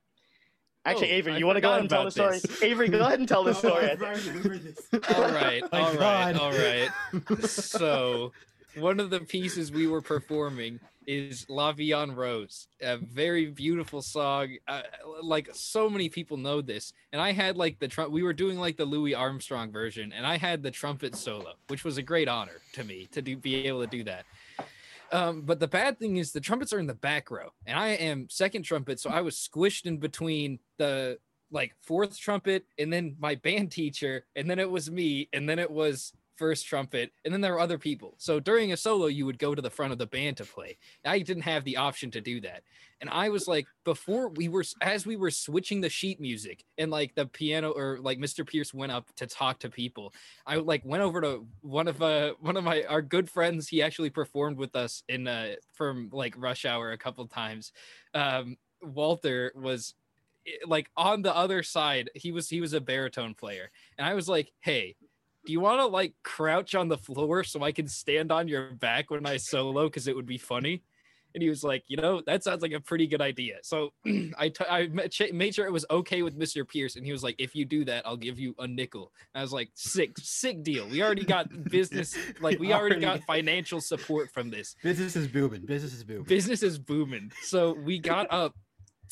Actually, 0.84 1.10
Oh, 1.10 1.14
Avery, 1.14 1.32
I 1.34 1.38
you 1.38 1.46
want 1.46 1.56
to 1.56 1.60
go 1.60 1.70
ahead 1.70 1.80
and 1.80 1.90
tell 1.90 2.04
the 2.04 2.10
story? 2.10 2.40
Avery, 2.62 2.88
go 2.88 3.00
ahead 3.00 3.18
and 3.18 3.28
tell 3.28 3.44
the 3.44 3.54
story. 3.54 3.90
all 5.16 5.30
right, 5.30 5.62
all 5.72 5.94
right, 5.96 6.36
all 6.36 6.52
right. 6.52 6.90
So, 7.44 8.32
one 8.76 9.00
of 9.00 9.10
the 9.10 9.20
pieces 9.20 9.72
we 9.72 9.86
were 9.86 10.02
performing 10.02 10.80
is 11.06 11.46
La 11.48 11.72
Vie 11.72 11.94
en 11.94 12.14
Rose, 12.14 12.68
a 12.82 12.98
very 12.98 13.46
beautiful 13.46 14.02
song. 14.02 14.56
Uh, 14.68 14.82
like 15.22 15.48
so 15.54 15.88
many 15.88 16.08
people 16.10 16.36
know 16.36 16.60
this, 16.60 16.92
and 17.12 17.20
I 17.20 17.32
had 17.32 17.56
like 17.56 17.78
the 17.78 17.88
trum- 17.88 18.12
we 18.12 18.22
were 18.22 18.34
doing 18.34 18.58
like 18.58 18.76
the 18.76 18.84
Louis 18.84 19.14
Armstrong 19.14 19.72
version, 19.72 20.12
and 20.12 20.26
I 20.26 20.36
had 20.36 20.62
the 20.62 20.70
trumpet 20.70 21.16
solo, 21.16 21.54
which 21.68 21.82
was 21.82 21.96
a 21.96 22.02
great 22.02 22.28
honor 22.28 22.60
to 22.74 22.84
me 22.84 23.08
to 23.12 23.22
do 23.22 23.36
be 23.36 23.66
able 23.66 23.80
to 23.80 23.86
do 23.86 24.04
that. 24.04 24.26
Um, 25.10 25.40
but 25.40 25.58
the 25.58 25.68
bad 25.68 25.98
thing 25.98 26.18
is 26.18 26.32
the 26.32 26.40
trumpets 26.40 26.74
are 26.74 26.78
in 26.78 26.86
the 26.86 26.94
back 26.94 27.30
row, 27.30 27.50
and 27.66 27.78
I 27.78 27.88
am 27.88 28.28
second 28.28 28.64
trumpet, 28.64 29.00
so 29.00 29.08
I 29.08 29.22
was 29.22 29.36
squished 29.36 29.86
in 29.86 29.96
between 29.96 30.58
the 30.76 31.18
like 31.50 31.74
fourth 31.80 32.18
trumpet 32.18 32.66
and 32.78 32.92
then 32.92 33.16
my 33.18 33.34
band 33.34 33.72
teacher, 33.72 34.26
and 34.36 34.50
then 34.50 34.58
it 34.58 34.70
was 34.70 34.90
me, 34.90 35.30
and 35.32 35.48
then 35.48 35.58
it 35.58 35.70
was 35.70 36.12
first 36.38 36.66
trumpet, 36.66 37.12
and 37.24 37.34
then 37.34 37.40
there 37.40 37.52
were 37.52 37.60
other 37.60 37.78
people. 37.78 38.14
So 38.16 38.40
during 38.40 38.72
a 38.72 38.76
solo, 38.76 39.06
you 39.06 39.26
would 39.26 39.38
go 39.38 39.54
to 39.54 39.60
the 39.60 39.70
front 39.70 39.92
of 39.92 39.98
the 39.98 40.06
band 40.06 40.38
to 40.38 40.44
play. 40.44 40.78
I 41.04 41.18
didn't 41.18 41.42
have 41.42 41.64
the 41.64 41.76
option 41.76 42.10
to 42.12 42.20
do 42.20 42.40
that. 42.42 42.62
And 43.00 43.10
I 43.10 43.28
was 43.28 43.46
like, 43.46 43.66
before 43.84 44.28
we 44.28 44.48
were, 44.48 44.64
as 44.80 45.06
we 45.06 45.16
were 45.16 45.30
switching 45.30 45.80
the 45.80 45.88
sheet 45.88 46.20
music 46.20 46.64
and 46.78 46.90
like 46.90 47.14
the 47.14 47.26
piano 47.26 47.70
or 47.70 47.98
like 48.00 48.18
Mr. 48.18 48.46
Pierce 48.46 48.74
went 48.74 48.90
up 48.92 49.06
to 49.16 49.26
talk 49.26 49.60
to 49.60 49.70
people, 49.70 50.12
I 50.46 50.56
like 50.56 50.84
went 50.84 51.02
over 51.02 51.20
to 51.20 51.46
one 51.62 51.86
of 51.86 52.02
uh 52.02 52.34
one 52.40 52.56
of 52.56 52.64
my 52.64 52.82
our 52.84 53.02
good 53.02 53.30
friends. 53.30 53.68
He 53.68 53.82
actually 53.82 54.10
performed 54.10 54.58
with 54.58 54.74
us 54.74 55.04
in 55.08 55.28
uh 55.28 55.54
from 55.72 56.10
like 56.12 56.34
Rush 56.36 56.64
Hour 56.64 56.92
a 56.92 56.98
couple 56.98 57.26
times. 57.26 57.72
Um, 58.14 58.56
Walter 58.82 59.52
was 59.54 59.94
eh, 60.46 60.52
like 60.66 60.90
on 60.96 61.22
the 61.22 61.34
other 61.34 61.62
side. 61.62 62.10
He 62.14 62.32
was 62.32 62.48
he 62.48 62.60
was 62.60 62.72
a 62.72 62.80
baritone 62.80 63.34
player, 63.34 63.70
and 63.96 64.06
I 64.06 64.14
was 64.14 64.28
like, 64.28 64.52
hey. 64.60 64.96
Do 65.48 65.52
you 65.52 65.60
want 65.60 65.80
to 65.80 65.86
like 65.86 66.12
crouch 66.22 66.74
on 66.74 66.88
the 66.88 66.98
floor 66.98 67.42
so 67.42 67.62
I 67.62 67.72
can 67.72 67.88
stand 67.88 68.30
on 68.30 68.48
your 68.48 68.74
back 68.74 69.10
when 69.10 69.24
I 69.24 69.38
solo 69.38 69.84
because 69.84 70.06
it 70.06 70.14
would 70.14 70.26
be 70.26 70.36
funny? 70.36 70.82
And 71.34 71.42
he 71.42 71.48
was 71.48 71.64
like, 71.64 71.84
you 71.88 71.96
know, 71.96 72.20
that 72.26 72.44
sounds 72.44 72.60
like 72.60 72.72
a 72.72 72.80
pretty 72.80 73.06
good 73.06 73.22
idea. 73.22 73.54
So 73.62 73.94
I, 74.38 74.50
t- 74.50 74.66
I 74.68 74.88
made 75.32 75.54
sure 75.54 75.64
it 75.64 75.72
was 75.72 75.86
okay 75.90 76.20
with 76.20 76.38
Mr. 76.38 76.68
Pierce. 76.68 76.96
And 76.96 77.06
he 77.06 77.12
was 77.12 77.22
like, 77.22 77.34
if 77.38 77.54
you 77.54 77.64
do 77.64 77.86
that, 77.86 78.06
I'll 78.06 78.18
give 78.18 78.38
you 78.38 78.54
a 78.58 78.68
nickel. 78.68 79.10
And 79.34 79.40
I 79.40 79.42
was 79.42 79.54
like, 79.54 79.70
sick, 79.72 80.18
sick 80.18 80.62
deal. 80.62 80.86
We 80.86 81.02
already 81.02 81.24
got 81.24 81.48
business, 81.70 82.14
like, 82.42 82.58
we 82.58 82.74
already 82.74 83.00
got 83.00 83.22
financial 83.22 83.80
support 83.80 84.30
from 84.30 84.50
this. 84.50 84.76
Business 84.82 85.16
is 85.16 85.28
booming. 85.28 85.64
Business 85.64 85.94
is 85.94 86.04
booming. 86.04 86.24
Business 86.24 86.62
is 86.62 86.78
booming. 86.78 87.32
So 87.44 87.72
we 87.72 87.98
got 87.98 88.26
up 88.30 88.54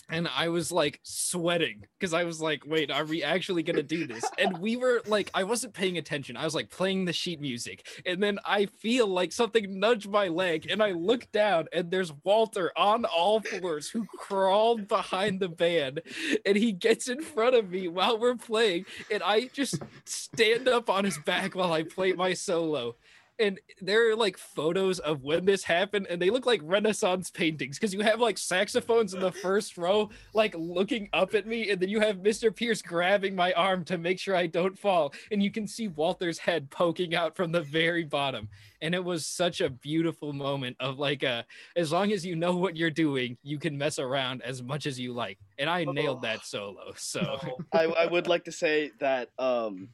and 0.08 0.28
I 0.28 0.48
was 0.48 0.70
like 0.70 1.00
sweating 1.02 1.84
because 1.98 2.14
I 2.14 2.24
was 2.24 2.40
like, 2.40 2.62
wait, 2.66 2.90
are 2.90 3.04
we 3.04 3.22
actually 3.22 3.62
gonna 3.62 3.82
do 3.82 4.06
this? 4.06 4.24
And 4.38 4.58
we 4.58 4.76
were 4.76 5.00
like, 5.06 5.30
I 5.34 5.44
wasn't 5.44 5.72
paying 5.72 5.96
attention. 5.96 6.36
I 6.36 6.44
was 6.44 6.54
like 6.54 6.70
playing 6.70 7.06
the 7.06 7.12
sheet 7.12 7.40
music, 7.40 7.86
and 8.04 8.22
then 8.22 8.38
I 8.44 8.66
feel 8.66 9.06
like 9.06 9.32
something 9.32 9.80
nudged 9.80 10.08
my 10.08 10.28
leg, 10.28 10.66
and 10.70 10.82
I 10.82 10.90
look 10.90 11.30
down, 11.32 11.66
and 11.72 11.90
there's 11.90 12.12
Walter 12.22 12.70
on 12.76 13.04
all 13.06 13.40
fours 13.40 13.88
who 13.88 14.04
crawled 14.18 14.88
behind 14.88 15.40
the 15.40 15.48
band, 15.48 16.02
and 16.44 16.56
he 16.56 16.72
gets 16.72 17.08
in 17.08 17.22
front 17.22 17.54
of 17.54 17.70
me 17.70 17.88
while 17.88 18.18
we're 18.18 18.36
playing, 18.36 18.84
and 19.10 19.22
I 19.22 19.48
just 19.52 19.80
stand 20.04 20.68
up 20.68 20.90
on 20.90 21.04
his 21.04 21.18
back 21.18 21.54
while 21.54 21.72
I 21.72 21.82
play 21.82 22.12
my 22.12 22.34
solo. 22.34 22.96
And 23.38 23.60
there 23.80 24.10
are 24.10 24.16
like 24.16 24.38
photos 24.38 24.98
of 25.00 25.22
when 25.22 25.44
this 25.44 25.64
happened 25.64 26.06
and 26.08 26.20
they 26.20 26.30
look 26.30 26.46
like 26.46 26.60
renaissance 26.62 27.30
paintings 27.30 27.78
because 27.78 27.92
you 27.92 28.00
have 28.00 28.20
like 28.20 28.38
saxophones 28.38 29.14
in 29.14 29.20
the 29.20 29.32
first 29.32 29.76
row 29.76 30.08
like 30.34 30.54
looking 30.56 31.08
up 31.12 31.34
at 31.34 31.46
me 31.46 31.70
and 31.70 31.80
then 31.80 31.88
you 31.88 32.00
have 32.00 32.16
mr 32.18 32.54
pierce 32.54 32.82
grabbing 32.82 33.34
my 33.34 33.52
arm 33.52 33.84
to 33.84 33.98
make 33.98 34.18
sure 34.18 34.34
i 34.34 34.46
don't 34.46 34.78
fall 34.78 35.12
and 35.30 35.42
you 35.42 35.50
can 35.50 35.66
see 35.66 35.88
walter's 35.88 36.38
head 36.38 36.70
poking 36.70 37.14
out 37.14 37.36
from 37.36 37.52
the 37.52 37.62
very 37.62 38.04
bottom. 38.04 38.48
And 38.82 38.94
it 38.94 39.02
was 39.02 39.26
such 39.26 39.60
a 39.60 39.70
beautiful 39.70 40.32
moment 40.32 40.76
of 40.80 40.98
like 40.98 41.22
a 41.22 41.44
as 41.76 41.92
long 41.92 42.12
as 42.12 42.24
you 42.24 42.36
know 42.36 42.56
what 42.56 42.76
you're 42.76 42.90
doing 42.90 43.36
you 43.42 43.58
can 43.58 43.76
mess 43.76 43.98
around 43.98 44.42
as 44.42 44.62
much 44.62 44.86
as 44.86 44.98
you 44.98 45.12
like. 45.12 45.38
And 45.58 45.68
i 45.68 45.84
nailed 45.84 46.22
that 46.22 46.44
solo 46.44 46.92
so. 46.96 47.38
I, 47.72 47.84
I 47.84 48.06
would 48.06 48.26
like 48.26 48.44
to 48.44 48.52
say 48.52 48.92
that 49.00 49.30
um, 49.38 49.88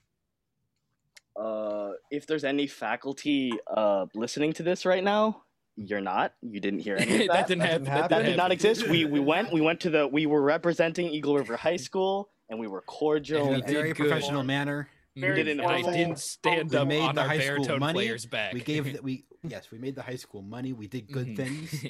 uh, 1.37 1.93
if 2.11 2.27
there's 2.27 2.45
any 2.45 2.67
faculty 2.67 3.53
uh, 3.75 4.07
listening 4.15 4.53
to 4.55 4.63
this 4.63 4.85
right 4.85 5.03
now, 5.05 5.43
you're 5.77 6.01
not. 6.01 6.35
You 6.43 6.61
didn't 6.61 6.81
hear 6.81 6.97
any 6.97 7.13
of 7.13 7.19
that 7.29 7.29
that. 7.29 7.49
didn't 7.49 7.59
That 7.61 7.69
happen 7.71 7.85
didn't 7.85 7.87
happen. 7.93 8.09
that 8.11 8.17
didn't 8.19 8.31
did 8.33 8.37
not 8.37 8.53
exist. 8.53 8.89
We 8.89 9.05
we 9.07 9.21
went 9.33 9.53
we 9.53 9.61
went 9.61 9.81
to 9.81 9.91
the 9.91 10.07
we 10.07 10.27
were 10.27 10.43
representing 10.43 11.07
Eagle 11.09 11.37
River 11.37 11.57
High 11.57 11.77
School 11.79 12.29
and 12.51 12.59
we 12.61 12.67
were 12.67 12.83
cordial. 12.83 13.47
in 13.49 13.55
a 13.55 13.57
we 13.57 13.61
did 13.63 13.71
very 13.71 13.89
good. 13.93 13.97
professional 13.97 14.43
manner. 14.45 14.89
Did 15.15 15.47
it 15.47 15.61
I 15.61 15.83
didn't 15.83 16.19
stand 16.19 16.71
We 16.71 16.77
up 16.79 16.89
made 16.89 17.01
on 17.03 17.15
the 17.15 17.21
our 17.23 17.29
high 17.29 17.41
school 17.41 17.79
money. 17.79 17.93
player's 17.99 18.25
back 18.27 18.55
We 18.55 18.61
gave 18.61 18.85
the, 18.95 19.03
we 19.03 19.25
yes, 19.47 19.71
we 19.71 19.79
made 19.79 19.95
the 19.95 20.03
high 20.03 20.17
school 20.17 20.41
money. 20.43 20.73
We 20.73 20.87
did 20.89 21.11
good 21.13 21.29
Mhm. 21.29 21.37
things. 21.37 21.85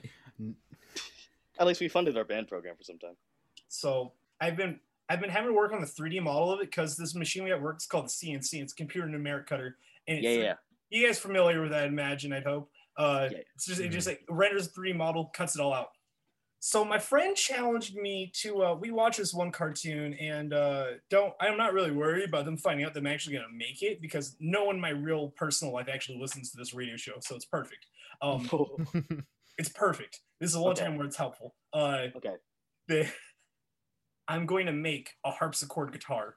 At 1.58 1.66
least 1.66 1.80
we 1.80 1.88
funded 1.88 2.16
our 2.16 2.24
band 2.24 2.48
program 2.48 2.74
for 2.76 2.82
some 2.82 2.98
time. 2.98 3.16
So 3.68 4.12
I've 4.40 4.56
been 4.56 4.80
I've 5.12 5.20
been 5.20 5.28
having 5.28 5.50
to 5.50 5.54
work 5.54 5.72
on 5.74 5.82
the 5.82 5.86
3D 5.86 6.22
model 6.22 6.50
of 6.50 6.60
it 6.60 6.70
because 6.70 6.96
this 6.96 7.14
machine 7.14 7.44
we 7.44 7.50
have 7.50 7.60
works 7.60 7.84
called 7.84 8.06
the 8.06 8.08
CNC. 8.08 8.62
It's 8.62 8.72
computer 8.72 9.06
numeric 9.06 9.46
cutter. 9.46 9.76
And 10.08 10.18
it's, 10.18 10.24
Yeah, 10.24 10.42
yeah. 10.42 10.54
You 10.88 11.06
guys 11.06 11.18
familiar 11.18 11.60
with 11.60 11.70
that? 11.72 11.82
I 11.84 11.86
imagine. 11.86 12.32
I'd 12.32 12.44
hope. 12.44 12.70
Uh, 12.96 13.28
Yeah. 13.30 13.38
It's 13.54 13.66
just 13.66 13.80
it 13.80 13.88
just 13.90 14.06
like 14.06 14.22
renders 14.30 14.68
a 14.68 14.70
3D 14.70 14.96
model, 14.96 15.26
cuts 15.34 15.54
it 15.54 15.60
all 15.60 15.74
out. 15.74 15.88
So 16.60 16.82
my 16.82 16.98
friend 16.98 17.36
challenged 17.36 17.94
me 17.96 18.30
to. 18.36 18.62
Uh, 18.62 18.74
we 18.74 18.90
watch 18.90 19.18
this 19.18 19.34
one 19.34 19.50
cartoon, 19.50 20.14
and 20.14 20.54
uh, 20.54 20.86
don't. 21.10 21.34
I'm 21.40 21.58
not 21.58 21.74
really 21.74 21.90
worried 21.90 22.26
about 22.26 22.44
them 22.46 22.56
finding 22.56 22.86
out 22.86 22.94
that 22.94 23.00
I'm 23.00 23.06
actually 23.08 23.34
gonna 23.36 23.48
make 23.52 23.82
it 23.82 24.00
because 24.00 24.36
no 24.40 24.64
one 24.64 24.76
in 24.76 24.80
my 24.80 24.90
real 24.90 25.28
personal 25.36 25.74
life 25.74 25.88
actually 25.92 26.18
listens 26.20 26.52
to 26.52 26.56
this 26.56 26.72
radio 26.72 26.96
show, 26.96 27.14
so 27.20 27.34
it's 27.34 27.44
perfect. 27.44 27.84
Um, 28.22 28.48
it's 29.58 29.68
perfect. 29.70 30.20
This 30.40 30.50
is 30.50 30.56
a 30.56 30.60
one 30.62 30.72
Okay. 30.72 30.84
time 30.84 30.96
where 30.96 31.06
it's 31.06 31.16
helpful. 31.16 31.54
Uh, 31.72 32.06
Okay. 32.16 32.34
the, 32.86 33.10
I'm 34.28 34.46
going 34.46 34.66
to 34.66 34.72
make 34.72 35.10
a 35.24 35.30
harpsichord 35.30 35.92
guitar. 35.92 36.36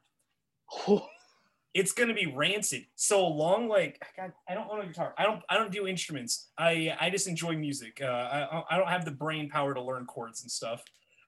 It's 1.74 1.92
going 1.92 2.08
to 2.08 2.16
be 2.16 2.34
rancid. 2.34 2.86
So 2.96 3.28
long, 3.28 3.68
like 3.68 4.02
God, 4.16 4.32
I 4.48 4.54
don't 4.54 4.70
own 4.72 4.82
a 4.82 4.88
guitar. 4.88 5.14
I 5.18 5.24
don't. 5.24 5.42
I 5.50 5.56
don't 5.56 5.72
do 5.72 5.88
instruments. 5.88 6.52
I 6.58 6.96
I 7.00 7.10
just 7.10 7.28
enjoy 7.28 7.58
music. 7.58 8.00
Uh, 8.02 8.06
I 8.06 8.64
I 8.70 8.78
don't 8.78 8.88
have 8.88 9.04
the 9.04 9.12
brain 9.12 9.50
power 9.50 9.74
to 9.74 9.82
learn 9.82 10.06
chords 10.06 10.42
and 10.42 10.50
stuff. 10.50 10.84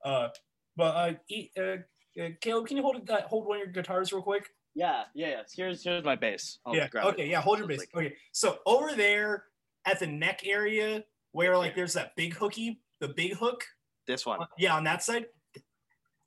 Uh, 0.06 0.30
but 0.78 0.96
uh, 0.96 1.14
e- 1.30 1.50
uh, 1.58 1.78
uh, 2.22 2.30
Caleb, 2.40 2.68
can 2.68 2.78
you 2.78 2.84
hold 2.84 3.06
that? 3.08 3.24
Hold 3.24 3.46
one 3.46 3.58
of 3.58 3.64
your 3.64 3.74
guitars 3.74 4.14
real 4.14 4.22
quick. 4.22 4.50
yeah, 4.74 5.04
yeah, 5.14 5.28
yeah. 5.28 5.42
Here's 5.54 5.84
here's 5.84 6.04
my 6.04 6.16
bass. 6.16 6.60
I'll 6.66 6.76
yeah. 6.76 6.88
grab 6.88 7.06
it. 7.06 7.10
Okay. 7.10 7.30
Yeah. 7.30 7.42
Hold 7.42 7.60
your 7.60 7.66
So 7.66 7.76
bass. 7.76 7.88
Okay. 7.96 8.16
So 8.32 8.60
over 8.66 8.94
there 8.96 9.46
at 9.86 10.00
the 10.00 10.08
neck 10.08 10.42
area 10.46 11.04
where 11.32 11.58
like 11.58 11.76
there's 11.76 11.94
that 11.94 12.16
big 12.16 12.34
hooky, 12.34 12.80
the 13.02 13.10
big 13.10 13.34
hook. 13.34 13.66
This 14.08 14.26
one. 14.26 14.42
Uh, 14.42 14.46
yeah, 14.58 14.76
on 14.76 14.86
that 14.86 15.04
side, 15.04 15.26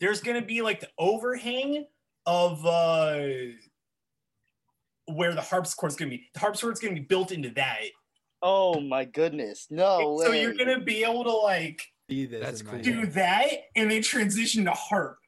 there's 0.00 0.20
gonna 0.20 0.42
be 0.42 0.62
like 0.62 0.80
the 0.80 0.88
overhang 0.98 1.86
of 2.26 2.64
uh 2.66 3.20
where 5.06 5.34
the 5.34 5.40
harpsichord's 5.40 5.96
gonna 5.96 6.10
be. 6.10 6.28
The 6.34 6.40
harpsichord's 6.40 6.80
gonna 6.80 6.94
be 6.94 7.00
built 7.00 7.32
into 7.32 7.50
that. 7.50 7.82
Oh 8.42 8.80
my 8.80 9.04
goodness. 9.04 9.66
No 9.70 10.14
way. 10.14 10.26
so 10.26 10.32
you're 10.32 10.54
gonna 10.54 10.80
be 10.80 11.04
able 11.04 11.24
to 11.24 11.32
like 11.32 11.86
See 12.08 12.26
this 12.26 12.44
That's 12.44 12.62
cool. 12.62 12.80
do 12.80 13.06
that 13.06 13.46
and 13.76 13.90
then 13.90 14.02
transition 14.02 14.64
to 14.64 14.72
harp. 14.72 15.18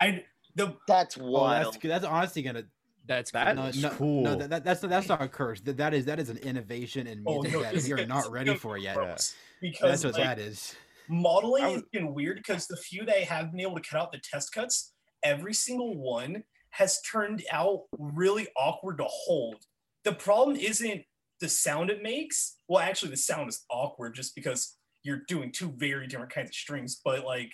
I 0.00 0.24
the 0.54 0.76
That's 0.86 1.18
Oh, 1.18 1.24
wild. 1.30 1.74
that's 1.74 1.82
that's 1.82 2.04
honestly 2.04 2.42
gonna 2.42 2.64
that's 3.06 3.32
That 3.32 3.56
no, 3.56 3.70
no, 3.74 3.90
cool. 3.90 4.22
No, 4.22 4.36
that, 4.36 4.50
that, 4.50 4.64
that's 4.64 4.80
that's 4.82 5.08
not 5.08 5.20
a 5.20 5.26
curse. 5.28 5.60
That, 5.62 5.76
that 5.78 5.94
is 5.94 6.04
that 6.04 6.20
is 6.20 6.30
an 6.30 6.36
innovation 6.38 7.06
in 7.08 7.24
oh 7.26 7.42
music 7.42 7.60
no, 7.60 7.72
that 7.72 7.86
you're 7.88 8.06
not 8.06 8.30
ready 8.30 8.54
for 8.54 8.76
yet. 8.78 8.94
gross. 8.94 9.34
That's 9.80 10.04
what 10.04 10.14
like, 10.14 10.22
that 10.22 10.38
is. 10.38 10.76
Modeling 11.12 11.62
has 11.64 11.82
been 11.92 12.14
weird 12.14 12.38
because 12.38 12.66
the 12.66 12.76
few 12.76 13.04
that 13.04 13.16
I 13.16 13.20
have 13.20 13.52
been 13.52 13.60
able 13.60 13.76
to 13.76 13.88
cut 13.88 14.00
out 14.00 14.12
the 14.12 14.20
test 14.22 14.52
cuts, 14.52 14.92
every 15.22 15.54
single 15.54 15.96
one 15.96 16.42
has 16.70 17.00
turned 17.02 17.44
out 17.52 17.82
really 17.98 18.48
awkward 18.56 18.98
to 18.98 19.04
hold. 19.06 19.56
The 20.04 20.12
problem 20.12 20.56
isn't 20.56 21.02
the 21.40 21.48
sound 21.48 21.90
it 21.90 22.02
makes. 22.02 22.56
Well, 22.68 22.80
actually, 22.80 23.10
the 23.10 23.18
sound 23.18 23.48
is 23.50 23.64
awkward 23.70 24.14
just 24.14 24.34
because 24.34 24.76
you're 25.02 25.22
doing 25.28 25.52
two 25.52 25.72
very 25.76 26.06
different 26.06 26.32
kinds 26.32 26.50
of 26.50 26.54
strings, 26.54 27.00
but 27.04 27.24
like 27.24 27.52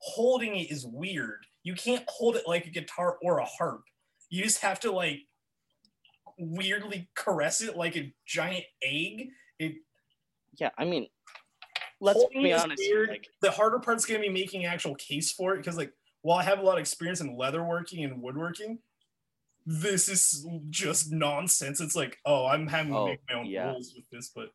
holding 0.00 0.56
it 0.56 0.70
is 0.70 0.86
weird. 0.86 1.46
You 1.62 1.74
can't 1.74 2.04
hold 2.08 2.36
it 2.36 2.48
like 2.48 2.66
a 2.66 2.70
guitar 2.70 3.18
or 3.22 3.38
a 3.38 3.44
harp. 3.44 3.82
You 4.30 4.42
just 4.42 4.62
have 4.62 4.80
to 4.80 4.90
like 4.90 5.20
weirdly 6.38 7.08
caress 7.14 7.60
it 7.60 7.76
like 7.76 7.96
a 7.96 8.12
giant 8.26 8.64
egg. 8.82 9.28
It 9.58 9.74
yeah, 10.58 10.70
I 10.76 10.84
mean, 10.84 11.06
let's 12.00 12.24
be 12.32 12.52
honest. 12.52 12.82
Like, 13.08 13.28
the 13.40 13.50
harder 13.50 13.78
part's 13.78 14.04
gonna 14.06 14.20
be 14.20 14.28
making 14.28 14.64
actual 14.64 14.94
case 14.94 15.32
for 15.32 15.54
it 15.54 15.58
because 15.58 15.76
like 15.76 15.92
while 16.22 16.38
I 16.38 16.42
have 16.44 16.58
a 16.58 16.62
lot 16.62 16.74
of 16.74 16.80
experience 16.80 17.20
in 17.20 17.36
leatherworking 17.36 18.04
and 18.04 18.22
woodworking, 18.22 18.78
this 19.66 20.08
is 20.08 20.46
just 20.70 21.12
nonsense. 21.12 21.80
It's 21.80 21.96
like, 21.96 22.18
oh, 22.24 22.46
I'm 22.46 22.66
having 22.66 22.92
to 22.92 22.98
Oh, 22.98 23.06
make 23.06 23.20
my 23.28 23.36
own 23.36 23.46
yeah. 23.46 23.70
rules 23.72 23.92
with 23.94 24.04
this, 24.10 24.30
but 24.34 24.50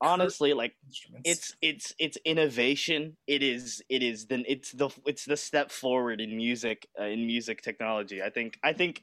honestly, 0.00 0.52
like 0.54 0.74
it's 1.24 1.54
it's 1.60 1.94
it's 1.98 2.16
innovation. 2.24 3.16
It 3.26 3.42
is 3.42 3.82
it 3.88 4.02
is 4.02 4.26
then 4.26 4.44
it's 4.46 4.72
the 4.72 4.90
it's 5.06 5.24
the 5.24 5.36
step 5.36 5.70
forward 5.70 6.20
in 6.20 6.36
music 6.36 6.86
uh, 7.00 7.04
in 7.04 7.26
music 7.26 7.62
technology. 7.62 8.22
I 8.22 8.30
think 8.30 8.58
I 8.62 8.72
think 8.72 9.02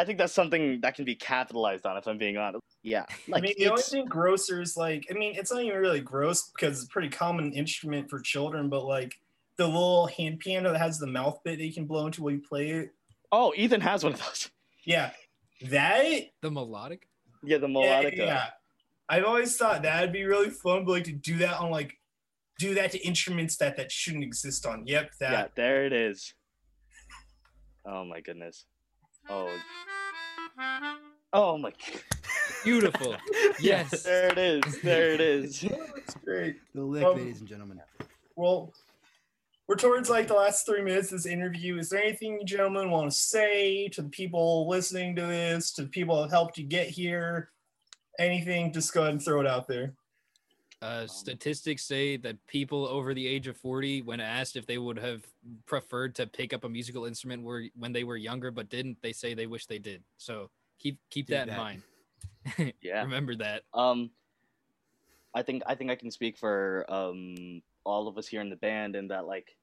I 0.00 0.04
think 0.06 0.16
that's 0.16 0.32
something 0.32 0.80
that 0.80 0.94
can 0.94 1.04
be 1.04 1.14
capitalized 1.14 1.84
on. 1.84 1.98
If 1.98 2.08
I'm 2.08 2.16
being 2.16 2.38
honest, 2.38 2.64
yeah. 2.82 3.04
Like 3.28 3.42
I 3.42 3.46
mean, 3.48 3.54
the 3.58 3.68
only 3.68 3.82
thing 3.82 4.06
grosser 4.06 4.62
is 4.62 4.74
like, 4.74 5.06
I 5.10 5.12
mean, 5.12 5.34
it's 5.36 5.52
not 5.52 5.62
even 5.62 5.78
really 5.78 6.00
gross 6.00 6.48
because 6.48 6.78
it's 6.78 6.88
a 6.88 6.90
pretty 6.90 7.10
common 7.10 7.52
instrument 7.52 8.08
for 8.08 8.18
children, 8.18 8.70
but 8.70 8.86
like 8.86 9.20
the 9.58 9.66
little 9.66 10.06
hand 10.06 10.38
piano 10.38 10.72
that 10.72 10.78
has 10.78 10.98
the 10.98 11.06
mouth 11.06 11.38
bit 11.44 11.58
that 11.58 11.66
you 11.66 11.74
can 11.74 11.84
blow 11.84 12.06
into 12.06 12.22
while 12.22 12.32
you 12.32 12.40
play 12.40 12.70
it. 12.70 12.94
oh, 13.30 13.52
Ethan 13.54 13.82
has 13.82 14.02
one 14.02 14.14
of 14.14 14.20
those. 14.24 14.48
Yeah, 14.86 15.10
that 15.68 16.30
the 16.40 16.50
melodic 16.50 17.06
Yeah, 17.44 17.58
the 17.58 17.68
melodic. 17.68 18.16
Yeah, 18.16 18.24
yeah. 18.24 18.46
I've 19.10 19.24
always 19.24 19.54
thought 19.54 19.82
that'd 19.82 20.14
be 20.14 20.24
really 20.24 20.48
fun, 20.48 20.86
but 20.86 20.92
like 20.92 21.04
to 21.04 21.12
do 21.12 21.36
that 21.38 21.58
on 21.58 21.70
like 21.70 21.98
do 22.58 22.72
that 22.72 22.92
to 22.92 23.06
instruments 23.06 23.58
that 23.58 23.76
that 23.76 23.92
shouldn't 23.92 24.24
exist 24.24 24.64
on. 24.64 24.86
Yep, 24.86 25.10
that. 25.20 25.32
Yeah, 25.32 25.46
there 25.56 25.84
it 25.84 25.92
is. 25.92 26.32
Oh 27.84 28.06
my 28.06 28.22
goodness. 28.22 28.64
Oh. 29.28 29.56
Oh 31.32 31.58
my. 31.58 31.72
beautiful 32.64 33.16
yes 33.60 34.02
There 34.02 34.28
it 34.28 34.38
is. 34.38 34.80
There 34.82 35.10
it 35.12 35.20
is. 35.20 35.60
That's 35.94 36.14
great. 36.24 36.56
The 36.74 36.82
lick, 36.82 37.04
Um, 37.04 37.16
ladies 37.16 37.40
and 37.40 37.48
gentlemen. 37.48 37.80
Well, 38.36 38.72
we're 39.68 39.76
towards 39.76 40.10
like 40.10 40.26
the 40.26 40.34
last 40.34 40.66
three 40.66 40.82
minutes 40.82 41.12
of 41.12 41.18
this 41.18 41.26
interview. 41.26 41.78
Is 41.78 41.90
there 41.90 42.02
anything 42.02 42.40
you 42.40 42.44
gentlemen 42.44 42.90
want 42.90 43.10
to 43.10 43.16
say 43.16 43.88
to 43.90 44.02
the 44.02 44.08
people 44.08 44.68
listening 44.68 45.14
to 45.16 45.22
this, 45.22 45.72
to 45.74 45.82
the 45.82 45.88
people 45.88 46.20
that 46.22 46.30
helped 46.30 46.58
you 46.58 46.64
get 46.64 46.88
here? 46.88 47.50
Anything? 48.18 48.72
Just 48.72 48.92
go 48.92 49.02
ahead 49.02 49.12
and 49.12 49.22
throw 49.22 49.40
it 49.40 49.46
out 49.46 49.68
there. 49.68 49.94
Uh, 50.82 51.06
statistics 51.06 51.84
say 51.84 52.16
that 52.16 52.36
people 52.46 52.86
over 52.86 53.12
the 53.12 53.26
age 53.26 53.46
of 53.46 53.56
40, 53.58 54.00
when 54.02 54.18
asked 54.18 54.56
if 54.56 54.64
they 54.66 54.78
would 54.78 54.98
have 54.98 55.22
preferred 55.66 56.14
to 56.14 56.26
pick 56.26 56.54
up 56.54 56.64
a 56.64 56.68
musical 56.68 57.04
instrument 57.04 57.42
were, 57.42 57.64
when 57.76 57.92
they 57.92 58.02
were 58.02 58.16
younger 58.16 58.50
but 58.50 58.70
didn't, 58.70 58.96
they 59.02 59.12
say 59.12 59.34
they 59.34 59.46
wish 59.46 59.66
they 59.66 59.78
did. 59.78 60.02
So 60.16 60.48
keep 60.78 60.98
keep 61.10 61.26
that, 61.28 61.48
that. 61.48 61.52
in 61.52 61.58
mind. 61.58 61.82
Yeah. 62.80 63.02
Remember 63.02 63.34
that. 63.36 63.64
Um, 63.74 64.10
I 65.34 65.42
think 65.42 65.62
I 65.66 65.74
think 65.74 65.90
I 65.90 65.94
can 65.94 66.10
speak 66.10 66.38
for 66.38 66.86
um 66.88 67.62
all 67.84 68.08
of 68.08 68.16
us 68.16 68.26
here 68.26 68.40
in 68.40 68.50
the 68.50 68.56
band, 68.56 68.96
and 68.96 69.10
that 69.10 69.26
like, 69.26 69.56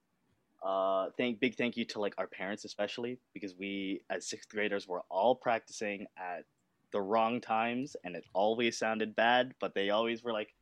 uh, 0.64 1.08
thank 1.16 1.40
big 1.40 1.56
thank 1.56 1.76
you 1.76 1.84
to 1.86 2.00
like 2.00 2.14
our 2.18 2.26
parents 2.26 2.64
especially 2.64 3.18
because 3.34 3.54
we 3.56 4.02
as 4.10 4.28
sixth 4.28 4.48
graders 4.48 4.86
were 4.86 5.02
all 5.10 5.34
practicing 5.34 6.06
at 6.16 6.44
the 6.92 7.00
wrong 7.00 7.40
times, 7.40 7.96
and 8.04 8.16
it 8.16 8.24
always 8.32 8.78
sounded 8.78 9.14
bad, 9.16 9.54
but 9.60 9.74
they 9.74 9.90
always 9.90 10.22
were 10.22 10.32
like, 10.32 10.54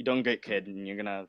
"You're 0.00 0.14
doing 0.14 0.22
great, 0.22 0.40
kid, 0.40 0.66
and 0.66 0.86
you're 0.88 0.96
gonna 0.96 1.26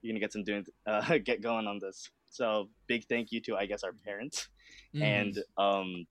you're 0.00 0.12
gonna 0.12 0.18
get 0.18 0.32
some 0.32 0.42
doing 0.42 0.66
uh, 0.86 1.18
get 1.18 1.40
going 1.40 1.68
on 1.68 1.78
this." 1.78 2.10
So 2.26 2.68
big 2.88 3.04
thank 3.08 3.30
you 3.30 3.40
to 3.42 3.56
I 3.56 3.66
guess 3.66 3.84
our 3.84 3.92
parents 3.92 4.48
Mm. 4.94 5.02
and 5.02 5.38
um 5.56 6.06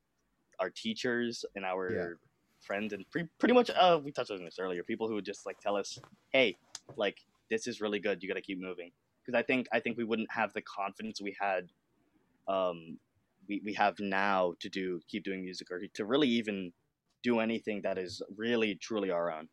our 0.59 0.69
teachers 0.69 1.43
and 1.55 1.65
our 1.65 1.91
Yeah. 1.91 2.15
friends 2.61 2.93
and 2.93 3.03
pre- 3.11 3.27
pretty 3.39 3.53
much 3.53 3.69
uh 3.71 3.99
we 4.01 4.11
touched 4.11 4.31
on 4.31 4.45
this 4.45 4.57
earlier 4.57 4.83
people 4.83 5.07
who 5.07 5.15
would 5.15 5.25
just 5.25 5.45
like 5.45 5.59
tell 5.59 5.75
us 5.75 5.99
hey 6.31 6.57
like 6.95 7.17
this 7.49 7.67
is 7.67 7.81
really 7.81 7.99
good 7.99 8.21
you 8.23 8.29
got 8.29 8.35
to 8.35 8.41
keep 8.41 8.59
moving 8.59 8.91
because 9.21 9.37
i 9.37 9.43
think 9.43 9.67
i 9.71 9.79
think 9.79 9.97
we 9.97 10.03
wouldn't 10.03 10.31
have 10.31 10.53
the 10.53 10.61
confidence 10.61 11.21
we 11.21 11.35
had 11.39 11.69
um 12.47 12.97
we, 13.47 13.61
we 13.65 13.73
have 13.73 13.99
now 13.99 14.53
to 14.59 14.69
do 14.69 14.99
keep 15.07 15.23
doing 15.23 15.43
music 15.43 15.69
or 15.71 15.81
to 15.93 16.05
really 16.05 16.27
even 16.29 16.71
do 17.23 17.39
anything 17.39 17.81
that 17.81 17.97
is 17.97 18.21
really 18.37 18.75
truly 18.75 19.11
our 19.11 19.31
own 19.31 19.47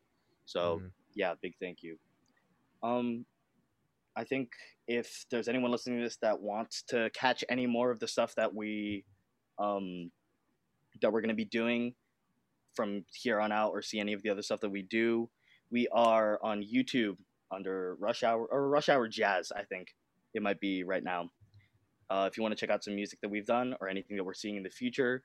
So 0.45 0.81
Mhm. 0.81 0.91
yeah, 1.15 1.33
big 1.41 1.53
thank 1.59 1.83
you. 1.83 1.97
Um, 2.83 3.25
I 4.15 4.23
think 4.23 4.49
if 4.87 5.25
there's 5.31 5.47
anyone 5.47 5.71
listening 5.71 5.99
to 5.99 6.03
this 6.03 6.17
that 6.21 6.41
wants 6.41 6.83
to 6.89 7.09
catch 7.13 7.43
any 7.49 7.67
more 7.67 7.91
of 7.91 7.99
the 7.99 8.07
stuff 8.07 8.35
that 8.35 8.53
we, 8.53 9.05
um, 9.59 10.11
that 11.01 11.11
we're 11.11 11.21
gonna 11.21 11.33
be 11.33 11.45
doing 11.45 11.95
from 12.73 13.05
here 13.13 13.39
on 13.39 13.51
out, 13.51 13.71
or 13.71 13.81
see 13.81 13.99
any 13.99 14.13
of 14.13 14.21
the 14.23 14.29
other 14.29 14.41
stuff 14.41 14.59
that 14.61 14.69
we 14.69 14.81
do, 14.81 15.29
we 15.71 15.87
are 15.91 16.39
on 16.41 16.63
YouTube 16.63 17.17
under 17.51 17.95
Rush 17.95 18.23
Hour 18.23 18.45
or 18.45 18.69
Rush 18.69 18.89
Hour 18.89 19.07
Jazz. 19.07 19.51
I 19.55 19.63
think 19.63 19.95
it 20.33 20.41
might 20.41 20.59
be 20.59 20.83
right 20.83 21.03
now. 21.03 21.31
Uh, 22.09 22.27
if 22.29 22.37
you 22.37 22.43
want 22.43 22.55
to 22.55 22.59
check 22.59 22.71
out 22.73 22.83
some 22.83 22.95
music 22.95 23.19
that 23.21 23.29
we've 23.29 23.45
done 23.45 23.75
or 23.79 23.87
anything 23.87 24.17
that 24.17 24.23
we're 24.23 24.33
seeing 24.33 24.55
in 24.55 24.63
the 24.63 24.69
future, 24.69 25.21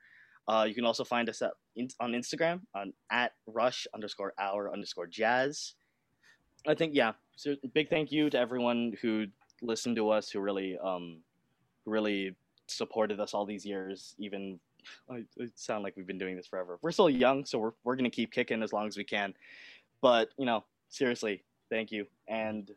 uh, 0.47 0.65
you 0.67 0.75
can 0.75 0.85
also 0.85 1.03
find 1.03 1.29
us 1.29 1.41
at, 1.41 1.51
in, 1.75 1.87
on 1.99 2.11
Instagram 2.11 2.61
on 2.75 2.93
at 3.11 3.31
rush 3.47 3.87
underscore 3.93 4.33
hour 4.39 4.71
underscore 4.71 5.07
jazz. 5.07 5.73
I 6.67 6.75
think 6.75 6.93
yeah. 6.95 7.13
So 7.35 7.55
big 7.73 7.89
thank 7.89 8.11
you 8.11 8.29
to 8.29 8.39
everyone 8.39 8.93
who 9.01 9.25
listened 9.61 9.95
to 9.97 10.09
us, 10.09 10.29
who 10.29 10.39
really 10.39 10.77
um, 10.77 11.17
really 11.85 12.35
supported 12.67 13.19
us 13.19 13.33
all 13.33 13.45
these 13.45 13.65
years. 13.65 14.15
Even 14.17 14.59
I, 15.09 15.23
it 15.37 15.51
sound 15.55 15.83
like 15.83 15.95
we've 15.97 16.07
been 16.07 16.17
doing 16.17 16.35
this 16.35 16.47
forever. 16.47 16.79
We're 16.81 16.91
still 16.91 17.09
young, 17.09 17.45
so 17.45 17.59
we're 17.59 17.71
we're 17.83 17.95
gonna 17.95 18.09
keep 18.09 18.31
kicking 18.31 18.63
as 18.63 18.71
long 18.73 18.87
as 18.87 18.97
we 18.97 19.03
can. 19.03 19.33
But 20.01 20.29
you 20.37 20.45
know, 20.45 20.63
seriously, 20.89 21.43
thank 21.69 21.91
you. 21.91 22.05
And 22.27 22.71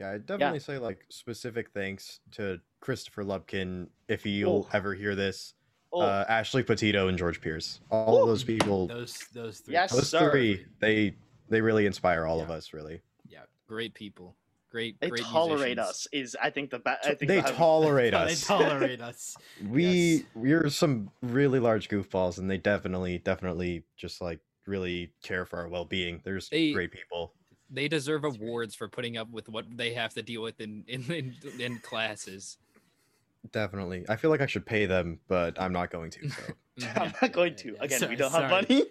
Yeah, 0.00 0.12
I'd 0.12 0.26
definitely 0.26 0.58
say 0.60 0.78
like 0.78 1.04
specific 1.08 1.70
thanks 1.72 2.20
to 2.32 2.60
Christopher 2.80 3.22
Lubkin 3.24 3.88
if 4.08 4.24
he'll 4.24 4.66
Oh. 4.66 4.68
ever 4.72 4.94
hear 4.94 5.14
this. 5.14 5.54
oh, 5.92 6.00
Uh, 6.00 6.24
Ashley 6.28 6.62
Petito 6.64 7.06
and 7.08 7.16
George 7.16 7.40
Pierce. 7.40 7.80
All 7.90 8.20
of 8.20 8.26
those 8.28 8.42
people, 8.42 8.88
Those 8.88 9.16
those 9.32 9.60
three. 9.60 9.74
Yes, 9.74 9.92
those 9.92 10.08
sir. 10.08 10.30
three, 10.30 10.66
they 10.80 11.14
they 11.48 11.60
really 11.60 11.86
inspire 11.86 12.24
all 12.26 12.40
of 12.40 12.50
us. 12.50 12.72
Really, 12.72 12.94
Yeah. 12.94 12.98
Great 13.74 13.92
people. 13.94 14.36
Great. 14.70 14.98
they 15.00 15.08
great 15.10 15.22
tolerate 15.22 15.76
musicians. 15.78 15.88
us 15.88 16.08
is 16.12 16.36
I 16.40 16.50
think 16.50 16.70
the 16.70 16.78
best. 16.78 17.06
I 17.06 17.14
think 17.14 17.28
they 17.28 17.40
the- 17.40 17.50
tolerate 17.56 18.14
us. 18.14 18.40
They 18.40 18.46
tolerate 18.46 19.00
us. 19.00 19.36
we 19.68 19.84
Yes. 19.84 20.22
we're 20.36 20.68
some 20.70 21.10
really 21.22 21.58
large 21.58 21.88
goofballs, 21.88 22.38
and 22.38 22.48
they 22.50 22.58
definitely 22.58 23.18
definitely 23.18 23.82
just 23.96 24.20
like 24.20 24.38
really 24.66 25.12
care 25.22 25.44
for 25.44 25.58
our 25.58 25.68
well 25.68 25.84
being. 25.84 26.20
There's 26.24 26.48
They- 26.48 26.72
great 26.72 26.92
people. 26.92 27.32
They 27.70 27.88
deserve 27.88 28.22
awards 28.24 28.74
for 28.76 28.86
putting 28.88 29.16
up 29.16 29.28
with 29.30 29.48
what 29.48 29.64
they 29.76 29.92
have 29.94 30.14
to 30.14 30.22
deal 30.22 30.42
with 30.42 30.60
in 30.60 30.84
in 30.86 31.02
in, 31.12 31.34
in 31.60 31.78
classes. 31.80 32.58
Definitely, 33.52 34.04
I 34.08 34.16
feel 34.16 34.30
like 34.30 34.40
I 34.40 34.46
should 34.46 34.64
pay 34.64 34.86
them, 34.86 35.18
but 35.28 35.60
I'm 35.60 35.72
not 35.72 35.90
going 35.90 36.10
to. 36.12 36.28
So. 36.30 36.42
Mm-hmm. 36.80 36.98
I'm 37.02 37.12
not 37.22 37.30
going 37.32 37.54
to. 37.54 37.76
Again, 37.78 38.08
we 38.08 38.16
don't 38.16 38.32
have 38.32 38.50
money. 38.50 38.86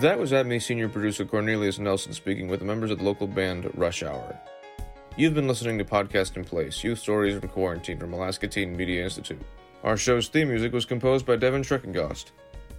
That 0.00 0.18
was 0.18 0.32
ATMI 0.32 0.62
senior 0.62 0.88
producer 0.88 1.26
Cornelius 1.26 1.78
Nelson 1.78 2.14
speaking 2.14 2.48
with 2.48 2.60
the 2.60 2.64
members 2.64 2.90
of 2.90 3.00
the 3.00 3.04
local 3.04 3.26
band 3.26 3.70
Rush 3.74 4.02
Hour. 4.02 4.34
You've 5.14 5.34
been 5.34 5.46
listening 5.46 5.76
to 5.76 5.84
Podcast 5.84 6.38
in 6.38 6.44
Place 6.44 6.82
Youth 6.82 7.00
Stories 7.00 7.38
from 7.38 7.50
Quarantine 7.50 7.98
from 7.98 8.14
Alaska 8.14 8.48
Teen 8.48 8.74
Media 8.74 9.04
Institute. 9.04 9.42
Our 9.84 9.98
show's 9.98 10.28
theme 10.28 10.48
music 10.48 10.72
was 10.72 10.86
composed 10.86 11.26
by 11.26 11.36
Devin 11.36 11.60
Schreckengost. 11.60 12.30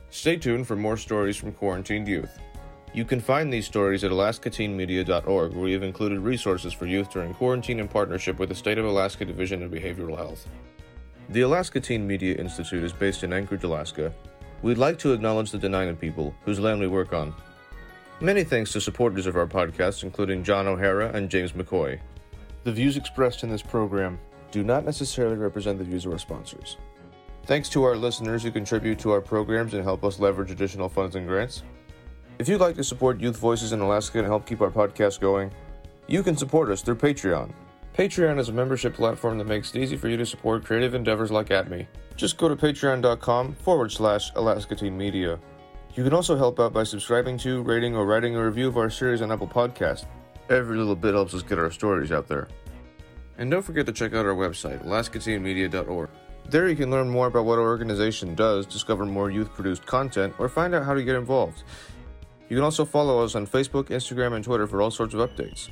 Stay 0.10 0.36
tuned 0.36 0.66
for 0.66 0.76
more 0.76 0.98
stories 0.98 1.38
from 1.38 1.52
quarantined 1.52 2.08
youth. 2.08 2.40
You 2.92 3.06
can 3.06 3.20
find 3.20 3.54
these 3.54 3.68
stories 3.68 4.04
at 4.04 4.10
alaskateenmedia.org, 4.10 5.54
where 5.54 5.64
we 5.64 5.74
have 5.74 5.84
included 5.84 6.22
resources 6.22 6.74
for 6.74 6.88
youth 6.88 7.12
during 7.12 7.36
quarantine 7.36 7.80
in 7.80 7.88
partnership 7.88 8.40
with 8.40 8.50
the 8.50 8.56
State 8.56 8.80
of 8.80 8.86
Alaska 8.86 9.26
Division 9.26 9.62
of 9.62 9.70
Behavioral 9.70 10.18
Health. 10.18 10.48
The 11.30 11.42
Alaska 11.42 11.82
Teen 11.82 12.08
Media 12.08 12.34
Institute 12.34 12.84
is 12.84 12.94
based 12.94 13.24
in 13.24 13.32
Anchorage, 13.32 13.64
Alaska. 13.64 14.12
We'd 14.62 14.78
like 14.78 15.00
to 15.00 15.14
acknowledge 15.14 15.52
the 15.52 15.58
Dena'ina 15.58 16.00
people, 16.00 16.36
whose 16.46 16.60
land 16.60 16.80
we 16.80 16.88
work 16.88 17.14
on. 17.14 17.34
Many 18.20 18.44
thanks 18.44 18.72
to 18.74 18.82
supporters 18.82 19.26
of 19.26 19.36
our 19.36 19.48
podcast, 19.48 20.04
including 20.04 20.44
John 20.44 20.68
O'Hara 20.68 21.12
and 21.14 21.30
James 21.30 21.54
McCoy. 21.54 22.00
The 22.64 22.72
views 22.72 22.96
expressed 22.96 23.44
in 23.44 23.50
this 23.50 23.64
program 23.64 24.20
do 24.52 24.64
not 24.64 24.86
necessarily 24.86 25.38
represent 25.38 25.80
the 25.80 25.84
views 25.84 26.06
of 26.06 26.12
our 26.12 26.20
sponsors. 26.20 26.78
Thanks 27.46 27.70
to 27.70 27.84
our 27.84 27.96
listeners 27.96 28.44
who 28.44 28.52
contribute 28.52 29.00
to 29.00 29.10
our 29.12 29.22
programs 29.22 29.74
and 29.74 29.84
help 29.84 30.04
us 30.04 30.20
leverage 30.20 30.52
additional 30.52 30.90
funds 30.90 31.16
and 31.16 31.28
grants. 31.28 31.64
If 32.38 32.48
you'd 32.48 32.62
like 32.62 32.76
to 32.76 32.84
support 32.84 33.20
Youth 33.20 33.38
Voices 33.38 33.72
in 33.72 33.80
Alaska 33.80 34.20
and 34.20 34.28
help 34.28 34.46
keep 34.46 34.62
our 34.62 34.70
podcast 34.70 35.20
going, 35.20 35.52
you 36.08 36.22
can 36.22 36.38
support 36.38 36.70
us 36.70 36.84
through 36.84 36.98
Patreon. 36.98 37.52
Patreon 37.98 38.40
is 38.40 38.48
a 38.48 38.54
membership 38.54 38.94
platform 38.94 39.38
that 39.38 39.48
makes 39.48 39.76
it 39.76 39.82
easy 39.82 39.98
for 39.98 40.08
you 40.08 40.16
to 40.16 40.26
support 40.26 40.64
creative 40.64 40.94
endeavors 40.94 41.30
like 41.30 41.50
ATMI. 41.50 41.88
Just 42.16 42.38
go 42.38 42.48
to 42.48 42.56
patreon.com 42.56 43.54
forward 43.56 43.92
slash 43.92 44.32
Alaska 44.36 44.82
Media. 44.90 45.38
You 45.96 46.06
can 46.06 46.14
also 46.14 46.38
help 46.38 46.60
out 46.62 46.72
by 46.72 46.84
subscribing 46.84 47.38
to, 47.40 47.62
rating, 47.64 47.98
or 47.98 48.06
writing 48.06 48.38
a 48.38 48.46
review 48.46 48.70
of 48.70 48.78
our 48.78 48.90
series 48.90 49.22
on 49.22 49.30
Apple 49.30 49.48
Podcasts. 49.48 50.06
Every 50.50 50.78
little 50.78 50.96
bit 50.96 51.14
helps 51.14 51.34
us 51.34 51.44
get 51.44 51.60
our 51.60 51.70
stories 51.70 52.14
out 52.14 52.28
there. 52.28 52.48
And 53.38 53.52
don't 53.52 53.62
forget 53.62 53.86
to 53.88 53.92
check 53.92 54.14
out 54.14 54.26
our 54.26 54.36
website, 54.36 54.86
alaskateenmedia.org. 54.86 56.10
There 56.50 56.70
you 56.70 56.76
can 56.78 56.92
learn 56.92 57.10
more 57.10 57.28
about 57.28 57.44
what 57.44 57.60
our 57.60 57.66
organization 57.66 58.36
does, 58.36 58.66
discover 58.66 59.06
more 59.06 59.30
youth 59.30 59.54
produced 59.54 59.86
content, 59.86 60.34
or 60.40 60.48
find 60.48 60.74
out 60.74 60.86
how 60.86 60.94
to 60.94 61.04
get 61.04 61.16
involved. 61.16 61.64
You 62.48 62.56
can 62.56 62.64
also 62.64 62.86
follow 62.86 63.24
us 63.24 63.36
on 63.36 63.46
Facebook, 63.48 63.86
Instagram, 63.86 64.34
and 64.34 64.44
Twitter 64.44 64.68
for 64.68 64.82
all 64.82 64.92
sorts 64.92 65.14
of 65.14 65.20
updates. 65.30 65.70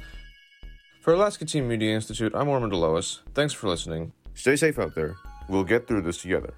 For 1.10 1.16
Alaska 1.16 1.44
Teen 1.44 1.68
Media 1.68 1.96
Institute, 1.96 2.34
I'm 2.36 2.48
Ormond 2.50 2.72
Delois. 2.72 3.22
Thanks 3.34 3.52
for 3.52 3.68
listening. 3.68 4.12
Stay 4.36 4.56
safe 4.56 4.78
out 4.78 4.94
there. 4.94 5.18
We'll 5.48 5.64
get 5.64 5.88
through 5.88 6.04
this 6.04 6.22
together. 6.22 6.54